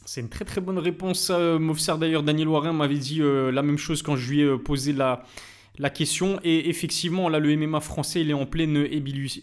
C'est 0.05 0.21
une 0.21 0.29
très 0.29 0.45
très 0.45 0.61
bonne 0.61 0.79
réponse. 0.79 1.29
Euh, 1.29 1.59
Mofsar 1.59 1.97
d'ailleurs, 1.97 2.23
Daniel 2.23 2.47
Warin 2.47 2.73
m'avait 2.73 2.97
dit 2.97 3.21
euh, 3.21 3.51
la 3.51 3.61
même 3.61 3.77
chose 3.77 4.01
quand 4.01 4.15
je 4.15 4.29
lui 4.29 4.41
ai 4.41 4.57
posé 4.57 4.93
la, 4.93 5.23
la 5.79 5.89
question. 5.89 6.39
Et 6.43 6.69
effectivement, 6.69 7.29
là, 7.29 7.39
le 7.39 7.55
MMA 7.55 7.79
français, 7.79 8.21
il 8.21 8.29
est 8.29 8.33
en 8.33 8.45
pleine 8.45 8.87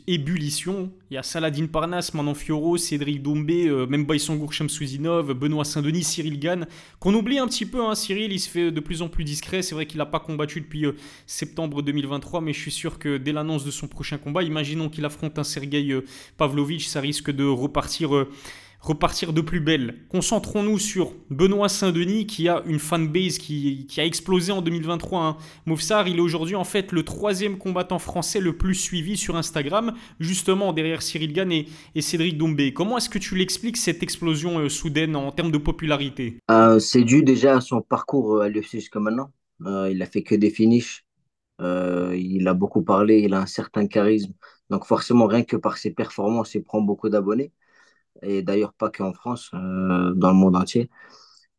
ébullition. 0.06 0.92
Il 1.10 1.14
y 1.14 1.16
a 1.16 1.22
Saladin 1.22 1.66
Parnasse, 1.66 2.14
Manon 2.14 2.34
Fiorot, 2.34 2.76
Cédric 2.76 3.22
Doumbé, 3.22 3.66
euh, 3.66 3.86
même 3.86 4.04
Baïsangour 4.04 4.52
Chamsouzinov, 4.52 5.34
Benoît 5.34 5.64
Saint-Denis, 5.64 6.04
Cyril 6.04 6.38
Gann, 6.38 6.66
qu'on 7.00 7.14
oublie 7.14 7.38
un 7.38 7.48
petit 7.48 7.66
peu. 7.66 7.84
Hein, 7.84 7.94
Cyril, 7.94 8.32
il 8.32 8.38
se 8.38 8.48
fait 8.48 8.70
de 8.70 8.80
plus 8.80 9.02
en 9.02 9.08
plus 9.08 9.24
discret. 9.24 9.62
C'est 9.62 9.74
vrai 9.74 9.86
qu'il 9.86 9.98
n'a 9.98 10.06
pas 10.06 10.20
combattu 10.20 10.60
depuis 10.60 10.86
euh, 10.86 10.92
septembre 11.26 11.82
2023, 11.82 12.40
mais 12.40 12.52
je 12.52 12.60
suis 12.60 12.70
sûr 12.70 12.98
que 12.98 13.16
dès 13.16 13.32
l'annonce 13.32 13.64
de 13.64 13.70
son 13.72 13.88
prochain 13.88 14.18
combat, 14.18 14.42
imaginons 14.42 14.88
qu'il 14.88 15.04
affronte 15.04 15.38
un 15.38 15.44
Sergei 15.44 15.90
euh, 15.90 16.04
Pavlovitch, 16.36 16.86
ça 16.86 17.00
risque 17.00 17.30
de 17.30 17.44
repartir. 17.44 18.26
Repartir 18.80 19.32
de 19.32 19.40
plus 19.40 19.60
belle. 19.60 20.06
Concentrons-nous 20.08 20.78
sur 20.78 21.12
Benoît 21.28 21.68
Saint-Denis 21.68 22.26
qui 22.26 22.48
a 22.48 22.62
une 22.66 22.78
fanbase 22.78 23.38
qui, 23.38 23.86
qui 23.86 24.00
a 24.00 24.06
explosé 24.06 24.52
en 24.52 24.62
2023. 24.62 25.22
Hein. 25.22 25.36
Il 26.06 26.16
est 26.16 26.20
aujourd'hui 26.20 26.56
en 26.56 26.64
fait 26.64 26.92
le 26.92 27.02
troisième 27.02 27.58
combattant 27.58 27.98
français 27.98 28.40
le 28.40 28.56
plus 28.56 28.74
suivi 28.74 29.16
sur 29.16 29.36
Instagram, 29.36 29.92
justement 30.18 30.72
derrière 30.72 31.02
Cyril 31.02 31.32
Gann 31.32 31.52
et, 31.52 31.66
Cédric 32.00 32.38
Doumbé. 32.38 32.72
Comment 32.72 32.96
est-ce 32.96 33.10
que 33.10 33.18
tu 33.18 33.36
l'expliques 33.36 33.76
cette 33.76 34.02
explosion 34.02 34.58
euh, 34.58 34.68
soudaine 34.68 35.14
en 35.14 35.30
termes 35.30 35.52
de 35.52 35.58
popularité? 35.58 36.38
Euh, 36.50 36.78
c'est 36.78 37.04
dû 37.04 37.22
déjà 37.22 37.56
à 37.56 37.60
son 37.60 37.82
parcours 37.82 38.36
euh, 38.36 38.40
à 38.42 38.48
l'UFC 38.48 38.72
jusqu'à 38.72 39.00
maintenant. 39.00 39.30
Il 39.62 40.00
a 40.00 40.06
fait 40.06 40.22
que 40.22 40.34
des 40.34 40.48
finishes. 40.48 41.04
Il 41.60 42.48
a 42.48 42.54
beaucoup 42.54 42.82
parlé, 42.82 43.18
il 43.18 43.34
a 43.34 43.40
un 43.40 43.46
certain 43.46 43.86
charisme. 43.86 44.32
Donc 44.70 44.86
forcément, 44.86 45.26
rien 45.26 45.42
que 45.42 45.56
par 45.56 45.76
ses 45.76 45.90
performances, 45.90 46.54
il 46.54 46.62
prend 46.62 46.80
beaucoup 46.80 47.10
d'abonnés. 47.10 47.52
Et 48.22 48.42
d'ailleurs 48.42 48.72
pas 48.74 48.90
qu'en 48.90 49.12
France, 49.12 49.50
euh, 49.54 50.12
dans 50.14 50.30
le 50.30 50.37
monde 50.37 50.56
entier. 50.56 50.90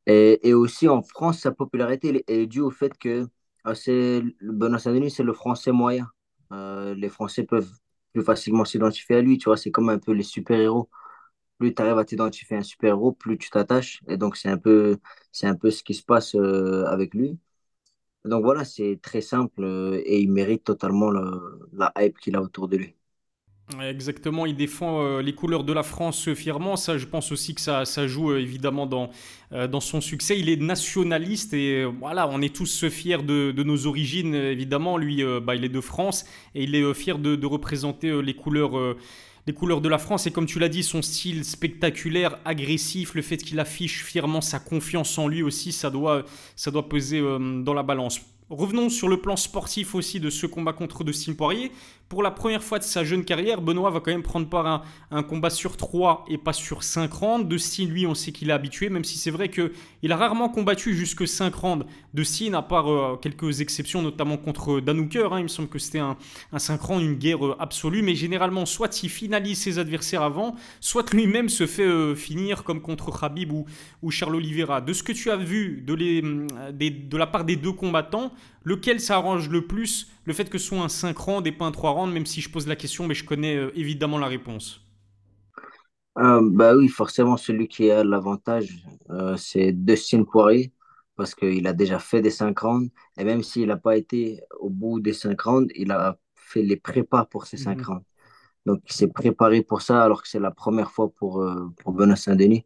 Et, 0.08 0.48
et 0.50 0.54
aussi 0.54 0.88
en 0.90 1.02
France, 1.04 1.40
sa 1.40 1.52
popularité 1.52 2.24
est 2.28 2.48
due 2.48 2.62
au 2.62 2.72
fait 2.72 2.98
que 2.98 3.28
euh, 3.68 3.74
c'est 3.76 4.22
le 4.40 4.52
Benoît 4.54 4.80
Saint-Denis, 4.80 5.12
c'est 5.12 5.24
le 5.24 5.34
français 5.34 5.72
moyen. 5.72 6.08
Euh, 6.54 6.96
les 6.96 7.10
Français 7.10 7.44
peuvent 7.44 7.72
plus 8.14 8.24
facilement 8.24 8.66
s'identifier 8.66 9.18
à 9.18 9.22
lui, 9.22 9.38
tu 9.38 9.46
vois, 9.46 9.58
c'est 9.58 9.72
comme 9.72 9.90
un 9.90 10.00
peu 10.00 10.12
les 10.14 10.24
super-héros. 10.24 10.90
Plus 11.60 11.76
tu 11.76 11.82
arrives 11.84 11.98
à 12.00 12.06
t'identifier 12.06 12.58
à 12.58 12.60
un 12.62 12.64
super-héros, 12.64 13.14
plus 13.14 13.38
tu 13.38 13.50
t'attaches. 13.52 14.02
Et 14.10 14.18
donc 14.18 14.38
c'est 14.38 14.50
un 14.50 14.58
peu, 14.60 15.00
un 15.44 15.56
peu 15.56 15.72
ce 15.72 15.84
qui 15.84 15.94
se 15.96 16.04
passe 16.04 16.36
avec 16.36 17.14
lui. 17.16 17.40
Donc 18.26 18.44
voilà, 18.44 18.66
c'est 18.66 19.00
très 19.02 19.22
simple 19.22 19.64
et 20.06 20.20
il 20.22 20.32
mérite 20.32 20.64
totalement 20.64 21.10
le- 21.12 21.70
la 21.74 21.92
hype 21.98 22.18
qu'il 22.20 22.36
a 22.36 22.42
autour 22.42 22.68
de 22.68 22.78
lui. 22.78 22.96
Exactement, 23.80 24.46
il 24.46 24.56
défend 24.56 25.02
euh, 25.02 25.22
les 25.22 25.34
couleurs 25.34 25.64
de 25.64 25.72
la 25.72 25.84
France 25.84 26.34
fièrement. 26.34 26.76
Ça, 26.76 26.98
je 26.98 27.06
pense 27.06 27.32
aussi 27.32 27.56
que 27.56 27.62
ça, 27.62 28.08
joue 28.08 28.32
euh, 28.32 28.40
évidemment 28.40 28.86
dans, 28.86 29.10
euh, 29.54 29.68
dans 29.68 29.80
son 29.80 30.02
succès. 30.02 30.38
Il 30.40 30.50
est 30.50 30.62
nationaliste 30.62 31.54
et 31.54 31.86
voilà, 31.86 32.28
on 32.30 32.42
est 32.42 32.54
tous 32.54 32.88
fiers 32.90 33.24
de, 33.24 33.52
de 33.52 33.64
nos 33.64 33.88
origines. 33.88 34.36
Évidemment, 34.36 34.98
lui, 34.98 35.24
bah, 35.42 35.56
il 35.56 35.64
est 35.64 35.70
de 35.70 35.82
France 35.82 36.26
et 36.56 36.64
il 36.64 36.76
est 36.76 36.94
fier 36.94 37.18
de, 37.18 37.36
de 37.36 37.46
représenter 37.46 38.22
les 38.22 38.34
couleurs. 38.34 38.74
les 39.48 39.54
couleurs 39.54 39.82
de 39.82 39.90
la 39.90 39.98
France 39.98 40.28
et 40.28 40.32
comme 40.32 40.46
tu 40.46 40.60
l'as 40.60 40.70
dit, 40.70 40.84
son 40.84 41.02
style 41.02 41.46
spectaculaire, 41.46 42.38
agressif, 42.46 43.16
le 43.16 43.22
fait 43.22 43.38
qu'il 43.38 43.60
affiche 43.60 44.04
fièrement 44.04 44.42
sa 44.42 44.60
confiance 44.60 45.18
en 45.18 45.28
lui 45.28 45.44
aussi, 45.44 45.72
ça 45.72 45.90
doit, 45.90 46.24
ça 46.56 46.72
doit 46.72 46.88
peser 46.88 47.22
dans 47.22 47.74
la 47.74 47.84
balance. 47.84 48.22
Revenons 48.52 48.90
sur 48.90 49.08
le 49.08 49.16
plan 49.16 49.38
sportif 49.38 49.96
aussi 49.96 50.20
de 50.20 50.30
ce 50.30 50.46
combat 50.46 50.74
contre 50.74 51.06
Dustin 51.06 51.34
Poirier. 51.34 51.72
Pour 52.12 52.24
la 52.24 52.32
première 52.32 52.62
fois 52.62 52.78
de 52.78 52.84
sa 52.84 53.06
jeune 53.06 53.24
carrière, 53.24 53.62
Benoît 53.62 53.90
va 53.90 54.02
quand 54.02 54.12
même 54.12 54.22
prendre 54.22 54.46
part 54.46 54.68
à 54.68 54.84
un, 55.12 55.24
combat 55.24 55.50
sur 55.50 55.78
3 55.78 56.26
et 56.28 56.38
pas 56.38 56.52
sur 56.52 56.84
5 56.84 57.14
rounds. 57.14 57.48
Dustin, 57.48 57.86
lui, 57.86 58.06
on 58.06 58.16
sait 58.16 58.34
qu'il 58.34 58.50
est 58.50 58.52
habitué, 58.54 58.90
même 58.90 59.06
si 59.06 59.18
c'est 59.18 59.32
vrai 59.32 59.48
qu'il 59.48 60.12
a 60.12 60.18
rarement 60.18 60.50
combattu 60.50 60.94
jusque 60.94 61.26
5 61.26 61.56
rounds. 61.56 61.86
Dustin, 62.14 62.54
à 62.54 62.64
part 62.64 62.92
euh, 62.92 63.16
quelques 63.16 63.62
exceptions, 63.62 64.02
notamment 64.02 64.36
contre 64.36 64.82
Dan 64.82 65.00
Hooker, 65.00 65.32
hein, 65.32 65.40
il 65.40 65.44
me 65.44 65.48
semble 65.48 65.70
que 65.70 65.80
c'était 65.80 66.00
un, 66.00 66.18
un 66.52 66.60
5 66.60 66.82
rounds, 66.82 67.02
une 67.02 67.16
guerre 67.16 67.46
euh, 67.46 67.56
absolue, 67.60 68.02
mais 68.02 68.16
généralement, 68.16 68.66
soit 68.66 69.04
il 69.04 69.10
finalise 69.10 69.60
ses 69.60 69.80
adversaires 69.80 70.24
avant, 70.24 70.58
soit 70.82 71.14
lui-même 71.14 71.48
se 71.48 71.66
fait 71.66 71.88
euh, 71.88 72.14
finir 72.14 72.66
comme 72.66 72.82
contre 72.82 73.18
Khabib 73.18 73.54
ou, 73.54 74.12
Charles 74.12 74.36
Oliveira. 74.36 74.82
De 74.82 74.92
ce 74.92 75.02
que 75.02 75.14
tu 75.14 75.32
as 75.32 75.38
vu 75.38 75.82
de, 75.88 75.96
des, 76.72 76.90
de 76.90 77.18
la 77.18 77.28
part 77.28 77.46
des 77.46 77.56
deux 77.56 77.72
combattants, 77.72 78.34
lequel 78.64 79.00
s'arrange 79.00 79.50
le 79.50 79.66
plus 79.66 80.08
le 80.26 80.34
fait 80.34 80.50
que 80.50 80.58
ce 80.58 80.68
soit 80.68 80.80
un 80.80 80.90
5 80.90 81.18
rounds 81.18 81.48
et 81.48 81.52
pas 81.52 81.66
un 81.66 81.72
3 81.72 81.92
rounds, 81.92 82.14
même 82.14 82.26
si 82.26 82.42
je 82.42 82.50
pose 82.50 82.68
la 82.68 82.76
question, 82.76 83.08
mais 83.08 83.16
je 83.16 83.24
connais 83.26 83.56
euh, 83.56 83.72
évidemment 83.76 84.18
la 84.18 84.28
réponse. 84.28 84.82
Euh, 86.18 86.42
bah 86.44 86.76
oui, 86.76 86.90
forcément, 86.90 87.38
celui 87.38 87.68
qui 87.70 87.90
a 87.90 88.04
l'avantage, 88.04 88.86
euh, 89.12 89.38
c'est 89.38 89.72
Dustin 89.72 90.24
Poirier, 90.26 90.74
parce 91.16 91.34
qu'il 91.36 91.66
a 91.68 91.74
déjà 91.74 92.00
fait 92.00 92.22
des 92.22 92.32
5 92.32 92.60
rounds, 92.60 92.92
et 93.18 93.24
même 93.24 93.44
s'il 93.44 93.68
n'a 93.68 93.78
pas 93.78 93.96
été 93.98 94.42
au 94.60 94.70
bout 94.70 95.00
des 95.00 95.14
5 95.14 95.40
rounds, 95.42 95.72
il 95.76 95.92
a 95.92 96.18
fait 96.36 96.64
les 96.64 96.76
prépas 96.76 97.26
pour 97.26 97.46
ces 97.46 97.56
5 97.58 97.82
Mhm. 97.82 97.86
rounds. 97.86 98.04
Donc, 98.66 98.82
il 98.90 98.94
s'est 98.94 99.08
préparé 99.10 99.64
pour 99.64 99.82
ça, 99.84 100.04
alors 100.04 100.24
que 100.24 100.30
c'est 100.30 100.40
la 100.40 100.52
première 100.52 100.92
fois 100.92 101.10
pour, 101.12 101.46
pour 101.78 101.94
Benoît 101.94 102.16
Saint-Denis. 102.18 102.66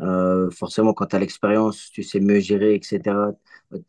Euh, 0.00 0.50
forcément, 0.50 0.92
quand 0.94 1.06
tu 1.06 1.16
as 1.16 1.18
l'expérience, 1.18 1.90
tu 1.92 2.02
sais 2.02 2.20
mieux 2.20 2.40
gérer, 2.40 2.74
etc. 2.76 3.32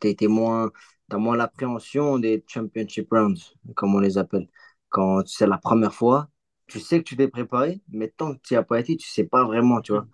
Tu 0.00 0.16
es, 0.20 0.28
moins, 0.28 0.70
t'as 1.08 1.18
moins 1.18 1.36
l'appréhension 1.36 2.18
des 2.18 2.44
championship 2.46 3.08
rounds, 3.10 3.54
comme 3.74 3.94
on 3.94 4.00
les 4.00 4.18
appelle. 4.18 4.48
Quand 4.88 5.26
c'est 5.26 5.46
la 5.46 5.58
première 5.58 5.94
fois, 5.94 6.28
tu 6.66 6.80
sais 6.80 6.98
que 6.98 7.04
tu 7.08 7.16
t'es 7.16 7.28
préparé, 7.28 7.80
mais 7.90 8.08
tant 8.08 8.34
que 8.34 8.40
tu 8.42 8.54
n'y 8.54 8.58
as 8.58 8.62
pas 8.62 8.80
été, 8.80 8.96
tu 8.96 9.08
sais 9.08 9.24
pas 9.24 9.44
vraiment, 9.44 9.80
tu 9.80 9.92
vois. 9.92 10.06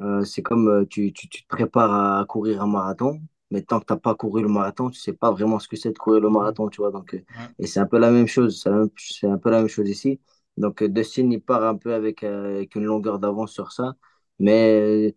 Euh, 0.00 0.24
c'est 0.24 0.42
comme 0.42 0.68
euh, 0.68 0.84
tu, 0.86 1.12
tu, 1.12 1.28
tu 1.28 1.42
te 1.42 1.48
prépares 1.48 2.18
à 2.20 2.24
courir 2.26 2.62
un 2.62 2.66
marathon, 2.66 3.20
mais 3.50 3.62
tant 3.62 3.80
que 3.80 3.86
tu 3.86 3.92
n'as 3.94 3.98
pas 3.98 4.14
couru 4.14 4.42
le 4.42 4.48
marathon, 4.48 4.90
tu 4.90 4.98
sais 5.00 5.12
pas 5.12 5.30
vraiment 5.30 5.58
ce 5.58 5.68
que 5.68 5.76
c'est 5.76 5.92
de 5.92 5.98
courir 5.98 6.20
le 6.20 6.28
marathon, 6.30 6.68
tu 6.68 6.80
vois. 6.80 6.90
Donc, 6.90 7.14
euh, 7.14 7.18
Ouais. 7.36 7.48
et 7.58 7.66
c'est 7.66 7.80
un 7.80 7.86
peu 7.86 7.98
la 7.98 8.10
même 8.10 8.26
chose, 8.26 8.60
c'est 8.62 9.26
un, 9.28 9.38
peu 9.38 9.50
la 9.50 9.58
même 9.58 9.68
chose 9.68 9.88
ici. 9.88 10.20
Donc, 10.56 10.82
Dustin, 10.84 11.30
il 11.30 11.40
part 11.42 11.62
un 11.64 11.76
peu 11.76 11.94
avec, 11.94 12.24
avec 12.24 12.74
une 12.74 12.84
longueur 12.84 13.18
d'avance 13.18 13.52
sur 13.52 13.72
ça. 13.72 13.94
Mais 14.38 15.16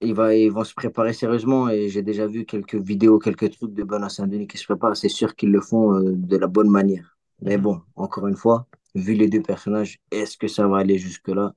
il 0.00 0.14
va, 0.14 0.34
ils 0.34 0.50
vont 0.50 0.64
se 0.64 0.74
préparer 0.74 1.12
sérieusement 1.12 1.68
et 1.68 1.88
j'ai 1.88 2.02
déjà 2.02 2.26
vu 2.26 2.44
quelques 2.46 2.74
vidéos, 2.76 3.18
quelques 3.18 3.50
trucs 3.52 3.74
de 3.74 3.84
Benoît 3.84 4.08
Saint-Denis 4.08 4.46
qui 4.46 4.58
se 4.58 4.64
préparent. 4.64 4.96
C'est 4.96 5.08
sûr 5.08 5.34
qu'ils 5.36 5.50
le 5.52 5.60
font 5.60 5.94
euh, 5.94 6.12
de 6.16 6.36
la 6.36 6.46
bonne 6.46 6.70
manière. 6.70 7.16
Mais 7.42 7.56
Mhm. 7.56 7.62
bon, 7.62 7.82
encore 7.96 8.26
une 8.28 8.36
fois, 8.36 8.66
vu 8.94 9.14
les 9.14 9.28
deux 9.28 9.42
personnages, 9.42 9.98
est-ce 10.10 10.36
que 10.36 10.48
ça 10.48 10.66
va 10.68 10.78
aller 10.78 10.98
jusque-là? 10.98 11.54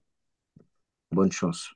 Bonne 1.11 1.31
chance. 1.31 1.73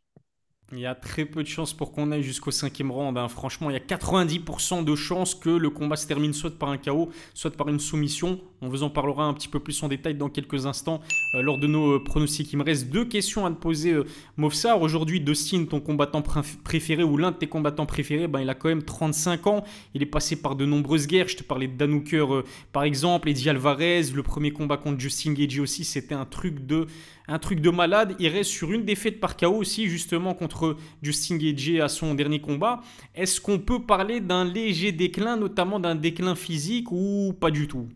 Il 0.74 0.80
y 0.80 0.86
a 0.86 0.96
très 0.96 1.24
peu 1.24 1.44
de 1.44 1.48
chances 1.48 1.74
pour 1.74 1.94
qu'on 1.94 2.12
aille 2.12 2.24
jusqu'au 2.24 2.52
cinquième 2.52 2.92
round. 2.92 3.18
hein. 3.18 3.30
Franchement, 3.30 3.70
il 3.70 3.74
y 3.74 3.78
a 3.78 3.80
90% 3.80 4.84
de 4.84 4.96
chances 4.96 5.34
que 5.34 5.50
le 5.50 5.70
combat 5.70 5.96
se 5.96 6.06
termine 6.08 6.34
soit 6.34 6.52
par 6.60 6.68
un 6.70 6.78
KO, 6.78 7.10
soit 7.34 7.52
par 7.56 7.70
une 7.70 7.80
soumission. 7.80 8.42
On 8.62 8.68
vous 8.68 8.84
en 8.84 8.90
parlera 8.90 9.24
un 9.24 9.34
petit 9.34 9.48
peu 9.48 9.62
plus 9.62 9.82
en 9.84 9.88
détail 9.88 10.16
dans 10.16 10.28
quelques 10.28 10.66
instants 10.66 11.00
euh, 11.36 11.42
lors 11.42 11.58
de 11.58 11.68
nos 11.68 11.94
euh, 11.94 12.04
pronostics. 12.04 12.52
Il 12.52 12.58
me 12.58 12.66
reste 12.66 12.90
deux 12.90 13.06
questions 13.06 13.46
à 13.46 13.50
te 13.50 13.56
poser, 13.56 13.94
euh, 13.94 14.04
Mofsar. 14.36 14.82
Aujourd'hui, 14.82 15.22
Dustin, 15.22 15.64
ton 15.64 15.80
combattant 15.80 16.20
pr- 16.20 16.44
préféré 16.66 17.02
ou 17.04 17.16
l'un 17.16 17.32
de 17.32 17.38
tes 17.38 17.48
combattants 17.48 17.86
préférés, 17.86 18.28
ben, 18.28 18.42
il 18.42 18.50
a 18.50 18.54
quand 18.56 18.68
même 18.68 18.84
35 18.84 19.48
ans. 19.48 19.64
Il 19.94 20.02
est 20.04 20.08
passé 20.08 20.36
par 20.42 20.58
de 20.58 20.66
nombreuses 20.66 21.08
guerres. 21.08 21.30
Je 21.30 21.38
te 21.38 21.44
parlais 21.44 21.68
de 21.70 21.78
Dan 21.78 21.94
Hooker, 21.94 22.34
euh, 22.36 22.44
par 22.74 22.84
exemple, 22.84 23.30
Eddie 23.30 23.48
Alvarez. 23.50 24.02
Le 24.14 24.22
premier 24.24 24.52
combat 24.52 24.76
contre 24.76 25.00
Justin 25.00 25.32
Gagey 25.32 25.62
aussi, 25.62 25.86
c'était 25.86 26.16
un 26.16 26.26
truc 26.26 26.66
de 26.66 26.88
un 27.28 27.40
truc 27.40 27.60
de 27.62 27.70
malade. 27.70 28.16
Il 28.20 28.28
reste 28.30 28.52
sur 28.52 28.72
une 28.72 28.86
défaite 28.86 29.20
par 29.20 29.38
KO 29.38 29.56
aussi, 29.58 29.88
justement, 29.88 30.34
contre 30.34 30.78
Justin 31.02 31.38
Gagey 31.38 31.82
à 31.82 31.88
son 31.90 32.14
dernier 32.16 32.40
combat. 32.42 32.82
Est-ce 33.16 33.42
qu'on 33.42 33.60
peut 33.60 33.82
parler 33.86 34.20
d'un 34.22 34.46
léger 34.46 34.92
déclin, 34.92 35.38
notamment 35.38 35.80
d'un 35.80 35.96
déclin 35.96 36.36
physique 36.36 36.92
ou 36.92 37.34
pas 37.40 37.52
du 37.52 37.68
tout? 37.68 37.88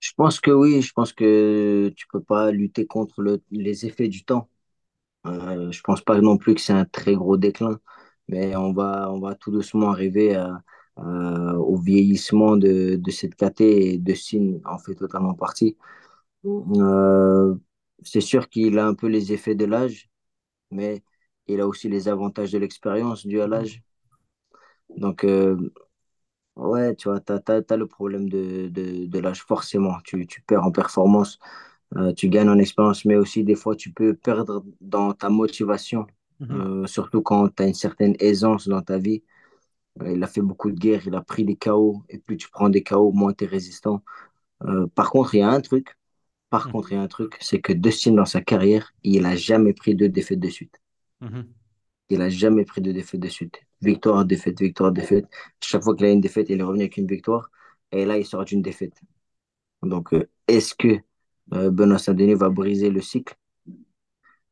Je 0.00 0.12
pense 0.16 0.40
que 0.40 0.50
oui, 0.50 0.82
je 0.82 0.92
pense 0.92 1.12
que 1.12 1.92
tu 1.96 2.06
peux 2.12 2.22
pas 2.22 2.50
lutter 2.50 2.86
contre 2.86 3.22
le- 3.22 3.42
les 3.50 3.86
effets 3.86 4.08
du 4.08 4.24
temps. 4.24 4.48
Euh, 5.26 5.72
je 5.72 5.82
pense 5.82 6.02
pas 6.02 6.20
non 6.20 6.38
plus 6.38 6.54
que 6.56 6.60
c'est 6.62 6.72
un 6.74 6.84
très 6.86 7.14
gros 7.16 7.36
déclin, 7.38 7.80
mais 8.28 8.56
on 8.56 8.72
va, 8.72 9.10
on 9.12 9.20
va 9.20 9.34
tout 9.36 9.50
doucement 9.52 9.90
arriver 9.90 10.36
à- 10.36 10.62
au 11.58 11.76
vieillissement 11.78 12.56
de, 12.56 13.00
cette 13.10 13.36
KT 13.36 13.94
et 13.94 13.98
de 13.98 14.14
en 14.66 14.78
fait 14.78 14.94
totalement 14.96 15.34
partie. 15.34 15.76
Euh, 16.46 17.54
c'est 18.04 18.20
sûr 18.20 18.48
qu'il 18.48 18.78
a 18.78 18.86
un 18.86 18.94
peu 18.94 19.08
les 19.08 19.32
effets 19.32 19.54
de 19.54 19.64
l'âge, 19.64 20.08
mais 20.70 21.04
il 21.48 21.60
a 21.60 21.68
aussi 21.68 21.88
les 21.90 22.08
avantages 22.08 22.52
de 22.52 22.58
l'expérience 22.58 23.26
dû 23.26 23.40
à 23.42 23.48
l'âge. 23.48 23.82
Donc, 24.96 25.24
euh, 25.24 25.56
ouais, 26.56 26.94
tu 26.96 27.08
vois, 27.08 27.20
tu 27.20 27.32
as, 27.32 27.76
le 27.76 27.86
problème 27.86 28.28
de, 28.28 28.68
de, 28.68 29.06
de 29.06 29.18
l'âge, 29.20 29.42
forcément. 29.42 29.98
Tu, 30.04 30.26
tu 30.26 30.42
perds 30.42 30.64
en 30.64 30.72
performance, 30.72 31.38
euh, 31.96 32.14
tu 32.14 32.28
gagnes 32.28 32.50
en 32.50 32.58
expérience, 32.58 33.04
mais 33.04 33.16
aussi 33.16 33.44
des 33.44 33.56
fois, 33.56 33.76
tu 33.76 33.92
peux 33.92 34.14
perdre 34.14 34.64
dans 34.80 35.14
ta 35.14 35.30
motivation, 35.30 36.06
Mhm, 36.40 36.66
euh, 36.82 36.86
surtout 36.86 37.22
quand 37.22 37.48
tu 37.56 37.64
as 37.64 37.66
une 37.68 37.74
certaine 37.74 38.16
aisance 38.20 38.68
dans 38.68 38.82
ta 38.82 38.98
vie. 38.98 39.24
Il 40.06 40.22
a 40.24 40.26
fait 40.28 40.42
beaucoup 40.42 40.70
de 40.72 40.78
guerres, 40.78 41.06
il 41.06 41.14
a 41.16 41.22
pris 41.22 41.44
des 41.44 41.56
KO, 41.56 42.02
et 42.08 42.18
plus 42.18 42.36
tu 42.38 42.50
prends 42.50 42.68
des 42.70 42.82
KO, 42.82 43.12
moins 43.12 43.34
tu 43.34 43.44
es 43.44 43.46
résistant. 43.48 44.02
Par 44.94 45.10
contre, 45.10 45.34
il 45.34 45.38
y 45.38 45.42
a 45.42 45.48
un 45.50 45.60
truc, 45.60 45.96
par 46.56 46.68
contre, 46.70 46.92
il 46.92 46.96
y 46.96 46.98
a 46.98 47.02
un 47.02 47.08
truc, 47.08 47.36
c'est 47.40 47.60
que 47.60 47.72
Dustin, 47.72 48.12
dans 48.12 48.24
sa 48.26 48.40
carrière, 48.40 48.92
il 49.04 49.26
a 49.26 49.36
jamais 49.36 49.72
pris 49.74 49.94
deux 49.94 50.08
défaites 50.08 50.40
de 50.40 50.48
suite. 50.50 50.80
mhm, 51.20 51.54
Il 52.10 52.20
a 52.22 52.28
jamais 52.28 52.64
pris 52.64 52.80
de 52.80 52.92
défaite 52.92 53.20
de 53.20 53.28
suite. 53.28 53.60
Victoire, 53.82 54.24
défaite, 54.24 54.60
victoire, 54.60 54.92
défaite. 54.92 55.26
Chaque 55.62 55.82
fois 55.84 55.94
qu'il 55.96 56.06
a 56.06 56.10
une 56.10 56.20
défaite, 56.20 56.48
il 56.50 56.60
est 56.60 56.62
revenu 56.62 56.82
avec 56.82 56.96
une 56.96 57.06
victoire. 57.06 57.50
Et 57.92 58.04
là, 58.04 58.18
il 58.18 58.24
sort 58.26 58.44
d'une 58.44 58.62
défaite. 58.62 59.00
Donc, 59.82 60.14
euh, 60.14 60.28
est-ce 60.48 60.74
que 60.74 61.00
euh, 61.54 61.70
Benoît 61.70 61.98
Saint-Denis 61.98 62.34
va 62.34 62.50
briser 62.50 62.90
le 62.90 63.02
cycle? 63.02 63.36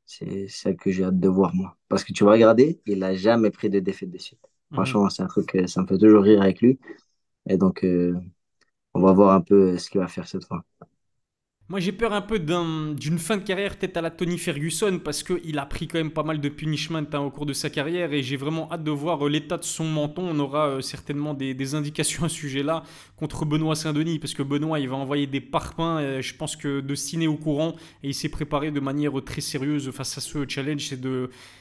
C'est 0.07 0.49
ça 0.49 0.75
que 0.75 0.91
j'ai 0.91 1.05
hâte 1.05 1.19
de 1.21 1.29
voir, 1.29 1.55
moi. 1.55 1.77
Parce 1.89 2.05
que 2.05 2.13
tu 2.13 2.25
vas 2.25 2.33
regarder, 2.33 2.81
il 2.87 3.03
a 3.05 3.15
jamais 3.15 3.51
pris 3.51 3.71
de 3.71 3.81
défaite 3.81 4.11
de 4.11 4.19
suite. 4.19 4.41
mhm. 4.71 4.95
Franchement, 4.95 5.09
c'est 5.11 5.23
un 5.23 5.27
truc, 5.29 5.55
euh, 5.57 5.67
ça 5.67 5.83
me 5.83 5.87
fait 5.87 5.99
toujours 5.99 6.23
rire 6.23 6.43
avec 6.43 6.61
lui. 6.61 6.79
Et 7.49 7.57
donc, 7.59 7.85
euh, 7.85 8.15
on 8.95 9.01
va 9.03 9.13
voir 9.13 9.35
un 9.35 9.43
peu 9.43 9.79
ce 9.79 9.91
qu'il 9.91 10.01
va 10.01 10.09
faire 10.09 10.29
cette 10.29 10.47
fois. 10.47 10.65
Moi, 11.71 11.81
j'ai 11.81 11.93
peur 11.93 12.13
un 12.13 12.21
peu 12.21 12.39
d'un- 12.39 12.93
d'une 12.93 13.19
fin 13.19 13.39
de 13.39 13.43
carrière 13.43 13.79
peut-être 13.79 13.97
à 13.97 14.03
la 14.03 14.11
Tony 14.11 14.37
Ferguson 14.37 15.01
parce 15.03 15.23
qu'il 15.23 15.59
a 15.59 15.65
pris 15.65 15.89
quand 15.89 15.97
même 15.97 16.11
pas 16.11 16.23
mal 16.23 16.39
de 16.39 16.51
punishment 16.51 17.07
hein, 17.11 17.21
au 17.21 17.31
cours 17.31 17.47
de 17.47 17.55
sa 17.55 17.71
carrière 17.71 18.13
et 18.13 18.23
j'ai 18.23 18.37
vraiment 18.37 18.71
hâte 18.71 18.85
de 18.85 18.91
voir 18.91 19.25
euh, 19.25 19.31
l'état 19.31 19.57
de 19.57 19.65
son 19.65 19.87
menton. 19.87 20.29
On 20.29 20.39
aura 20.41 20.69
euh, 20.69 20.81
certainement 20.83 21.33
des, 21.33 21.75
indications 21.75 22.25
à 22.25 22.29
ce 22.29 22.35
sujet-là 22.35 22.83
contre 23.17 23.47
Benoît 23.47 23.77
Saint-Denis 23.77 24.19
parce 24.19 24.35
que 24.35 24.43
Benoît, 24.43 24.79
il 24.79 24.91
va 24.91 24.97
envoyer 24.97 25.27
des 25.27 25.41
parpaings. 25.41 26.01
euh, 26.01 26.21
je 26.21 26.35
pense 26.35 26.55
que 26.55 26.81
de 26.81 27.23
est 27.23 27.27
au 27.27 27.37
courant 27.37 27.77
et 28.03 28.09
il 28.09 28.15
s'est 28.15 28.29
préparé 28.29 28.71
de 28.71 28.81
manière 28.81 29.15
très 29.25 29.41
sérieuse 29.41 29.91
face 29.91 30.19
à 30.19 30.21
ce 30.21 30.47
challenge. 30.47 30.93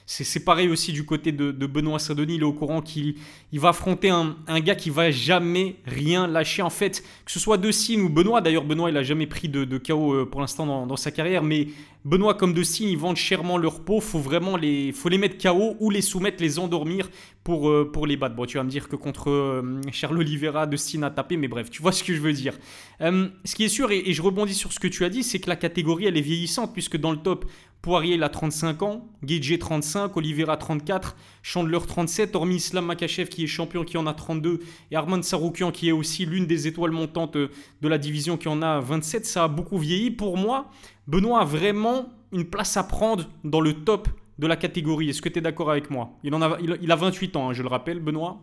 C'est 0.06 0.44
pareil 0.44 0.68
aussi 0.68 0.92
du 0.92 1.06
côté 1.06 1.32
de, 1.32 1.52
Benoît 1.66 1.98
Saint-Denis. 1.98 2.36
Il 2.36 2.42
est 2.42 2.44
au 2.44 2.52
courant 2.52 2.82
qu'il 2.82 3.16
il 3.54 3.60
va 3.62 3.70
affronter 3.70 4.10
un, 4.10 4.36
gars 4.60 4.76
qui 4.76 4.90
va 4.90 5.12
jamais 5.12 5.78
rien 5.86 6.28
lâcher. 6.28 6.62
En 6.62 6.70
fait, 6.70 7.06
que 7.24 7.32
ce 7.32 7.40
soit 7.40 7.58
De 7.58 7.70
ou 8.02 8.10
Benoît, 8.10 8.42
d'ailleurs, 8.42 8.66
Benoît, 8.66 8.90
il 8.90 8.98
a 8.98 9.04
jamais 9.04 9.28
pris 9.28 9.48
de, 9.48 9.64
de 9.64 9.78
KO 9.78 9.94
euh, 10.12 10.26
pour 10.26 10.42
l'instant 10.42 10.86
dans, 10.86 10.96
sa 10.98 11.12
carrière, 11.12 11.44
mais 11.44 11.68
Benoît 12.04 12.34
comme 12.34 12.54
De 12.54 12.64
ils 12.82 12.98
vendent 12.98 13.16
chèrement 13.16 13.58
leur 13.58 13.82
peau. 13.82 14.02
Faut 14.02 14.20
vraiment 14.20 14.58
les, 14.58 14.92
faut 14.92 15.08
les 15.08 15.18
mettre 15.18 15.38
KO 15.38 15.76
ou 15.80 15.90
les 15.90 16.02
soumettre, 16.02 16.42
les 16.42 16.60
endormir 16.60 17.10
pour, 17.44 17.70
euh, 17.70 17.90
pour 17.90 18.08
les 18.08 18.18
battre. 18.18 18.36
Bon, 18.36 18.46
tu 18.46 18.58
vas 18.58 18.64
me 18.64 18.70
dire 18.70 18.90
que 18.90 18.96
contre 18.96 19.30
euh, 19.30 19.82
Charles 19.92 20.18
Oliveira, 20.18 20.66
De 20.66 21.04
a 21.04 21.10
tapé, 21.10 21.38
mais 21.38 21.48
bref, 21.48 21.70
tu 21.70 21.82
vois 21.82 21.92
ce 21.94 22.04
que 22.04 22.14
je 22.14 22.20
veux 22.20 22.34
dire. 22.34 22.58
Ce 23.00 23.56
qui 23.56 23.64
est 23.64 23.70
sûr, 23.70 23.92
et, 23.92 24.00
et 24.06 24.14
je 24.14 24.22
rebondis 24.22 24.56
sur 24.56 24.74
ce 24.74 24.80
que 24.80 24.88
tu 24.88 25.06
as 25.06 25.10
dit, 25.10 25.24
c'est 25.24 25.40
que 25.40 25.50
la 25.50 25.56
catégorie, 25.56 26.06
elle 26.06 26.18
est 26.18 26.22
vieillissante, 26.22 26.74
puisque 26.74 26.98
dans 26.98 27.12
le 27.12 27.18
top, 27.18 27.46
Poirier, 27.84 28.16
il 28.16 28.24
a 28.24 28.30
35 28.30 28.82
ans, 28.82 29.10
Gage 29.26 29.60
35, 29.60 30.16
Oliveira 30.16 30.56
34, 30.56 31.18
Chandler 31.42 31.80
37, 31.86 32.34
hormis 32.34 32.56
Islam 32.56 32.86
Makachev 32.86 33.28
qui 33.28 33.44
est 33.44 33.48
champion 33.48 33.84
qui 33.84 33.98
en 33.98 34.08
a 34.08 34.14
32 34.14 34.62
et 34.90 34.96
Armand 34.96 35.22
Saroukian 35.22 35.72
qui 35.74 35.90
est 35.90 35.92
aussi 35.92 36.26
l'une 36.26 36.48
des 36.48 36.66
étoiles 36.66 36.92
montantes 36.92 37.36
de 37.36 37.50
la 37.82 37.98
division 37.98 38.38
qui 38.38 38.48
en 38.48 38.62
a 38.62 38.80
27, 38.80 39.26
ça 39.26 39.44
a 39.44 39.48
beaucoup 39.50 39.78
vieilli. 39.78 40.12
Pour 40.12 40.38
moi, 40.38 40.70
Benoît 41.08 41.42
a 41.42 41.46
vraiment 41.46 42.06
une 42.32 42.46
place 42.46 42.78
à 42.78 42.84
prendre 42.84 43.26
dans 43.44 43.60
le 43.60 43.74
top 43.84 44.08
de 44.40 44.48
la 44.48 44.56
catégorie. 44.56 45.10
Est-ce 45.10 45.22
que 45.22 45.28
tu 45.28 45.40
es 45.40 45.42
d'accord 45.42 45.70
avec 45.70 45.90
moi? 45.90 46.12
Il, 46.24 46.34
en 46.34 46.42
a 46.42 46.96
28 46.96 47.36
ans, 47.36 47.50
hein, 47.50 47.54
je 47.54 47.64
le 47.64 47.68
rappelle, 47.68 48.00
Benoît? 48.00 48.40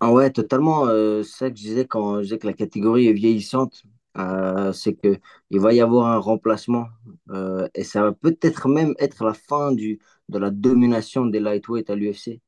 Ah 0.00 0.12
ouais, 0.12 0.30
totalement. 0.30 0.86
euh, 0.86 1.22
c'est 1.22 1.38
ça 1.38 1.50
que 1.50 1.56
je 1.56 1.62
disais 1.62 1.86
quand 1.86 2.18
je 2.18 2.22
disais 2.22 2.38
que 2.38 2.46
la 2.46 2.52
catégorie 2.52 3.08
est 3.08 3.12
vieillissante. 3.12 3.82
Euh, 4.18 4.72
c'est 4.72 4.94
que 4.94 5.18
il 5.50 5.60
va 5.60 5.74
y 5.74 5.80
avoir 5.80 6.06
un 6.08 6.18
remplacement 6.18 6.88
euh, 7.30 7.68
et 7.74 7.84
ça 7.84 8.02
va 8.02 8.12
peut-être 8.12 8.66
même 8.68 8.94
être 8.98 9.24
la 9.24 9.34
fin 9.34 9.72
du, 9.72 9.98
de 10.30 10.38
la 10.38 10.50
domination 10.50 11.26
des 11.26 11.40
lightweight 11.40 11.90
à 11.90 11.94
l'UFC. 11.96 12.40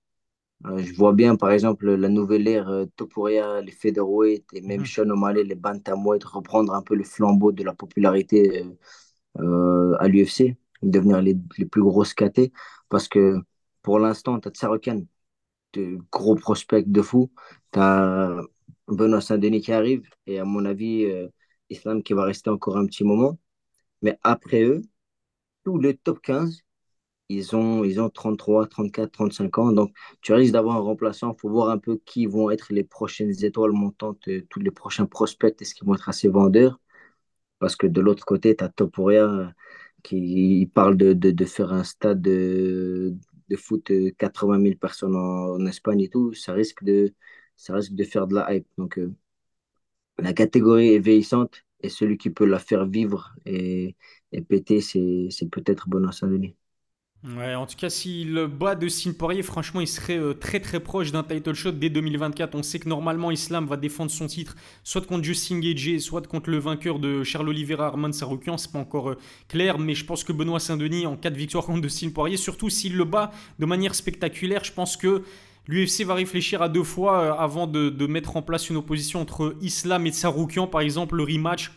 Euh, 0.67 0.79
je 0.79 0.95
vois 0.95 1.13
bien, 1.13 1.37
par 1.37 1.51
exemple, 1.53 1.91
la 1.95 2.09
nouvelle 2.09 2.49
ère, 2.49 2.71
Topuria, 2.97 3.61
les 3.61 3.71
featherweight 3.73 4.47
et 4.55 4.61
même 4.63 4.81
Mhm, 4.81 4.87
Sean 4.87 5.11
O'Malley, 5.11 5.45
les 5.45 5.55
bantamweight, 5.57 6.25
reprendre 6.25 6.75
un 6.75 6.83
peu 6.83 6.95
le 6.97 7.05
flambeau 7.05 7.53
de 7.53 7.63
la 7.65 7.75
popularité 7.75 8.65
à 9.37 10.09
l'UFC, 10.09 10.57
devenir 10.83 11.21
les, 11.23 11.37
les 11.59 11.67
plus 11.67 11.83
grosses 11.83 12.15
KT. 12.15 12.53
Parce 12.89 13.09
que 13.09 13.37
pour 13.83 13.99
l'instant, 13.99 14.41
tu 14.41 14.49
as 14.49 14.51
Tsarokan, 14.53 15.03
de 15.75 15.99
gros 16.13 16.35
prospects 16.37 16.91
de 16.91 17.03
fou. 17.03 17.31
Tu 17.73 17.79
as 17.81 18.41
Benoît 18.89 19.21
Saint-Denis 19.21 19.61
qui 19.63 19.73
arrive 19.73 20.09
et 20.27 20.39
à 20.39 20.45
mon 20.45 20.65
avis, 20.65 21.05
euh, 21.07 21.29
Islam 21.71 22.03
qui 22.03 22.13
va 22.15 22.25
rester 22.25 22.51
encore 22.51 22.77
un 22.77 22.87
petit 22.87 23.05
moment. 23.05 23.39
Mais 24.03 24.19
après 24.23 24.63
eux, 24.65 24.83
tous 25.65 25.79
les 25.79 25.97
top 25.97 26.21
15, 26.23 26.63
ils 27.29 27.57
ont, 27.57 27.85
ils 27.85 28.01
ont 28.01 28.11
33, 28.11 28.67
34, 28.69 29.13
35 29.13 29.59
ans. 29.59 29.73
Donc, 29.73 29.95
tu 30.23 30.33
risques 30.33 30.53
d'avoir 30.53 30.77
un 30.77 30.81
remplaçant. 30.81 31.35
Il 31.37 31.41
faut 31.41 31.51
voir 31.51 31.71
un 31.71 31.79
peu 31.79 31.99
qui 32.07 32.27
vont 32.27 32.51
être 32.51 32.73
les 32.73 32.85
prochaines 32.85 33.33
étoiles 33.45 33.73
montantes, 33.73 34.29
euh, 34.29 34.47
tous 34.51 34.61
les 34.61 34.71
prochains 34.71 35.07
prospects. 35.07 35.61
Est-ce 35.61 35.75
qu'ils 35.75 35.87
vont 35.87 35.95
être 35.95 36.09
assez 36.09 36.29
vendeurs? 36.29 36.81
Parce 37.59 37.77
que 37.77 37.87
de 37.87 38.01
l'autre 38.01 38.25
côté, 38.25 38.57
tu 38.57 38.65
as 38.65 38.69
Topuria 38.69 39.25
euh, 39.25 39.49
qui 40.03 40.71
parle 40.75 40.97
de, 40.97 41.13
de, 41.13 41.31
de 41.33 41.45
faire 41.45 41.73
un 41.73 41.85
stade 41.85 42.23
de, 42.23 43.17
de 43.49 43.57
foot 43.57 43.91
euh, 43.91 44.11
80 44.19 44.63
000 44.63 44.77
personnes 44.77 45.17
en, 45.17 45.65
Espagne 45.67 46.01
et 46.03 46.09
tout. 46.09 46.35
Ça 46.35 46.53
risque 46.53 46.85
de, 46.85 47.15
ça 47.57 47.75
de 47.79 48.05
faire 48.05 48.27
de 48.27 48.35
la 48.35 48.55
hype. 48.55 48.67
Donc, 48.79 48.99
euh, 48.99 49.13
la 50.19 50.33
catégorie 50.33 50.95
est 50.95 50.99
vieillissante 50.99 51.65
et 51.81 51.89
celui 51.89 52.19
qui 52.19 52.31
peut 52.31 52.45
la 52.47 52.59
faire 52.59 52.87
vivre 52.87 53.35
et, 53.47 53.97
et 54.33 54.43
péter, 54.43 54.81
c'est, 54.81 55.29
peut-être 55.51 55.89
Benoît 55.89 56.13
Saint-Denis. 56.13 56.57
Ouais, 57.25 57.57
en 57.57 57.67
tout 57.67 57.75
cas, 57.75 57.91
s'il 57.91 58.33
bat 58.47 58.77
de 58.77 58.87
Signe 58.89 59.13
Poirier, 59.13 59.43
franchement, 59.43 59.81
il 59.81 59.89
serait 59.89 60.17
euh, 60.19 60.35
très 60.35 60.61
très 60.61 60.79
proche 60.79 61.11
d'un 61.11 61.25
title 61.25 61.53
shot 61.53 61.73
dès 61.73 61.91
2024. 61.91 62.55
On 62.55 62.63
sait 62.63 62.79
que 62.79 62.89
normalement, 62.89 63.33
Islam 63.33 63.67
va 63.67 63.77
défendre 63.77 64.13
son 64.13 64.29
titre 64.29 64.55
soit 64.85 65.05
contre 65.05 65.25
Justin 65.25 65.59
Gagey, 65.59 65.99
soit 65.99 66.25
contre 66.29 66.49
le 66.49 66.59
vainqueur 66.59 67.01
de 67.01 67.25
Charles 67.25 67.49
Oliveira, 67.49 67.87
Arman 67.87 68.13
Saroukian. 68.13 68.57
C'est 68.57 68.71
pas 68.71 68.79
encore 68.79 69.11
euh, 69.11 69.19
clair, 69.49 69.81
mais 69.81 69.97
je 69.97 70.05
pense 70.05 70.23
que 70.23 70.33
Benoît 70.33 70.61
Saint-Denis, 70.61 71.07
en 71.07 71.17
cas 71.17 71.31
de 71.31 71.37
victoire 71.37 71.67
contre 71.67 71.81
de 71.81 71.89
Signe 71.89 72.13
Poirier, 72.13 72.37
surtout 72.37 72.71
s'il 72.71 72.97
le 72.97 73.05
bat 73.05 73.33
de 73.59 73.67
manière 73.67 73.97
spectaculaire, 73.97 74.63
je 74.63 74.73
pense 74.73 74.97
que 74.97 75.25
l'UFC 75.69 76.05
va 76.05 76.15
réfléchir 76.15 76.63
à 76.63 76.69
deux 76.69 76.83
fois 76.83 77.21
euh, 77.21 77.33
avant 77.35 77.67
de, 77.67 77.91
de 77.91 78.07
mettre 78.07 78.37
en 78.37 78.43
place 78.43 78.69
une 78.71 78.77
opposition 78.77 79.21
entre 79.21 79.55
Islam 79.61 80.07
et 80.07 80.13
Saroukian, 80.13 80.67
par 80.67 80.81
exemple, 80.81 81.17
le 81.17 81.23
rematch 81.23 81.71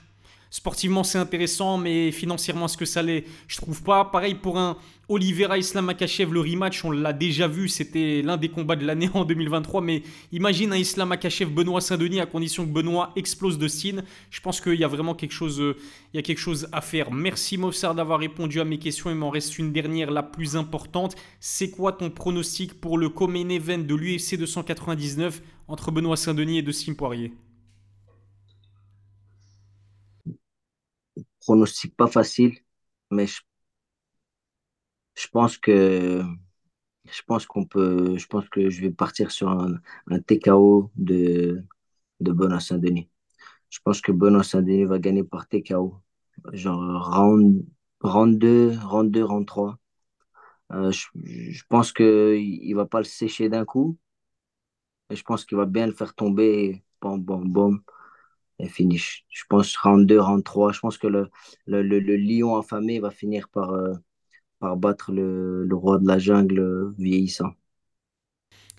Sportivement, 0.53 1.05
c'est 1.05 1.17
intéressant, 1.17 1.77
mais 1.77 2.11
financièrement, 2.11 2.65
est-ce 2.65 2.75
que 2.75 2.83
ça 2.83 3.01
l'est? 3.01 3.23
Je 3.47 3.55
trouve 3.55 3.81
pas. 3.83 4.03
Pareil 4.03 4.35
pour 4.35 4.59
un 4.59 4.75
Oliveira 5.07 5.57
Islam 5.57 5.87
Akachev, 5.87 6.33
le 6.33 6.41
rematch, 6.41 6.83
on 6.83 6.91
l'a 6.91 7.13
déjà 7.13 7.47
vu, 7.47 7.69
c'était 7.69 8.21
l'un 8.21 8.35
des 8.35 8.49
combats 8.49 8.75
de 8.75 8.85
l'année 8.85 9.09
en 9.13 9.23
2023. 9.23 9.79
Mais 9.79 10.03
imagine 10.33 10.73
un 10.73 10.77
Islam 10.77 11.09
Akachev 11.13 11.49
Benoît 11.49 11.79
Saint-Denis 11.79 12.19
à 12.19 12.25
condition 12.25 12.65
que 12.65 12.69
Benoît 12.69 13.13
explose 13.15 13.57
de 13.57 13.69
signe. 13.69 14.03
Je 14.29 14.41
pense 14.41 14.59
qu'il 14.59 14.75
y 14.75 14.83
a 14.83 14.89
vraiment 14.89 15.15
quelque 15.15 15.31
chose 15.31 16.67
à 16.73 16.81
faire. 16.81 17.11
Merci 17.11 17.57
Mofsar 17.57 17.95
d'avoir 17.95 18.19
répondu 18.19 18.59
à 18.59 18.65
mes 18.65 18.77
questions. 18.77 19.09
Il 19.09 19.15
m'en 19.15 19.29
reste 19.29 19.57
une 19.57 19.71
dernière, 19.71 20.11
la 20.11 20.21
plus 20.21 20.57
importante. 20.57 21.15
C'est 21.39 21.71
quoi 21.71 21.93
ton 21.93 22.09
pronostic 22.09 22.73
pour 22.73 22.97
le 22.97 23.07
Common 23.07 23.47
Event 23.47 23.79
de 23.79 23.95
l'UFC 23.95 24.37
299 24.37 25.41
entre 25.69 25.91
Benoît 25.91 26.17
Saint-Denis 26.17 26.57
et 26.57 26.61
Dustin 26.61 26.93
Poirier? 26.93 27.31
Pronostic 31.41 31.95
pas 31.95 32.07
facile, 32.07 32.57
mais 33.11 33.27
je, 33.27 33.41
je 35.15 35.27
pense 35.27 35.57
que 35.57 36.23
je 37.05 37.21
pense 37.27 37.45
qu'on 37.45 37.65
peut, 37.65 38.17
je 38.17 38.27
pense 38.27 38.47
que 38.49 38.69
je 38.69 38.81
vais 38.81 38.91
partir 38.91 39.31
sur 39.31 39.49
un, 39.49 39.79
TKO 40.27 40.91
de, 40.95 41.63
de 42.21 42.31
Benoît 42.31 42.59
Saint-Denis. 42.59 43.09
Je 43.69 43.79
pense 43.83 44.01
que 44.01 44.11
Benoît 44.11 44.43
Saint-Denis 44.43 44.85
va 44.85 44.99
gagner 44.99 45.23
par 45.23 45.47
TKO. 45.47 46.01
Genre 46.53 47.15
round, 47.15 47.65
round 48.01 48.37
2, 48.39 48.77
round 48.83 49.11
2, 49.11 49.23
round 49.23 49.47
3. 49.47 49.77
Euh, 50.73 50.91
je, 50.91 51.07
je, 51.23 51.63
pense 51.69 51.91
qu'il 51.93 52.05
ne 52.69 52.75
va 52.75 52.85
pas 52.85 52.99
le 52.99 53.05
sécher 53.05 53.49
d'un 53.49 53.65
coup. 53.65 53.97
Et 55.09 55.15
je 55.15 55.23
pense 55.23 55.45
qu'il 55.45 55.57
va 55.57 55.65
bien 55.65 55.87
le 55.87 55.93
faire 55.93 56.13
tomber. 56.15 56.83
Finish. 58.67 59.25
Je 59.29 59.43
pense 59.49 59.75
round 59.77 60.07
2, 60.07 60.19
round 60.19 60.43
3. 60.43 60.71
Je 60.71 60.79
pense 60.79 60.97
que 60.97 61.07
le, 61.07 61.29
le, 61.65 61.81
le, 61.81 62.17
lion 62.17 62.55
affamé 62.57 62.99
va 62.99 63.11
finir 63.11 63.49
par, 63.49 63.71
euh, 63.71 63.93
par 64.59 64.77
battre 64.77 65.11
le, 65.11 65.67
roi 65.71 65.97
de 65.97 66.07
la 66.07 66.19
jungle 66.19 66.93
vieillissant. 66.97 67.51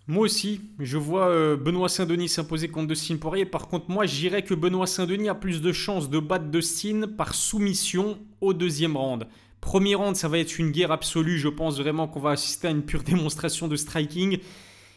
Moi 0.08 0.24
aussi, 0.24 0.60
je 0.80 0.98
vois 0.98 1.28
euh, 1.28 1.56
Benoît 1.56 1.88
Saint-Denis 1.88 2.28
s'imposer 2.28 2.68
contre 2.68 2.88
Dustin 2.88 3.16
Poirier. 3.16 3.46
Par 3.46 3.68
contre, 3.68 3.88
moi, 3.88 4.04
je 4.04 4.16
dirais 4.16 4.42
que 4.42 4.54
Benoît 4.54 4.86
Saint-Denis 4.86 5.28
a 5.28 5.34
plus 5.34 5.62
de 5.62 5.72
chances 5.72 6.10
de 6.10 6.18
battre 6.18 6.46
Dustin 6.46 7.06
par 7.16 7.34
soumission 7.34 8.18
au 8.40 8.52
deuxième 8.52 8.96
round. 8.96 9.28
Premier 9.60 9.94
round, 9.94 10.16
ça 10.16 10.28
va 10.28 10.38
être 10.38 10.58
une 10.58 10.72
guerre 10.72 10.90
absolue. 10.90 11.38
Je 11.38 11.48
pense 11.48 11.78
vraiment 11.78 12.08
qu'on 12.08 12.18
va 12.18 12.30
assister 12.30 12.66
à 12.66 12.72
une 12.72 12.82
pure 12.82 13.02
démonstration 13.04 13.68
de 13.68 13.76
striking. 13.76 14.38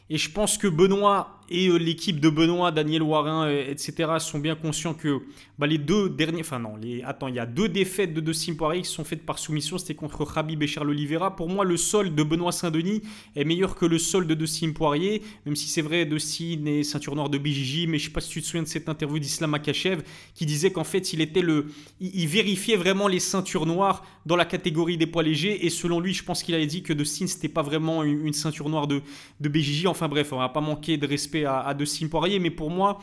Et 0.10 0.18
je 0.18 0.32
pense 0.32 0.58
que 0.58 0.68
Benoît 0.68 1.40
et 1.50 1.68
euh, 1.68 1.78
l'équipe 1.78 2.20
de 2.20 2.30
Benoît, 2.30 2.72
Daniel 2.72 3.04
Warin, 3.04 3.48
euh, 3.48 3.72
etc., 3.72 4.14
sont 4.20 4.40
bien 4.40 4.56
conscients 4.56 4.94
que 4.94 5.22
bah, 5.60 5.68
les 5.68 5.78
deux 5.78 6.10
derniers. 6.10 6.42
Enfin, 6.42 6.60
non, 6.60 6.76
attends, 7.06 7.28
il 7.28 7.36
y 7.36 7.40
a 7.40 7.46
deux 7.46 7.70
défaites 7.70 8.14
de 8.14 8.22
Dustin 8.22 8.56
Poirier 8.56 8.82
qui 8.82 8.90
sont 8.90 9.04
faites 9.04 9.26
par 9.26 9.38
soumission. 9.38 9.78
C'était 9.78 9.94
contre 9.94 10.26
Khabib 10.26 10.62
et 10.64 10.68
Charles 10.68 10.90
Oliveira. 10.90 11.36
Pour 11.36 11.50
moi, 11.50 11.64
le 11.64 11.78
sol 11.78 12.16
de 12.16 12.24
Benoît 12.24 12.52
Saint-Denis 12.52 13.02
est 13.36 13.46
meilleur 13.46 13.76
que 13.76 13.86
le 13.86 14.00
sol 14.00 14.26
de 14.26 14.34
Dustin 14.34 14.72
Poirier, 14.72 15.22
même 15.46 15.56
si 15.56 15.68
c'est 15.68 15.82
vrai, 15.82 16.06
Dustin 16.06 16.66
est 16.66 16.84
ceinture 16.84 17.16
noire 17.16 17.30
de 17.30 17.38
BJJ. 17.38 17.88
Mais 17.88 18.00
je 18.00 18.06
sais 18.06 18.12
pas 18.12 18.22
si 18.22 18.30
tu 18.30 18.42
te 18.42 18.48
souviens 18.48 18.64
de 18.64 18.68
cette 18.68 18.90
interview 18.90 19.20
d'Islam 19.20 19.54
Akachev 19.54 20.02
qui 20.34 20.46
disait 20.46 20.72
qu'en 20.72 20.84
fait, 20.84 21.14
il 21.14 21.22
était 21.22 21.42
le. 21.42 21.68
Il, 22.02 22.28
vérifiait 22.28 22.76
vraiment 22.76 23.08
les 23.08 23.20
ceintures 23.20 23.68
noires 23.68 24.04
dans 24.26 24.36
la 24.36 24.46
catégorie 24.46 24.98
des 24.98 25.06
poids 25.06 25.24
légers. 25.24 25.66
Et 25.66 25.70
selon 25.70 26.00
lui, 26.00 26.14
je 26.14 26.24
pense 26.24 26.42
qu'il 26.42 26.56
avait 26.56 26.66
dit 26.66 26.82
que 26.82 26.92
Dustin, 26.92 27.28
c'était 27.28 27.50
pas 27.50 27.62
vraiment 27.62 28.04
une, 28.04 28.34
ceinture 28.34 28.68
noire 28.68 28.88
de, 28.88 29.02
de 29.40 29.50
BJJ. 29.50 29.86
Enfin 29.86 30.08
bref, 30.08 30.34
on 30.34 30.38
va 30.38 30.50
pas 30.50 30.62
manquer 30.62 30.98
de 30.98 31.06
respect 31.06 31.35
à, 31.44 31.60
à 31.60 31.74
De 31.74 32.08
Poirier, 32.08 32.40
mais 32.40 32.52
pour 32.52 32.70
moi, 32.70 33.00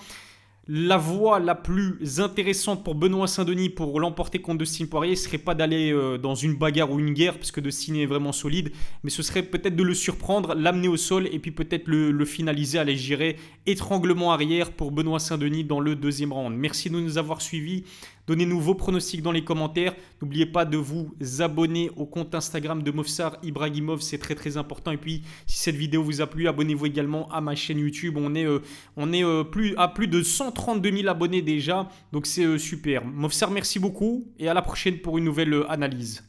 la 0.69 0.97
voie 0.97 1.41
la 1.41 1.57
plus 1.57 2.21
intéressante 2.21 2.85
pour 2.85 2.95
Benoît 2.95 3.27
Saint-Denis 3.27 3.69
pour 3.69 3.99
l'emporter 3.99 4.39
contre 4.39 4.59
Dustin 4.59 4.87
Poirier 4.87 5.17
serait 5.17 5.39
pas 5.39 5.57
d'aller 5.57 5.93
euh, 5.93 6.19
dans 6.19 6.37
une 6.37 6.55
bagarre 6.55 6.93
ou 6.93 7.01
une 7.01 7.15
guerre, 7.15 7.35
parce 7.35 7.51
que 7.51 7.61
Dustin 7.61 7.95
est 7.95 8.07
vraiment 8.07 8.31
solide, 8.31 8.71
mais 9.03 9.11
ce 9.11 9.25
serait 9.25 9.43
peut-être 9.43 9.75
de 9.75 9.83
le 9.83 9.93
surprendre, 9.93 10.55
l'amener 10.55 10.87
au 10.87 10.97
sol 10.97 11.29
et 11.33 11.41
puis 11.41 11.51
peut-être 11.51 11.89
le, 11.89 12.25
finaliser, 12.25 12.79
aller 12.79 12.97
gérer 12.97 13.37
étranglement 13.67 14.33
arrière 14.33 14.71
pour 14.71 14.93
Benoît 14.93 15.19
Saint-Denis 15.19 15.65
dans 15.65 15.81
le 15.81 15.97
deuxième 15.97 16.33
round. 16.33 16.57
Merci 16.57 16.91
de 16.91 17.01
nous 17.01 17.19
avoir 17.19 17.43
suivis. 17.43 17.83
Donnez-nous 18.27 18.61
vos 18.61 18.75
pronostics 18.75 19.23
dans 19.23 19.33
les 19.33 19.45
commentaires. 19.45 19.95
N'oubliez 20.21 20.47
pas 20.47 20.65
de 20.65 20.77
vous 20.77 21.15
abonner 21.41 21.91
au 21.97 22.07
compte 22.07 22.35
Instagram 22.35 22.83
de 22.83 22.91
Mofsar 22.91 23.37
Ibrahimov, 23.43 24.01
c'est 24.01 24.19
très 24.19 24.35
très 24.35 24.57
important. 24.57 24.93
Et 24.93 24.97
puis, 24.97 25.23
si 25.47 25.59
cette 25.59 25.75
vidéo 25.75 26.03
vous 26.03 26.21
a 26.21 26.27
plu, 26.27 26.47
abonnez-vous 26.49 26.87
également 26.87 27.29
à 27.31 27.41
ma 27.41 27.55
chaîne 27.55 27.79
YouTube. 27.79 28.17
On 28.17 28.35
est, 28.35 28.47
euh, 28.47 28.61
euh, 28.99 29.75
à 29.77 29.89
plus 29.89 30.07
de 30.07 30.23
132 30.23 30.97
000 30.99 31.09
abonnés 31.09 31.43
déjà, 31.43 31.89
donc 32.13 32.27
c'est 32.27 32.45
euh, 32.45 32.59
super. 32.59 33.05
Mofsar, 33.05 33.51
merci 33.51 33.79
beaucoup 33.79 34.33
et 34.39 34.49
à 34.49 34.55
la 34.55 34.63
prochaine 34.63 34.99
pour 34.99 35.19
une 35.19 35.25
nouvelle 35.25 35.65
analyse. 35.69 36.23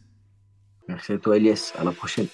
Merci 0.87 1.13
à 1.13 1.17
toi 1.17 1.37
Elias, 1.37 1.73
à 1.77 1.83
la 1.83 1.91
prochaine. 1.91 2.27